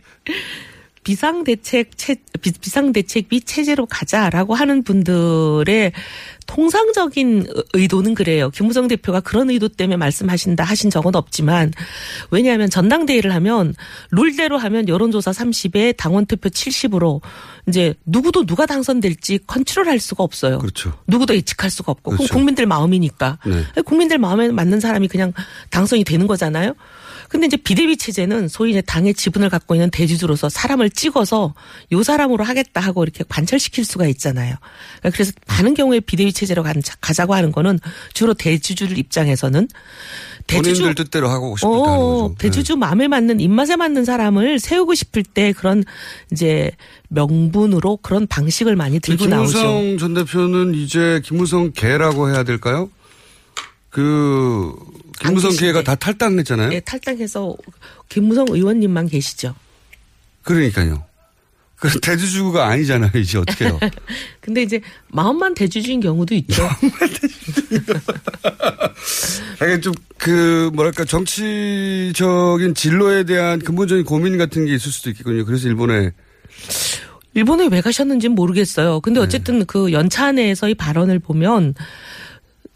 비상대책 1.04 1.96
체, 1.96 2.16
비- 2.40 2.52
비상대책비 2.52 3.42
체제로 3.42 3.86
가자라고 3.86 4.54
하는 4.54 4.82
분들의 4.82 5.92
통상적인 6.46 7.46
의- 7.48 7.64
의도는 7.74 8.14
그래요. 8.14 8.50
김무성 8.50 8.88
대표가 8.88 9.20
그런 9.20 9.50
의도 9.50 9.68
때문에 9.68 9.96
말씀하신다 9.96 10.64
하신 10.64 10.90
적은 10.90 11.14
없지만 11.14 11.72
왜냐하면 12.30 12.68
전당대회를 12.70 13.32
하면 13.34 13.74
룰대로 14.10 14.58
하면 14.58 14.88
여론조사 14.88 15.30
30에 15.30 15.96
당원 15.96 16.26
투표 16.26 16.48
70으로 16.48 17.20
이제 17.68 17.94
누구도 18.04 18.44
누가 18.46 18.66
당선될지 18.66 19.40
컨트롤할 19.46 19.98
수가 20.00 20.22
없어요. 20.24 20.58
그렇죠. 20.58 20.92
누구도 21.06 21.34
예측할 21.34 21.70
수가 21.70 21.92
없고 21.92 22.12
그렇죠. 22.12 22.32
국민들 22.34 22.66
마음이니까 22.66 23.38
네. 23.46 23.82
국민들 23.82 24.18
마음에 24.18 24.48
맞는 24.50 24.80
사람이 24.80 25.08
그냥 25.08 25.32
당선이 25.70 26.04
되는 26.04 26.26
거잖아요. 26.26 26.74
근데 27.34 27.46
이제 27.48 27.56
비대위 27.56 27.96
체제는 27.96 28.46
소위 28.46 28.70
이제 28.70 28.80
당의 28.80 29.12
지분을 29.12 29.50
갖고 29.50 29.74
있는 29.74 29.90
대주주로서 29.90 30.48
사람을 30.48 30.88
찍어서 30.88 31.52
요 31.90 32.02
사람으로 32.04 32.44
하겠다 32.44 32.80
하고 32.80 33.02
이렇게 33.02 33.24
관철시킬 33.28 33.84
수가 33.84 34.06
있잖아요. 34.06 34.54
그러니까 35.00 35.10
그래서 35.16 35.32
많은 35.48 35.74
경우에 35.74 35.98
비대위 35.98 36.32
체제로 36.32 36.62
간- 36.62 36.80
가자고 37.00 37.34
하는 37.34 37.50
거는 37.50 37.80
주로 38.12 38.34
대주주를 38.34 38.96
입장에서는 38.98 39.66
대주주 40.46 40.82
본인들 40.82 40.94
뜻대로 41.06 41.28
하고 41.28 41.56
하는 41.60 41.76
어, 41.76 41.82
거죠. 41.82 42.28
네. 42.28 42.34
대주주 42.38 42.76
마음에 42.76 43.08
맞는 43.08 43.40
입맛에 43.40 43.74
맞는 43.74 44.04
사람을 44.04 44.60
세우고 44.60 44.94
싶을 44.94 45.24
때 45.24 45.52
그런 45.52 45.82
이제 46.30 46.70
명분으로 47.08 47.96
그런 47.96 48.28
방식을 48.28 48.76
많이 48.76 49.00
들고 49.00 49.26
나오죠. 49.26 49.58
김무성 49.58 49.98
전 49.98 50.14
대표는 50.14 50.74
이제 50.76 51.20
김무성 51.24 51.72
개라고 51.74 52.30
해야 52.30 52.44
될까요? 52.44 52.88
그 53.90 54.72
김무성. 55.20 55.56
개가 55.56 55.82
다 55.82 55.94
탈당했잖아요. 55.94 56.72
예, 56.72 56.80
탈당해서 56.80 57.56
김무성 58.08 58.46
의원님만 58.50 59.08
계시죠. 59.08 59.54
그러니까요. 60.42 61.04
그 61.76 62.00
대주주가 62.00 62.66
아니잖아요. 62.68 63.10
이제 63.16 63.36
어떻게 63.38 63.66
해요? 63.66 63.78
근데 64.40 64.62
이제 64.62 64.80
마음만 65.08 65.54
대주주인 65.54 66.00
경우도 66.00 66.34
있죠. 66.36 66.66
이게 69.56 69.80
좀그 69.80 70.70
뭐랄까 70.72 71.04
정치적인 71.04 72.74
진로에 72.74 73.24
대한 73.24 73.58
근본적인 73.58 74.04
고민 74.04 74.38
같은 74.38 74.64
게 74.64 74.74
있을 74.74 74.90
수도 74.92 75.10
있겠군요. 75.10 75.44
그래서 75.44 75.68
일본에 75.68 76.12
일본에 77.34 77.66
왜 77.70 77.80
가셨는지는 77.80 78.34
모르겠어요. 78.34 78.94
네. 78.94 79.00
근데 79.02 79.20
어쨌든 79.20 79.66
그 79.66 79.92
연차 79.92 80.32
내에서의 80.32 80.74
발언을 80.76 81.18
보면 81.18 81.74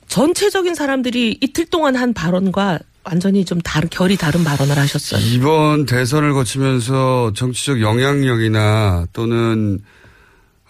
전체적인 0.08 0.74
사람들이 0.74 1.38
이틀 1.40 1.66
동안 1.66 1.96
한 1.96 2.12
발언과 2.12 2.78
완전히 3.04 3.44
좀 3.44 3.60
다른 3.60 3.88
결이 3.88 4.16
다른 4.16 4.44
발언을 4.44 4.76
하셨어요. 4.76 5.20
이번 5.34 5.86
대선을 5.86 6.32
거치면서 6.34 7.32
정치적 7.34 7.80
영향력이나 7.80 9.06
또는 9.12 9.80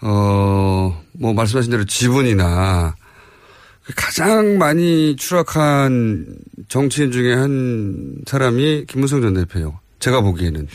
어 0.01 0.99
뭐 1.19 1.33
말씀하신 1.33 1.71
대로 1.71 1.83
지분이나 1.83 2.95
가장 3.95 4.57
많이 4.57 5.15
추락한 5.17 6.25
정치인 6.69 7.11
중에 7.11 7.33
한 7.33 8.15
사람이 8.25 8.85
김무성 8.87 9.21
전 9.21 9.33
대표예요. 9.33 9.79
제가 9.99 10.21
보기에는 10.21 10.67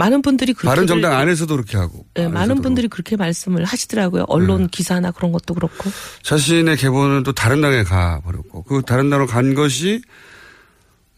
많은 0.00 0.22
분들이 0.22 0.54
그렇게 0.54 0.68
바른 0.68 0.86
정당 0.86 1.12
안에서도 1.12 1.54
그렇게 1.54 1.76
하고 1.76 2.06
네, 2.14 2.26
많은 2.26 2.62
분들이 2.62 2.88
그렇게 2.88 3.16
말씀을 3.16 3.64
하시더라고요. 3.64 4.24
언론 4.28 4.66
기사나 4.68 5.10
그런 5.10 5.30
것도 5.30 5.52
그렇고. 5.52 5.90
자신의 6.22 6.76
계보는 6.78 7.22
또 7.22 7.32
다른 7.32 7.60
당에 7.60 7.82
가 7.84 8.20
버렸고 8.24 8.62
그 8.62 8.82
다른 8.86 9.10
당으로 9.10 9.26
간 9.26 9.54
것이 9.54 10.00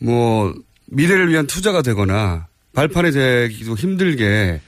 뭐 0.00 0.52
미래를 0.86 1.28
위한 1.30 1.46
투자가 1.46 1.82
되거나 1.82 2.48
발판이 2.74 3.12
되기도 3.12 3.76
힘들게 3.76 4.60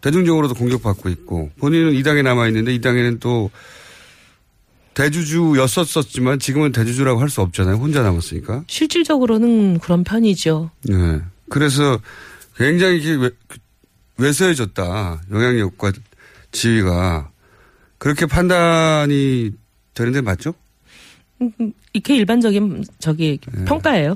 대중적으로도 0.00 0.54
공격받고 0.54 1.10
있고 1.10 1.50
본인은 1.58 1.92
이 1.94 2.02
당에 2.02 2.22
남아 2.22 2.46
있는데 2.48 2.74
이 2.74 2.80
당에는 2.80 3.18
또 3.20 3.50
대주주였었었지만 4.94 6.38
지금은 6.38 6.72
대주주라고 6.72 7.20
할 7.20 7.28
수 7.28 7.42
없잖아요. 7.42 7.76
혼자 7.76 8.02
남았으니까. 8.02 8.64
실질적으로는 8.66 9.78
그런 9.78 10.02
편이죠. 10.02 10.70
네. 10.84 11.20
그래서 11.48 11.98
굉장히 12.60 12.98
이게 12.98 13.14
외, 13.14 13.30
외소해졌다. 14.18 15.22
영향력과 15.30 15.92
지위가 16.52 17.30
그렇게 17.96 18.26
판단이 18.26 19.52
되는데 19.94 20.20
맞죠? 20.20 20.52
음, 21.40 21.72
이게 21.94 22.16
일반적인 22.16 22.84
저기 22.98 23.38
네. 23.50 23.64
평가예요. 23.64 24.14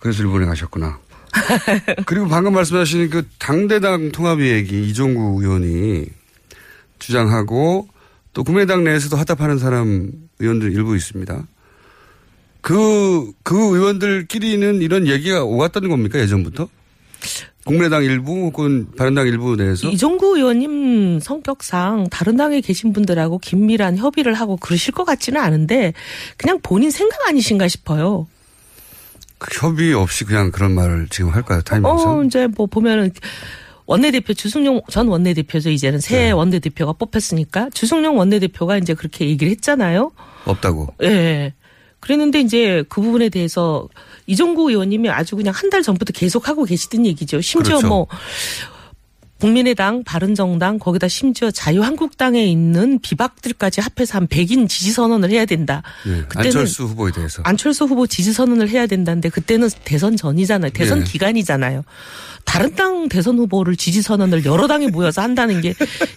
그래서 0.00 0.24
일본에 0.24 0.44
가셨구나. 0.44 0.98
그리고 2.04 2.26
방금 2.26 2.52
말씀하신 2.52 3.10
그 3.10 3.28
당대당 3.38 4.10
통합 4.10 4.40
얘기 4.40 4.88
이종구 4.88 5.40
의원이 5.40 6.06
주장하고 6.98 7.88
또 8.32 8.42
국민의당 8.42 8.82
내에서도 8.82 9.16
화답하는 9.16 9.58
사람 9.58 10.10
의원들 10.40 10.72
일부 10.72 10.96
있습니다. 10.96 11.46
그, 12.60 13.32
그 13.44 13.56
의원들끼리는 13.56 14.82
이런 14.82 15.06
얘기가 15.06 15.44
오갔다는 15.44 15.90
겁니까 15.90 16.18
예전부터? 16.18 16.68
국민의당 17.64 18.02
일부 18.04 18.32
혹은 18.32 18.86
바른당 18.96 19.26
일부 19.26 19.54
내에서? 19.54 19.88
이종구 19.88 20.38
의원님 20.38 21.20
성격상 21.20 22.08
다른 22.10 22.36
당에 22.36 22.60
계신 22.60 22.92
분들하고 22.92 23.38
긴밀한 23.38 23.96
협의를 23.98 24.34
하고 24.34 24.56
그러실 24.56 24.92
것 24.94 25.04
같지는 25.04 25.40
않은데 25.40 25.92
그냥 26.36 26.58
본인 26.62 26.90
생각 26.90 27.28
아니신가 27.28 27.68
싶어요. 27.68 28.26
그 29.38 29.66
협의 29.66 29.94
없이 29.94 30.24
그냥 30.24 30.50
그런 30.50 30.72
말을 30.72 31.08
지금 31.10 31.30
할까요 31.30 31.62
타이밍에서? 31.62 32.18
어, 32.18 32.24
이제 32.24 32.46
뭐 32.46 32.66
보면은 32.66 33.10
원내대표 33.86 34.34
주승용 34.34 34.82
전 34.88 35.08
원내대표죠. 35.08 35.70
이제는 35.70 35.98
새 35.98 36.16
네. 36.16 36.30
원내대표가 36.30 36.92
뽑혔으니까 36.92 37.70
주승용 37.74 38.18
원내대표가 38.18 38.78
이제 38.78 38.94
그렇게 38.94 39.26
얘기를 39.28 39.50
했잖아요. 39.50 40.12
없다고. 40.44 40.94
예. 41.02 41.54
그랬는데 42.00 42.40
이제 42.40 42.82
그 42.88 43.00
부분에 43.00 43.28
대해서 43.28 43.88
이종구 44.26 44.70
의원님이 44.70 45.10
아주 45.10 45.36
그냥 45.36 45.52
한 45.56 45.70
달 45.70 45.82
전부터 45.82 46.12
계속 46.12 46.48
하고 46.48 46.64
계시던 46.64 47.06
얘기죠. 47.06 47.40
심지어 47.40 47.76
그렇죠. 47.78 47.86
뭐 47.88 48.06
국민의당, 49.38 50.04
바른정당, 50.04 50.78
거기다 50.78 51.08
심지어 51.08 51.50
자유한국당에 51.50 52.44
있는 52.44 52.98
비박들까지 53.00 53.80
합해서 53.80 54.18
한 54.18 54.26
100인 54.26 54.68
지지 54.68 54.92
선언을 54.92 55.30
해야 55.30 55.46
된다. 55.46 55.82
예, 56.06 56.22
그때는 56.28 56.46
안철수 56.46 56.84
후보에 56.84 57.10
대해서. 57.10 57.40
안철수 57.46 57.84
후보 57.84 58.06
지지 58.06 58.34
선언을 58.34 58.68
해야 58.68 58.86
된다는데 58.86 59.30
그때는 59.30 59.70
대선 59.84 60.16
전이잖아요. 60.16 60.72
대선 60.72 60.98
네. 61.00 61.04
기간이잖아요. 61.06 61.84
다른 62.44 62.74
당 62.74 63.08
대선 63.08 63.38
후보를 63.38 63.76
지지 63.76 64.02
선언을 64.02 64.44
여러 64.44 64.66
당이 64.66 64.88
모여서 64.88 65.22
한다는 65.22 65.62
게 65.62 65.74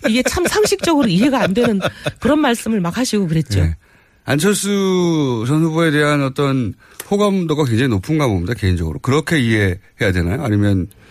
이게 0.10 0.22
참 0.24 0.46
상식적으로 0.46 1.08
이해가 1.08 1.40
안 1.42 1.54
되는 1.54 1.80
그런 2.20 2.40
말씀을 2.40 2.82
막 2.82 2.98
하시고 2.98 3.28
그랬죠. 3.28 3.60
예. 3.60 3.76
안철수 4.26 5.44
전 5.48 5.64
후보에 5.64 5.92
대한 5.92 6.24
어떤 6.24 6.74
호감도가 7.12 7.66
굉장히 7.66 7.90
높은가 7.90 8.28
봅니다, 8.28 8.54
개인적으로. 8.54 9.00
그렇게 9.00 9.40
이해해야 9.40 10.12
되나요? 10.14 10.44
아니면 10.44 10.88
뭐 10.88 11.03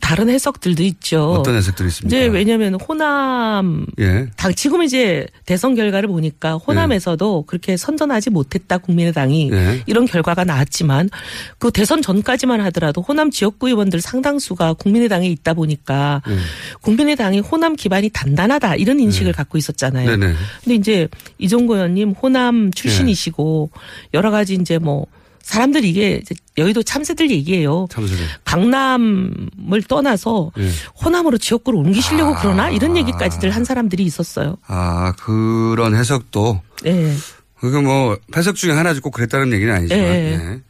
다른 0.00 0.28
해석들도 0.28 0.82
있죠. 0.82 1.32
어떤 1.32 1.56
해석들이 1.56 1.88
있습니까? 1.88 2.16
이제 2.16 2.26
왜냐하면 2.26 2.74
호남 2.74 3.86
예. 3.98 4.26
당 4.36 4.54
지금 4.54 4.82
이제 4.82 5.26
대선 5.44 5.74
결과를 5.74 6.08
보니까 6.08 6.54
호남에서도 6.54 7.44
그렇게 7.46 7.76
선전하지 7.76 8.30
못했다 8.30 8.78
국민의당이 8.78 9.50
예. 9.52 9.82
이런 9.86 10.06
결과가 10.06 10.44
나왔지만 10.44 11.10
그 11.58 11.70
대선 11.70 12.02
전까지만 12.02 12.60
하더라도 12.62 13.02
호남 13.02 13.30
지역구 13.30 13.68
의원들 13.68 14.00
상당수가 14.00 14.74
국민의당에 14.74 15.28
있다 15.28 15.54
보니까 15.54 16.22
예. 16.28 16.36
국민의당이 16.82 17.40
호남 17.40 17.76
기반이 17.76 18.10
단단하다 18.10 18.76
이런 18.76 19.00
인식을 19.00 19.32
갖고 19.32 19.58
있었잖아요. 19.58 20.16
네네. 20.16 20.34
근데 20.64 20.74
이제 20.74 21.08
이종구 21.38 21.74
의원님 21.74 22.10
호남 22.12 22.70
출신이시고 22.72 23.70
여러 24.14 24.30
가지 24.30 24.54
이제 24.54 24.78
뭐 24.78 25.06
사람들이 25.46 25.88
이게 25.88 26.22
여의도 26.58 26.82
참새들 26.82 27.30
얘기예요. 27.30 27.86
참새들. 27.88 28.26
강남을 28.44 29.82
떠나서 29.86 30.50
예. 30.58 30.68
호남으로 31.04 31.38
지역구를 31.38 31.78
옮기시려고 31.78 32.34
그러나 32.40 32.68
이런 32.68 32.96
얘기까지들 32.96 33.50
한 33.50 33.64
사람들이 33.64 34.02
있었어요. 34.02 34.56
아, 34.66 35.14
그런 35.20 35.94
해석도. 35.94 36.60
예. 36.86 37.14
그게 37.60 37.78
뭐, 37.80 38.18
해석 38.36 38.56
중에 38.56 38.72
하나지 38.72 38.98
꼭 39.00 39.12
그랬다는 39.12 39.52
얘기는 39.52 39.72
아니지만. 39.72 40.04
예. 40.04 40.32
예. 40.32 40.60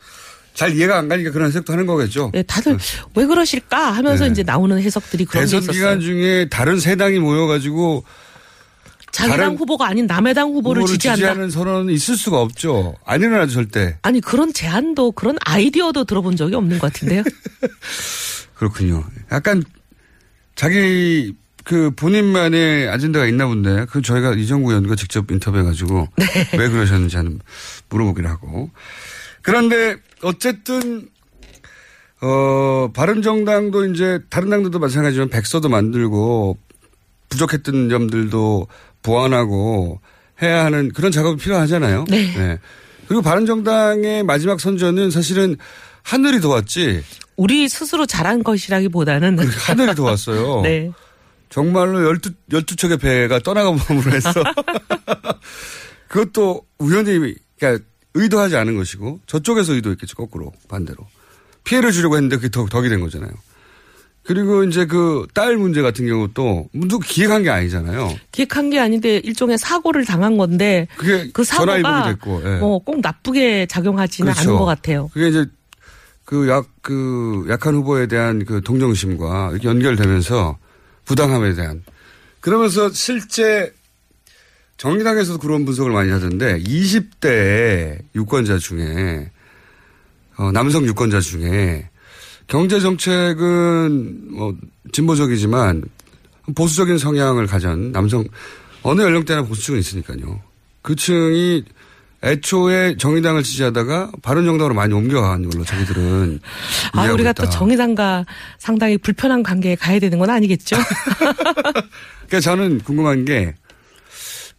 잘 0.52 0.76
이해가 0.76 0.98
안 0.98 1.08
가니까 1.08 1.30
그런 1.30 1.48
해석도 1.48 1.72
하는 1.72 1.86
거겠죠. 1.86 2.32
예, 2.34 2.42
다들 2.42 2.76
왜 3.14 3.26
그러실까 3.26 3.92
하면서 3.92 4.24
네. 4.24 4.30
이제 4.30 4.42
나오는 4.42 4.78
해석들이 4.78 5.24
그런 5.24 5.42
게 5.42 5.46
대선 5.46 5.62
있었어요. 5.62 5.72
기간 5.72 6.00
중에 6.00 6.48
다른 6.50 6.78
세 6.80 6.96
당이 6.96 7.18
모여가지고 7.18 8.04
자기당 9.12 9.54
후보가 9.54 9.86
아닌 9.86 10.06
남의 10.06 10.34
당 10.34 10.48
후보를, 10.48 10.82
후보를 10.82 10.94
지지한다. 10.94 11.16
지지하는 11.16 11.50
선언은 11.50 11.92
있을 11.94 12.16
수가 12.16 12.40
없죠. 12.40 12.94
안 13.04 13.20
일어나죠, 13.22 13.52
절대. 13.52 13.98
아니 14.02 14.20
그런 14.20 14.52
제안도 14.52 15.12
그런 15.12 15.36
아이디어도 15.44 16.04
들어본 16.04 16.36
적이 16.36 16.56
없는 16.56 16.78
것 16.78 16.92
같은데요. 16.92 17.22
그렇군요. 18.54 19.04
약간 19.32 19.62
자기 20.54 21.34
그 21.64 21.90
본인만의 21.90 22.88
아젠다가 22.88 23.26
있나 23.26 23.46
본데 23.46 23.86
그 23.90 24.00
저희가 24.00 24.34
이정구 24.34 24.70
의원과 24.70 24.94
직접 24.96 25.30
인터뷰해가지고 25.30 26.08
네. 26.16 26.24
왜 26.58 26.68
그러셨는지 26.68 27.16
하는 27.16 27.40
물어보기로 27.88 28.28
하고 28.28 28.70
그런데 29.42 29.96
어쨌든 30.22 31.08
어 32.20 32.90
바른정당도 32.94 33.86
이제 33.86 34.20
다른 34.30 34.48
당들도 34.48 34.78
마찬가지지만 34.78 35.28
백서도 35.28 35.68
만들고 35.68 36.56
부족했던 37.28 37.88
점들도 37.88 38.68
보완하고 39.06 40.00
해야 40.42 40.64
하는 40.64 40.90
그런 40.92 41.12
작업이 41.12 41.42
필요하잖아요. 41.42 42.04
네. 42.08 42.58
그리고 43.06 43.22
바른정당의 43.22 44.24
마지막 44.24 44.60
선전은 44.60 45.10
사실은 45.10 45.56
하늘이 46.02 46.40
도왔지 46.40 47.02
우리 47.36 47.68
스스로 47.68 48.04
잘한 48.04 48.42
것이라기보다는 48.42 49.38
하늘이 49.38 49.94
도왔어요. 49.94 50.62
네. 50.66 50.90
정말로 51.48 52.04
12, 52.04 52.30
12척의 52.50 53.00
배가 53.00 53.38
떠나가봄으로 53.38 54.10
해서 54.10 54.32
그것도 56.08 56.66
우연히, 56.78 57.34
그러니까 57.58 57.84
의도하지 58.14 58.56
않은 58.56 58.76
것이고 58.76 59.20
저쪽에서 59.26 59.74
의도했겠죠, 59.74 60.16
거꾸로, 60.16 60.52
반대로. 60.68 61.06
피해를 61.64 61.92
주려고 61.92 62.16
했는데 62.16 62.36
그게 62.36 62.48
더, 62.48 62.66
덕이 62.66 62.88
된 62.88 63.00
거잖아요. 63.00 63.30
그리고 64.26 64.64
이제 64.64 64.86
그 64.86 65.26
딸 65.34 65.56
문제 65.56 65.82
같은 65.82 66.06
경우도 66.06 66.68
누구 66.72 66.98
기획한 67.06 67.42
게 67.42 67.50
아니잖아요. 67.50 68.14
기획한 68.32 68.70
게 68.70 68.80
아닌데 68.80 69.18
일종의 69.22 69.58
사고를 69.58 70.04
당한 70.04 70.36
건데 70.36 70.88
그게 70.96 71.30
그 71.32 71.44
사고가 71.44 72.08
됐고, 72.08 72.42
예. 72.44 72.58
뭐꼭 72.58 73.00
나쁘게 73.00 73.66
작용하지는 73.66 74.32
그렇죠. 74.32 74.50
않은 74.50 74.58
것 74.58 74.64
같아요. 74.64 75.08
그게 75.12 75.28
이제 75.28 75.46
그 76.24 76.48
약, 76.48 76.66
그 76.82 77.46
약한 77.48 77.74
후보에 77.76 78.06
대한 78.08 78.44
그 78.44 78.60
동정심과 78.62 79.58
연결되면서 79.62 80.58
부당함에 81.04 81.54
대한 81.54 81.84
그러면서 82.40 82.90
실제 82.90 83.72
정의당에서도 84.76 85.38
그런 85.38 85.64
분석을 85.64 85.92
많이 85.92 86.10
하던데 86.10 86.58
20대 86.62 87.98
유권자 88.14 88.58
중에 88.58 89.30
어, 90.36 90.50
남성 90.52 90.84
유권자 90.84 91.20
중에 91.20 91.88
경제 92.46 92.80
정책은 92.80 94.34
뭐 94.34 94.54
진보적이지만 94.92 95.82
보수적인 96.54 96.98
성향을 96.98 97.46
가진 97.46 97.92
남성 97.92 98.24
어느 98.82 99.02
연령대나 99.02 99.42
보수층은 99.42 99.80
있으니까요. 99.80 100.40
그 100.82 100.94
층이 100.94 101.64
애초에 102.22 102.96
정의당을 102.96 103.42
지지하다가 103.42 104.12
바른정당으로 104.22 104.74
많이 104.74 104.94
옮겨간 104.94 105.48
걸로 105.48 105.64
자기들은 105.64 106.40
아, 106.92 107.12
우리가 107.12 107.30
있다. 107.30 107.44
또 107.44 107.50
정의당과 107.50 108.24
상당히 108.58 108.96
불편한 108.96 109.42
관계에 109.42 109.74
가야 109.74 109.98
되는 109.98 110.18
건 110.18 110.30
아니겠죠? 110.30 110.76
그러니까 112.26 112.40
저는 112.40 112.80
궁금한 112.80 113.24
게 113.24 113.54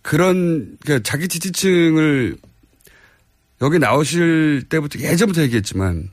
그런 0.01 0.77
그 0.85 1.01
자기 1.03 1.27
지지층을 1.27 2.38
여기 3.61 3.79
나오실 3.79 4.65
때부터 4.69 4.99
예전부터 4.99 5.41
얘기했지만 5.43 6.09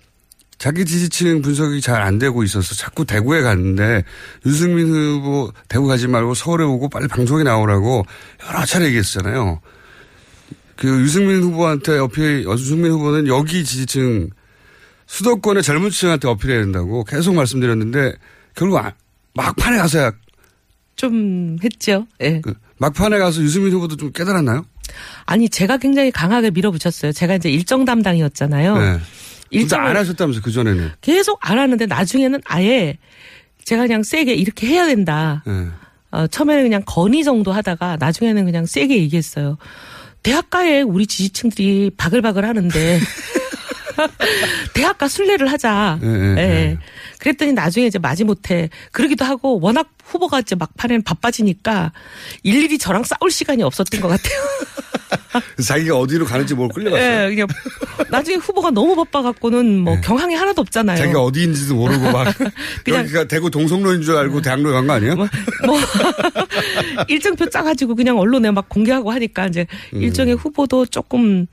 자기 0.59 0.85
지지층 0.85 1.43
분석이 1.43 1.81
잘 1.81 2.01
안 2.03 2.19
되고 2.19 2.43
있어서 2.43 2.75
자꾸 2.75 3.05
대구에 3.05 3.43
갔는데 3.43 4.05
유승민 4.47 4.89
후보 4.89 5.53
대구 5.69 5.87
가지 5.87 6.07
말고 6.07 6.35
서울에 6.35 6.65
오고 6.65 6.89
빨리 6.89 7.09
방송에 7.09 7.43
나오라고 7.43 8.05
여러 8.47 8.65
차례 8.65 8.87
얘기했잖아요. 8.87 9.61
그 10.77 10.89
유승민 11.03 11.43
후보한테 11.43 11.99
어필, 11.99 12.45
유승민 12.49 12.93
후보는 12.93 13.27
여기 13.29 13.65
지지층 13.65 14.31
수도권의 15.07 15.63
젊은 15.63 15.91
층한테 15.91 16.29
어필해야 16.29 16.61
된다고 16.61 17.05
계속 17.05 17.35
말씀드렸는데 17.35 18.15
결국 18.55 18.79
아- 18.79 18.93
막판에 19.35 19.77
가서야 19.79 20.13
좀 20.97 21.57
했죠. 21.63 22.07
예. 22.23 22.41
그 22.41 22.55
막판에 22.79 23.19
가서 23.19 23.41
유승민 23.43 23.73
후보도 23.73 23.97
좀 23.97 24.13
깨달았나요? 24.13 24.65
아니 25.27 25.49
제가 25.49 25.77
굉장히 25.79 26.11
강하게 26.11 26.51
밀어붙였어요. 26.51 27.13
제가 27.13 27.37
이제 27.37 27.51
일정 27.51 27.85
담당이었잖아요. 27.85 28.79
네. 28.79 29.01
일정을 29.55 29.87
안 29.87 29.97
하셨다면서 29.97 30.41
그 30.43 30.51
전에는. 30.51 30.93
계속 31.01 31.39
안 31.43 31.59
하는데 31.59 31.87
나중에는 31.87 32.41
아예 32.45 32.99
제가 33.65 33.83
그냥 33.83 34.03
세게 34.03 34.35
이렇게 34.35 34.67
해야 34.67 34.87
된다. 34.87 35.43
네. 35.47 35.69
어, 36.11 36.27
처음에는 36.27 36.63
그냥 36.63 36.83
건의 36.87 37.25
정도 37.25 37.53
하다가 37.53 37.97
나중에는 37.99 38.45
그냥 38.45 38.67
세게 38.67 38.97
얘기했어요. 38.99 39.59
대학가에 40.23 40.83
우리 40.83 41.07
지지층들이 41.07 41.91
바글바글 41.97 42.45
하는데 42.45 43.01
대학가 44.75 45.09
순례를 45.09 45.51
하자. 45.51 45.99
예, 46.03 46.07
예, 46.07 46.37
예. 46.39 46.79
그랬더니 47.19 47.53
나중에 47.53 47.87
이제 47.87 47.99
마지못해 47.99 48.71
그러기도 48.93 49.25
하고 49.25 49.61
워낙 49.61 49.91
후보가 50.05 50.41
이제 50.41 50.55
막판에는 50.55 51.03
바빠지니까 51.03 51.93
일일이 52.43 52.79
저랑 52.79 53.05
싸울 53.05 53.31
시간이 53.31 53.63
없었던 53.63 54.01
것 54.01 54.09
같아요. 54.09 54.39
자기가 55.65 55.97
어디로 55.99 56.25
가는지 56.25 56.55
뭘 56.55 56.69
끌려갔어요. 56.69 57.25
예, 57.25 57.29
그냥 57.31 57.47
나중에 58.11 58.37
후보가 58.37 58.71
너무 58.71 58.95
바빠갖고는 58.97 59.79
뭐 59.81 60.01
경황이 60.01 60.35
하나도 60.35 60.63
없잖아요. 60.63 60.97
네. 60.97 61.03
자기가 61.03 61.21
어디인지도 61.23 61.75
모르고 61.75 62.11
막 62.13 62.35
그냥- 62.85 63.01
여기가 63.03 63.25
대구 63.25 63.51
동성로인 63.51 64.03
줄 64.03 64.17
알고 64.17 64.41
대학로에 64.43 64.73
간거 64.73 64.93
아니에요? 64.93 65.17
뭐 65.17 65.27
일정표 67.09 67.51
짜가지고 67.51 67.95
그냥 67.95 68.19
언론에 68.19 68.51
막 68.51 68.69
공개하고 68.69 69.11
하니까 69.13 69.47
이제 69.47 69.67
음. 69.95 70.03
일정의 70.03 70.35
후보도 70.35 70.87
조금 70.87 71.47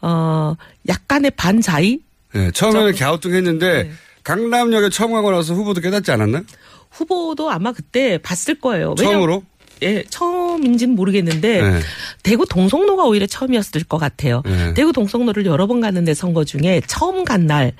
어 0.00 0.54
약간의 0.88 1.32
반자의 1.32 2.00
네, 2.34 2.50
처음에는 2.52 2.94
갸우뚱했는데 2.94 3.90
강남역에 4.22 4.90
처음 4.90 5.12
가고 5.12 5.30
나서 5.30 5.54
후보도 5.54 5.80
깨닫지 5.80 6.10
않았나? 6.12 6.42
후보도 6.90 7.50
아마 7.50 7.72
그때 7.72 8.18
봤을 8.18 8.54
거예요. 8.60 8.94
왜냐면- 8.98 9.12
처음으로? 9.20 9.42
예, 9.82 10.02
처음인지는 10.10 10.94
모르겠는데 10.94 11.62
네. 11.62 11.80
대구 12.22 12.46
동성로가 12.46 13.04
오히려 13.04 13.26
처음이었을 13.26 13.84
것 13.84 13.98
같아요. 13.98 14.42
네. 14.44 14.74
대구 14.74 14.92
동성로를 14.92 15.46
여러 15.46 15.66
번 15.66 15.80
갔는데 15.80 16.14
선거 16.14 16.44
중에 16.44 16.82
처음 16.86 17.24
간 17.24 17.46
날 17.46 17.72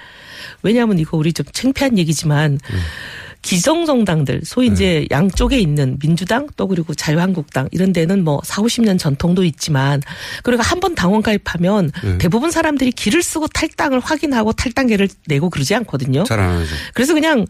왜냐하면 0.63 0.99
이거 0.99 1.17
우리 1.17 1.33
좀 1.33 1.45
창피한 1.53 1.99
얘기지만 1.99 2.53
음. 2.53 2.79
기성 3.41 3.87
정당들 3.87 4.43
소위 4.45 4.67
이제 4.67 5.07
양쪽에 5.11 5.59
있는 5.59 5.99
민주당 6.01 6.49
또 6.57 6.67
그리고 6.69 6.93
자유한국당 6.95 7.69
이런 7.73 7.93
데는 7.93 8.25
뭐 8.25 8.41
4, 8.45 8.63
50년 8.63 8.99
전통도 8.99 9.45
있지만 9.45 10.03
그리고 10.43 10.63
한 10.63 10.79
번 10.81 10.95
당원 10.95 11.23
가입하면 11.23 11.91
네. 12.05 12.19
대부분 12.19 12.51
사람들이 12.53 12.93
길을 12.93 13.23
쓰고 13.23 13.49
탈당을 13.49 13.99
확인하고 14.01 14.53
탈당계를 14.53 15.09
내고 15.27 15.51
그러지 15.51 15.75
않거든요. 15.77 16.25
잘 16.25 16.39
안 16.41 16.61
하죠. 16.61 16.71
그래서 16.95 17.15
그냥 17.15 17.47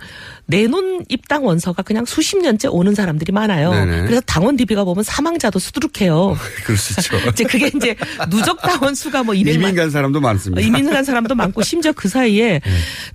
내놓은 0.46 1.04
입당 1.08 1.44
원서가 1.44 1.82
그냥 1.82 2.04
수십 2.06 2.38
년째 2.38 2.68
오는 2.68 2.94
사람들이 2.94 3.32
많아요. 3.32 3.70
네네. 3.70 4.02
그래서 4.04 4.20
당원 4.22 4.56
DB가 4.56 4.84
보면 4.84 5.04
사망자도 5.04 5.58
수두룩해요. 5.58 6.36
그럴 6.64 6.78
수 6.78 6.98
있죠. 7.00 7.16
이제 7.30 7.44
그게 7.44 7.70
이제 7.74 7.94
누적 8.30 8.60
당원 8.62 8.94
수가 8.94 9.22
뭐 9.24 9.34
200만 9.34 9.54
이민 9.54 9.74
간 9.74 9.90
사람도 9.90 10.20
많습니다. 10.20 10.60
이민 10.66 10.90
간 10.90 11.04
사람도 11.04 11.34
많고 11.34 11.62
심지어 11.62 11.92
그 11.92 12.08
사이에 12.08 12.60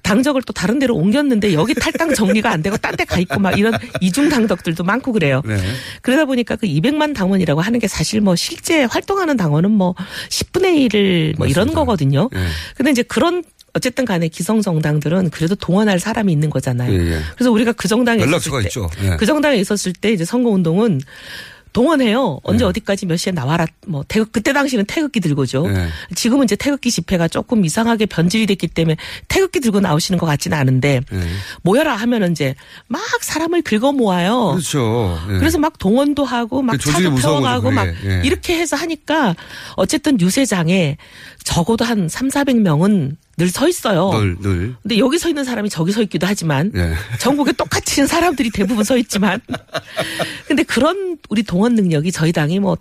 당적을 0.03 0.43
또 0.43 0.53
다른 0.53 0.77
데로 0.79 0.95
옮겼는데 0.95 1.53
여기 1.53 1.73
탈당 1.73 2.13
정리가 2.13 2.51
안 2.51 2.61
되고 2.63 2.77
딴 2.77 2.95
데 2.95 3.05
가 3.05 3.19
있고 3.19 3.39
막 3.39 3.57
이런 3.57 3.73
이중 4.01 4.29
당덕들도 4.29 4.83
많고 4.83 5.11
그래요. 5.13 5.41
네. 5.45 5.57
그러다 6.01 6.25
보니까 6.25 6.55
그 6.55 6.65
200만 6.65 7.13
당원이라고 7.13 7.61
하는 7.61 7.79
게 7.79 7.87
사실 7.87 8.21
뭐 8.21 8.35
실제 8.35 8.83
활동하는 8.85 9.37
당원은 9.37 9.69
뭐 9.71 9.93
10분의 10.29 10.89
1을 10.89 11.37
뭐 11.37 11.47
이런 11.47 11.73
거거든요. 11.73 12.29
네. 12.31 12.39
근데 12.75 12.91
이제 12.91 13.03
그런 13.03 13.43
어쨌든 13.75 14.05
간에 14.05 14.27
기성 14.27 14.61
정당들은 14.61 15.31
그래도 15.31 15.55
동원할 15.55 15.99
사람이 15.99 16.31
있는 16.31 16.51
거잖아요. 16.51 16.93
예, 16.93 17.13
예. 17.13 17.19
그래서 17.35 17.51
우리가 17.51 17.71
그 17.71 17.87
정당에 17.87 18.21
연락처가 18.21 18.59
때, 18.61 18.67
있죠. 18.67 18.87
예. 19.03 19.15
그 19.17 19.25
정당에 19.25 19.57
있었을 19.57 19.93
때 19.93 20.11
이제 20.11 20.23
선거 20.25 20.51
운동은 20.51 21.01
동원해요. 21.73 22.39
언제 22.43 22.63
어디까지 22.63 23.07
몇 23.07 23.17
시에 23.17 23.33
나와라. 23.33 23.65
뭐 23.87 24.03
태극 24.07 24.31
그때 24.31 24.53
당시는 24.53 24.85
태극기 24.85 25.19
들고죠. 25.19 25.67
네. 25.67 25.87
지금은 26.15 26.45
이제 26.45 26.55
태극기 26.55 26.91
집회가 26.91 27.27
조금 27.27 27.65
이상하게 27.65 28.05
변질이 28.05 28.45
됐기 28.45 28.67
때문에 28.67 28.95
태극기 29.27 29.59
들고 29.59 29.79
나오시는 29.79 30.19
것 30.19 30.25
같지는 30.25 30.57
않은데 30.57 31.01
네. 31.11 31.19
모여라 31.63 31.95
하면은 31.95 32.31
이제 32.31 32.55
막 32.87 33.01
사람을 33.21 33.63
긁어 33.63 33.91
모아요. 33.91 34.51
그렇죠. 34.51 35.19
예. 35.29 35.39
그래서 35.39 35.57
막 35.57 35.77
동원도 35.79 36.23
하고 36.23 36.61
막그 36.61 36.77
차도 36.77 37.15
태워가고 37.15 37.71
막 37.71 37.85
그게. 37.85 38.09
예. 38.09 38.21
이렇게 38.23 38.57
해서 38.57 38.75
하니까 38.75 39.35
어쨌든 39.75 40.21
유세장에 40.21 40.97
적어도 41.43 41.83
한 41.85 42.07
3, 42.07 42.29
400명은 42.29 43.15
늘 43.37 43.49
서 43.49 43.67
있어요. 43.67 44.11
늘, 44.13 44.37
늘. 44.41 44.75
근데 44.83 44.97
여기 44.99 45.17
서 45.17 45.27
있는 45.27 45.43
사람이 45.43 45.69
저기 45.69 45.91
서 45.91 46.01
있기도 46.03 46.27
하지만 46.27 46.71
예. 46.75 46.93
전국에 47.19 47.51
똑같이 47.53 47.99
있는 48.01 48.07
사람들이 48.07 48.51
대부분 48.51 48.83
서 48.83 48.95
있지만 48.97 49.39
근데 50.47 50.63
그런 50.63 51.17
우리 51.29 51.41
동원 51.43 51.73
능력이 51.75 52.11
저희 52.11 52.31
당이 52.31 52.59
뭐 52.59 52.77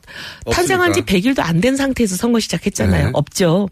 탄생한 0.51 0.93
지 0.93 1.01
없습니까? 1.01 1.31
100일도 1.43 1.47
안 1.49 1.61
된 1.63 1.77
상태에서 1.77 2.17
선거 2.17 2.39
시작했잖아요. 2.41 3.05
네. 3.07 3.11
없죠. 3.15 3.69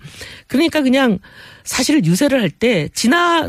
그러니까 0.47 0.81
그냥 0.83 1.19
사실 1.65 2.05
유세를 2.05 2.41
할 2.41 2.51
때 2.51 2.89
지나 2.95 3.47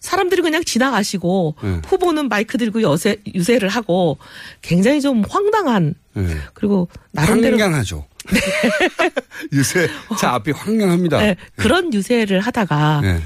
사람들이 0.00 0.42
그냥 0.42 0.62
지나가시고 0.64 1.54
네. 1.62 1.80
후보는 1.86 2.28
마이크 2.28 2.58
들고 2.58 2.82
여세, 2.82 3.16
유세를 3.34 3.68
하고 3.70 4.18
굉장히 4.62 5.00
좀 5.00 5.22
황당한 5.28 5.94
예. 6.18 6.26
그리고 6.52 6.88
나름대로 7.12 7.58
황량하죠. 7.58 8.04
요새 9.52 9.88
차 10.18 10.34
앞이 10.34 10.52
황량합니다. 10.52 11.20
네, 11.20 11.36
그런 11.56 11.92
유세를 11.92 12.40
하다가 12.40 13.00
예. 13.04 13.22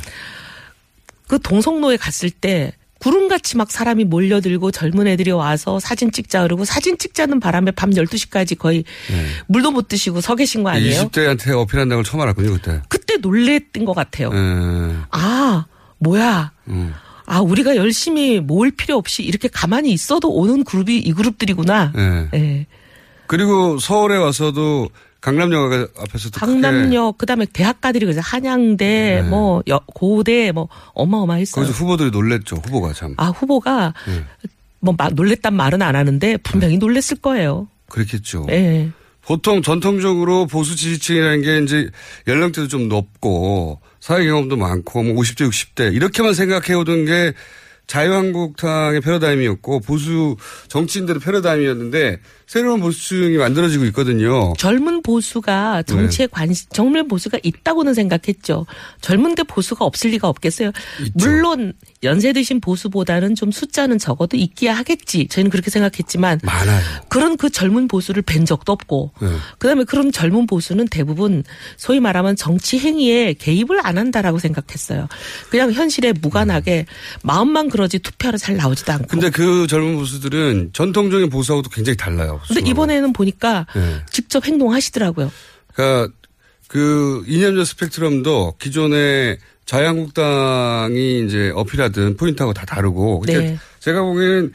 그 1.27 1.39
동성로에 1.39 1.97
갔을 1.97 2.31
때 2.31 2.73
구름같이 2.99 3.57
막 3.57 3.71
사람이 3.71 4.05
몰려들고 4.05 4.71
젊은 4.71 5.07
애들이 5.07 5.31
와서 5.31 5.79
사진 5.79 6.11
찍자 6.11 6.43
그러고 6.43 6.65
사진 6.65 6.99
찍자는 6.99 7.39
바람에 7.41 7.71
밤 7.71 7.91
12시까지 7.91 8.59
거의 8.59 8.85
물도 9.47 9.71
못 9.71 9.89
드시고 9.89 10.21
서 10.21 10.35
계신 10.35 10.63
거 10.65 10.71
아니에요? 10.71 11.03
20대한테 11.03 11.51
어필한다는 11.57 11.99
걸 11.99 12.05
처음 12.05 12.23
알았군요, 12.23 12.53
그때. 12.55 12.83
그때 12.89 13.17
놀랬던 13.19 13.85
것 13.85 13.95
같아요. 13.95 14.31
예. 14.35 14.97
아, 15.11 15.67
뭐야. 15.99 16.53
음. 16.69 16.93
아, 17.27 17.41
우리가 17.41 17.77
열심히 17.77 18.41
모을 18.41 18.71
필요 18.71 18.97
없이 18.97 19.23
이렇게 19.23 19.49
가만히 19.49 19.93
있어도 19.93 20.33
오는 20.33 20.65
그룹이 20.65 20.97
이 20.99 21.13
그룹들이구나. 21.13 21.93
예. 21.97 22.29
예. 22.35 22.67
그리고 23.29 23.79
서울에 23.79 24.17
와서도 24.17 24.89
강남역 25.21 25.93
앞에서도 25.99 26.39
강남역, 26.39 27.19
그 27.19 27.27
다음에 27.27 27.45
대학가들이 27.53 28.05
그래서 28.07 28.21
한양대, 28.23 29.25
뭐, 29.29 29.63
여- 29.69 29.81
고대, 29.87 30.53
뭐, 30.53 30.69
어마어마했어요. 30.95 31.65
거기서 31.65 31.79
후보들이 31.79 32.11
놀랬죠, 32.11 32.57
후보가 32.57 32.93
참. 32.93 33.15
아, 33.17 33.27
후보가 33.29 33.95
예. 34.09 34.25
뭐 34.81 34.95
마- 34.97 35.09
놀랬단 35.11 35.55
말은 35.55 35.83
안 35.83 35.97
하는데 35.97 36.37
분명히 36.39 36.79
놀랬을 36.79 37.17
거예요. 37.21 37.67
그렇겠죠. 37.89 38.47
예. 38.51 38.91
보통 39.23 39.61
전통적으로 39.61 40.47
보수 40.47 40.75
지지층이라는 40.77 41.43
게 41.43 41.59
이제 41.65 41.91
연령대도 42.29 42.69
좀 42.69 42.89
높고 42.89 43.81
사회 44.01 44.25
경험도 44.25 44.57
많고 44.57 45.03
뭐 45.03 45.15
50대 45.23 45.49
60대 45.51 45.95
이렇게만 45.95 46.33
생각해 46.33 46.75
오던 46.75 47.05
게 47.05 47.33
자유한국당의 47.89 49.01
패러다임이었고 49.01 49.81
보수 49.81 50.37
정치인들의 50.69 51.21
패러다임이었는데 51.21 52.21
새로운 52.47 52.81
보수층이 52.81 53.37
만들어지고 53.37 53.85
있거든요. 53.87 54.55
젊은 54.57 55.03
보수가 55.03 55.83
정치에 55.83 56.29
관심, 56.29 56.67
젊은 56.71 57.09
보수가 57.09 57.39
있다고는 57.43 57.93
생각했죠. 57.93 58.67
젊은데 59.01 59.43
보수가 59.43 59.85
없을 59.85 60.11
리가 60.11 60.29
없겠어요. 60.29 60.71
물론 61.15 61.75
연세 62.03 62.33
드신 62.33 62.61
보수보다는 62.61 63.35
좀 63.35 63.51
숫자는 63.51 63.99
적어도 63.99 64.37
있기야 64.37 64.75
하겠지. 64.75 65.29
저희는 65.29 65.51
그렇게 65.51 65.71
생각했지만 65.71 66.41
많아요. 66.43 66.81
그런 67.09 67.37
그 67.37 67.51
젊은 67.51 67.89
보수를 67.89 68.23
뵌 68.23 68.47
적도 68.47 68.73
없고 68.73 69.13
네. 69.21 69.29
그다음에 69.59 69.85
그런 69.85 70.11
젊은 70.13 70.47
보수는 70.47 70.89
대부분 70.89 71.45
소위 71.77 72.01
말하면 72.01 72.37
정치 72.37 72.79
행위에 72.79 73.35
개입을 73.35 73.85
안 73.85 73.99
한다라고 73.99 74.39
생각했어요. 74.39 75.09
그냥 75.51 75.73
현실에 75.73 76.13
무관하게 76.13 76.87
마음만 77.23 77.69
그 77.69 77.78
러지 77.79 77.99
투표하러 77.99 78.39
잘 78.39 78.57
나오지도 78.57 78.93
않고. 78.93 79.07
근데 79.09 79.31
그 79.31 79.67
젊은 79.67 79.97
보수들은 79.97 80.71
전통적인 80.73 81.31
보수하고도 81.31 81.71
굉장히 81.71 81.97
달라요. 81.97 82.41
근데 82.47 82.69
이번에는 82.69 83.13
보니까 83.13 83.67
네. 83.75 84.03
직접 84.11 84.47
행동하시더라고요. 84.47 85.31
그러니까 85.73 86.13
그 86.69 87.25
이념적 87.27 87.67
스펙트럼도 87.67 88.57
기존의 88.59 89.39
자유한국당이 89.65 91.25
이제 91.27 91.53
어필하던 91.55 92.17
포인트하고 92.17 92.53
다 92.53 92.65
다르고. 92.67 93.21
그러니까 93.21 93.51
네. 93.51 93.59
제가 93.81 94.03
보기에는 94.03 94.53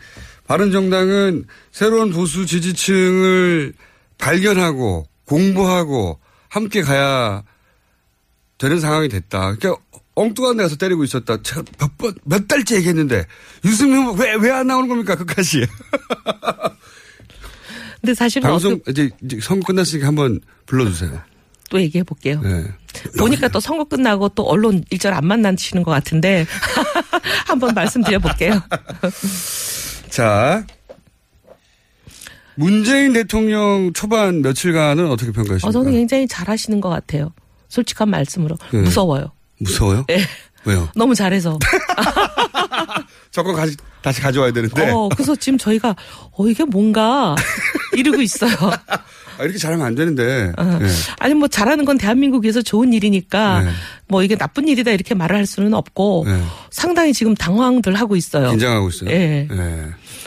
바른정당은 0.48 1.46
새로운 1.72 2.12
보수 2.12 2.46
지지층을 2.46 3.74
발견하고 4.18 5.08
공부하고 5.26 6.20
함께 6.50 6.82
가야 6.82 7.44
되는 8.58 8.80
상황이 8.80 9.08
됐다. 9.10 9.56
그러니까 9.56 9.82
엉뚱한 10.16 10.58
데 10.58 10.64
가서 10.64 10.76
때리고 10.76 11.04
있었다. 11.04 11.42
제가 11.42 11.64
몇 11.80 11.98
번, 11.98 12.14
몇 12.24 12.48
달째 12.48 12.76
얘기했는데 12.78 13.26
유승민 13.66 14.04
후보 14.04 14.22
왜, 14.24 14.36
왜 14.36 14.52
안 14.52 14.68
나오는 14.68 14.88
겁니까? 14.88 15.16
끝까지. 15.16 15.66
근데 18.02 18.14
사실은 18.14 18.50
방송, 18.50 18.74
어떤- 18.74 18.92
이제, 18.92 19.10
이제 19.24 19.40
선거 19.42 19.68
끝났으니까 19.68 20.08
한번 20.08 20.40
불러주세요. 20.66 21.22
또 21.70 21.82
얘기해 21.82 22.04
볼게요. 22.04 22.42
네. 22.44 22.66
보니까 23.18 23.48
또 23.48 23.60
선거 23.60 23.84
끝나고 23.86 24.30
또 24.30 24.44
언론 24.44 24.84
일절 24.92 25.14
안 25.14 25.26
만나시는 25.26 25.82
것 25.84 25.90
같은데 25.92 26.46
한번 27.48 27.74
말씀드려 27.74 28.20
볼게요. 28.20 28.62
자. 30.10 30.66
문재인 32.56 33.14
대통령 33.14 33.92
초반 33.94 34.44
며칠간은 34.44 35.10
어떻게 35.10 35.32
평가하십니까? 35.32 35.68
어, 35.68 35.72
저는 35.72 35.92
굉장히 35.94 36.28
잘하시는 36.28 36.80
것 36.82 36.90
같아요. 36.90 37.34
솔직한 37.70 38.10
말씀으로 38.12 38.58
네. 38.72 38.82
무서워요. 38.82 39.32
무서워요? 39.64 40.06
예. 40.10 40.22
왜요? 40.66 40.90
너무 40.96 41.16
잘해서. 41.16 41.60
저거 43.32 43.54
가지, 43.54 43.76
다시 44.02 44.22
가져와야 44.22 44.52
되는데. 44.52 44.92
어, 44.92 45.10
그래서 45.10 45.36
지금 45.36 45.58
저희가 45.58 45.96
어 46.32 46.48
이게 46.48 46.64
뭔가 46.64 47.36
이러고 47.98 48.22
있어요. 48.22 48.54
아, 49.38 49.44
이렇게 49.44 49.58
잘하면 49.58 49.86
안 49.86 49.96
되는데. 49.96 50.54
네. 50.58 50.88
아니 51.20 51.34
뭐 51.34 51.48
잘하는 51.48 51.86
건 51.86 51.98
대한민국에서 51.98 52.62
좋은 52.62 52.94
일이니까 52.94 53.62
네. 53.62 53.72
뭐 54.08 54.24
이게 54.24 54.36
나쁜 54.36 54.68
일이다 54.68 54.92
이렇게 54.92 55.16
말을 55.16 55.36
할 55.36 55.46
수는 55.46 55.74
없고 55.74 56.26
네. 56.28 56.42
상당히 56.70 57.14
지금 57.14 57.36
당황들 57.36 57.96
하고 57.96 58.16
있어요. 58.16 58.50
긴장하고 58.52 58.90
있어요. 58.90 59.10
예. 59.10 59.48
네. 59.50 59.86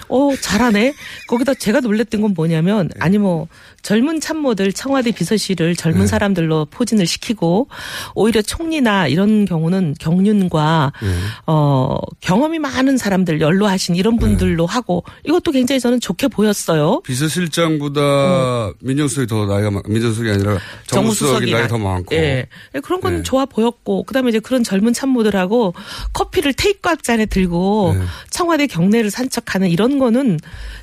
어, 0.09 0.31
잘하네. 0.41 0.95
거기다 1.27 1.55
제가 1.55 1.81
놀랬던 1.81 2.21
건 2.21 2.35
뭐냐면, 2.35 2.91
아니 3.01 3.19
뭐, 3.19 3.49
젊은 3.83 4.21
참모들 4.21 4.73
청와대 4.73 5.11
비서실을 5.11 5.75
젊은 5.75 6.03
네. 6.03 6.07
사람들로 6.07 6.67
포진을 6.67 7.07
시키고, 7.07 7.69
오히려 8.15 8.43
총리나 8.43 9.09
이런 9.09 9.45
경우는 9.45 9.97
경륜과, 9.99 10.93
네. 11.03 11.09
어, 11.47 11.97
경험이 12.21 12.59
많은 12.59 12.99
사람들, 12.99 13.41
연로하신 13.41 13.97
이런 13.97 14.17
분들로 14.17 14.67
네. 14.67 14.73
하고, 14.73 15.05
이것도 15.25 15.51
굉장히 15.51 15.81
저는 15.81 15.99
좋게 16.01 16.29
보였어요. 16.29 17.01
비서실장보다 17.03 18.73
민정수석이 18.81 19.27
더 19.27 19.47
나이가 19.47 19.71
많, 19.71 19.83
민정수석이 19.89 20.31
아니라 20.31 20.59
정무수석이 20.87 21.51
나이가 21.51 21.69
더 21.69 21.79
많고. 21.79 22.15
예. 22.15 22.47
그런 22.83 23.01
건 23.01 23.17
네. 23.17 23.23
좋아 23.23 23.45
보 23.45 23.66
였고, 23.67 24.05
그 24.05 24.15
다음에 24.15 24.31
이제 24.31 24.39
그런 24.39 24.65
젊은 24.65 24.93
참모들하고 24.93 25.75
커피를 26.13 26.53
테이크아웃 26.55 27.03
잔에 27.03 27.27
들고 27.27 27.95
네. 27.99 28.05
청와대 28.31 28.67
경내를 28.67 29.11
산책하는 29.11 29.69
이런 29.69 29.99
거는 29.99 30.39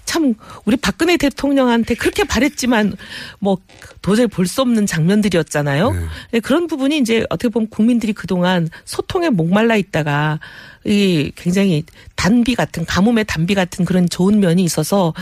참 0.05 0.33
우리 0.65 0.75
박근혜 0.75 1.17
대통령한테 1.17 1.95
그렇게 1.95 2.23
바랬지만 2.23 2.95
뭐 3.39 3.57
도저히 4.01 4.27
볼 4.27 4.45
수 4.47 4.61
없는 4.61 4.85
장면들이었잖아요. 4.85 5.93
예, 6.33 6.39
그런 6.39 6.67
부분이 6.67 6.97
이제 6.97 7.25
어떻게 7.29 7.49
보면 7.49 7.69
국민들이 7.69 8.13
그동안 8.13 8.69
소통에 8.85 9.29
목말라 9.29 9.77
있다가 9.77 10.39
이 10.85 11.31
굉장히 11.35 11.83
단비 12.17 12.55
같은 12.55 12.85
가뭄의 12.85 13.23
단비 13.25 13.55
같은 13.55 13.85
그런 13.85 14.09
좋은 14.09 14.41
면이 14.41 14.63
있어서 14.65 15.13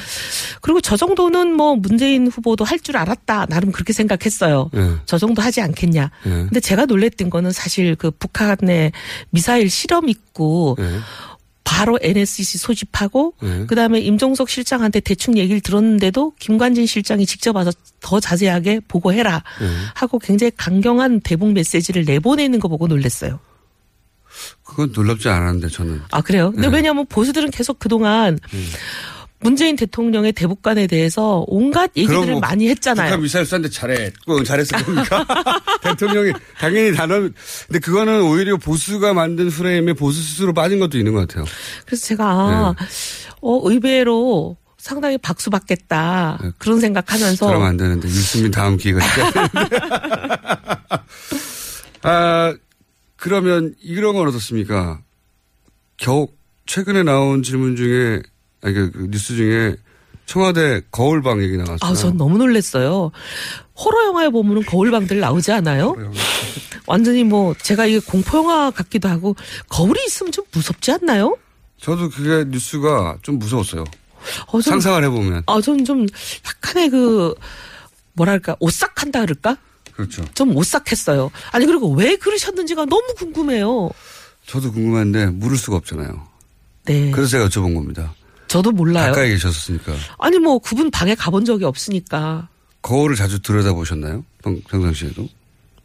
그리고 0.61 0.81
저 0.81 0.97
정도는 0.97 1.53
뭐 1.53 1.75
문재인 1.75 2.27
후보도 2.27 2.65
할 2.65 2.81
줄 2.81 2.97
알았다 2.97 3.45
나름 3.45 3.71
그렇게 3.71 3.93
생각했어요. 3.93 4.71
네. 4.73 4.95
저 5.05 5.19
정도 5.19 5.43
하지 5.43 5.61
않겠냐. 5.61 6.09
네. 6.23 6.29
근데 6.31 6.59
제가 6.59 6.85
놀랬던 6.85 7.29
거는 7.29 7.51
사실 7.51 7.95
그 7.95 8.09
북한의 8.09 8.91
미사일 9.29 9.69
실험 9.69 10.09
있고 10.09 10.75
네. 10.79 10.97
바로 11.71 11.97
NSC 12.01 12.57
소집하고 12.57 13.33
네. 13.41 13.65
그다음에 13.65 14.01
임종석 14.01 14.49
실장한테 14.49 14.99
대충 14.99 15.37
얘기를 15.37 15.61
들었는데도 15.61 16.33
김관진 16.37 16.85
실장이 16.85 17.25
직접 17.25 17.55
와서 17.55 17.71
더 18.01 18.19
자세하게 18.19 18.81
보고해라 18.89 19.41
네. 19.61 19.67
하고 19.95 20.19
굉장히 20.19 20.51
강경한 20.57 21.21
대북 21.21 21.53
메시지를 21.53 22.03
내보내는 22.03 22.59
거 22.59 22.67
보고 22.67 22.87
놀랬어요. 22.87 23.39
그건 24.63 24.91
놀랍지 24.93 25.29
않았는데 25.29 25.69
저는. 25.69 26.01
아 26.11 26.19
그래요? 26.19 26.51
근데 26.51 26.67
네. 26.67 26.75
왜냐하면 26.75 27.05
보수들은 27.05 27.51
계속 27.51 27.79
그동안 27.79 28.37
문재인 29.41 29.75
대통령의 29.75 30.33
대북관에 30.33 30.87
대해서 30.87 31.43
온갖 31.47 31.91
그럼 31.93 32.03
얘기들을 32.03 32.31
뭐 32.33 32.39
많이 32.39 32.69
했잖아요. 32.69 33.07
북한 33.07 33.21
미사일 33.21 33.45
쐈는데 33.45 33.69
잘했고 33.69 34.43
잘했을 34.43 34.83
겁니까? 34.83 35.25
대통령이 35.81 36.31
당연히 36.57 36.93
단어. 36.93 37.19
근데 37.67 37.79
그거는 37.81 38.21
오히려 38.23 38.57
보수가 38.57 39.13
만든 39.13 39.49
프레임에 39.49 39.93
보수 39.93 40.21
스스로 40.21 40.53
빠진 40.53 40.79
것도 40.79 40.97
있는 40.97 41.13
것 41.13 41.27
같아요. 41.27 41.45
그래서 41.85 42.05
제가 42.05 42.25
아, 42.25 42.75
네. 42.79 42.85
어, 43.41 43.59
의외로 43.63 44.57
상당히 44.77 45.17
박수 45.17 45.49
받겠다 45.49 46.39
그런 46.57 46.79
생각하면서 46.79 47.45
그러면 47.47 47.67
안 47.67 47.77
되는데 47.77 48.07
유승민 48.07 48.51
다음 48.51 48.77
기회가 48.77 48.99
되는데. 48.99 49.77
아 52.03 52.55
그러면 53.15 53.75
이런 53.81 54.15
건 54.15 54.27
어떻습니까? 54.27 55.01
겨 55.97 56.27
최근에 56.65 57.03
나온 57.03 57.43
질문 57.43 57.75
중에 57.75 58.21
아니 58.61 58.73
그, 58.73 58.91
그 58.91 59.07
뉴스 59.09 59.35
중에 59.35 59.75
청와대 60.25 60.81
거울방 60.91 61.41
얘기 61.43 61.57
나왔어요. 61.57 61.77
아, 61.81 61.93
전 61.93 62.15
너무 62.17 62.37
놀랐어요. 62.37 63.11
호러 63.77 64.05
영화에 64.05 64.29
보면은 64.29 64.63
거울방들 64.63 65.19
나오지 65.19 65.51
않아요? 65.51 65.95
완전히 66.87 67.23
뭐 67.23 67.53
제가 67.61 67.85
이게 67.85 67.99
공포 67.99 68.37
영화 68.37 68.71
같기도 68.71 69.09
하고 69.09 69.35
거울이 69.67 69.99
있으면 70.07 70.31
좀 70.31 70.45
무섭지 70.53 70.91
않나요? 70.91 71.37
저도 71.79 72.09
그게 72.09 72.45
뉴스가 72.49 73.17
좀 73.23 73.39
무서웠어요. 73.39 73.83
어, 74.47 74.51
좀- 74.51 74.61
상상을 74.61 75.03
해보면. 75.05 75.43
아, 75.47 75.59
좀, 75.61 75.83
좀, 75.83 76.05
약간의 76.45 76.89
그, 76.91 77.33
뭐랄까, 78.13 78.55
오싹한다 78.59 79.21
그럴까? 79.21 79.57
그렇죠. 79.93 80.23
좀 80.35 80.55
오싹했어요. 80.55 81.31
아니, 81.51 81.65
그리고 81.65 81.91
왜 81.93 82.15
그러셨는지가 82.17 82.85
너무 82.85 83.03
궁금해요. 83.17 83.89
저도 84.45 84.71
궁금한데 84.71 85.27
물을 85.27 85.57
수가 85.57 85.77
없잖아요. 85.77 86.27
네. 86.85 87.09
그래서 87.09 87.31
제가 87.31 87.47
여쭤본 87.47 87.73
겁니다. 87.73 88.13
저도 88.51 88.71
몰라요. 88.71 89.07
가까이 89.13 89.29
계셨으니까. 89.29 89.93
아니, 90.19 90.37
뭐, 90.39 90.59
그분 90.59 90.91
방에 90.91 91.15
가본 91.15 91.45
적이 91.45 91.65
없으니까. 91.65 92.49
거울을 92.81 93.15
자주 93.15 93.41
들여다보셨나요? 93.41 94.25
평- 94.43 94.61
평상시에도? 94.69 95.29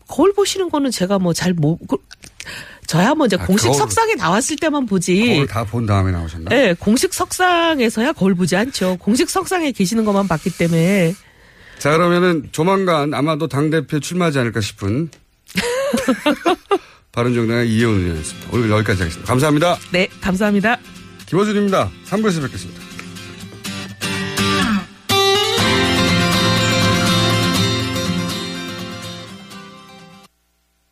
거울 0.08 0.32
보시는 0.34 0.68
거는 0.70 0.90
제가 0.90 1.18
뭐 1.18 1.32
잘 1.32 1.52
못, 1.52 1.78
그, 1.88 1.96
저야 2.86 3.14
뭐 3.14 3.26
이제 3.26 3.36
아, 3.38 3.44
공식 3.46 3.66
거울- 3.68 3.78
석상에 3.78 4.14
나왔을 4.14 4.56
때만 4.56 4.86
보지. 4.86 5.26
거울 5.34 5.46
다 5.46 5.64
본 5.64 5.84
다음에 5.86 6.10
나오셨나? 6.12 6.50
예, 6.56 6.74
공식 6.78 7.12
석상에서야 7.12 8.12
거울 8.12 8.34
보지 8.34 8.56
않죠. 8.56 8.96
공식 9.00 9.28
석상에 9.30 9.70
계시는 9.72 10.04
것만 10.04 10.26
봤기 10.28 10.56
때문에. 10.56 11.14
자, 11.78 11.90
그러면은 11.92 12.48
조만간 12.52 13.12
아마도 13.14 13.46
당대표 13.48 14.00
출마하지 14.00 14.38
않을까 14.38 14.60
싶은 14.60 15.10
바른정당의 17.12 17.68
이혜원 17.70 17.96
의원이었습니다. 18.00 18.48
오늘 18.52 18.70
여기까지 18.70 19.02
하겠습니다. 19.02 19.28
감사합니다. 19.28 19.76
네, 19.92 20.08
감사합니다. 20.20 20.78
김호준입니다. 21.26 21.90
3부에서 22.06 22.42
뵙겠습니다. 22.42 22.95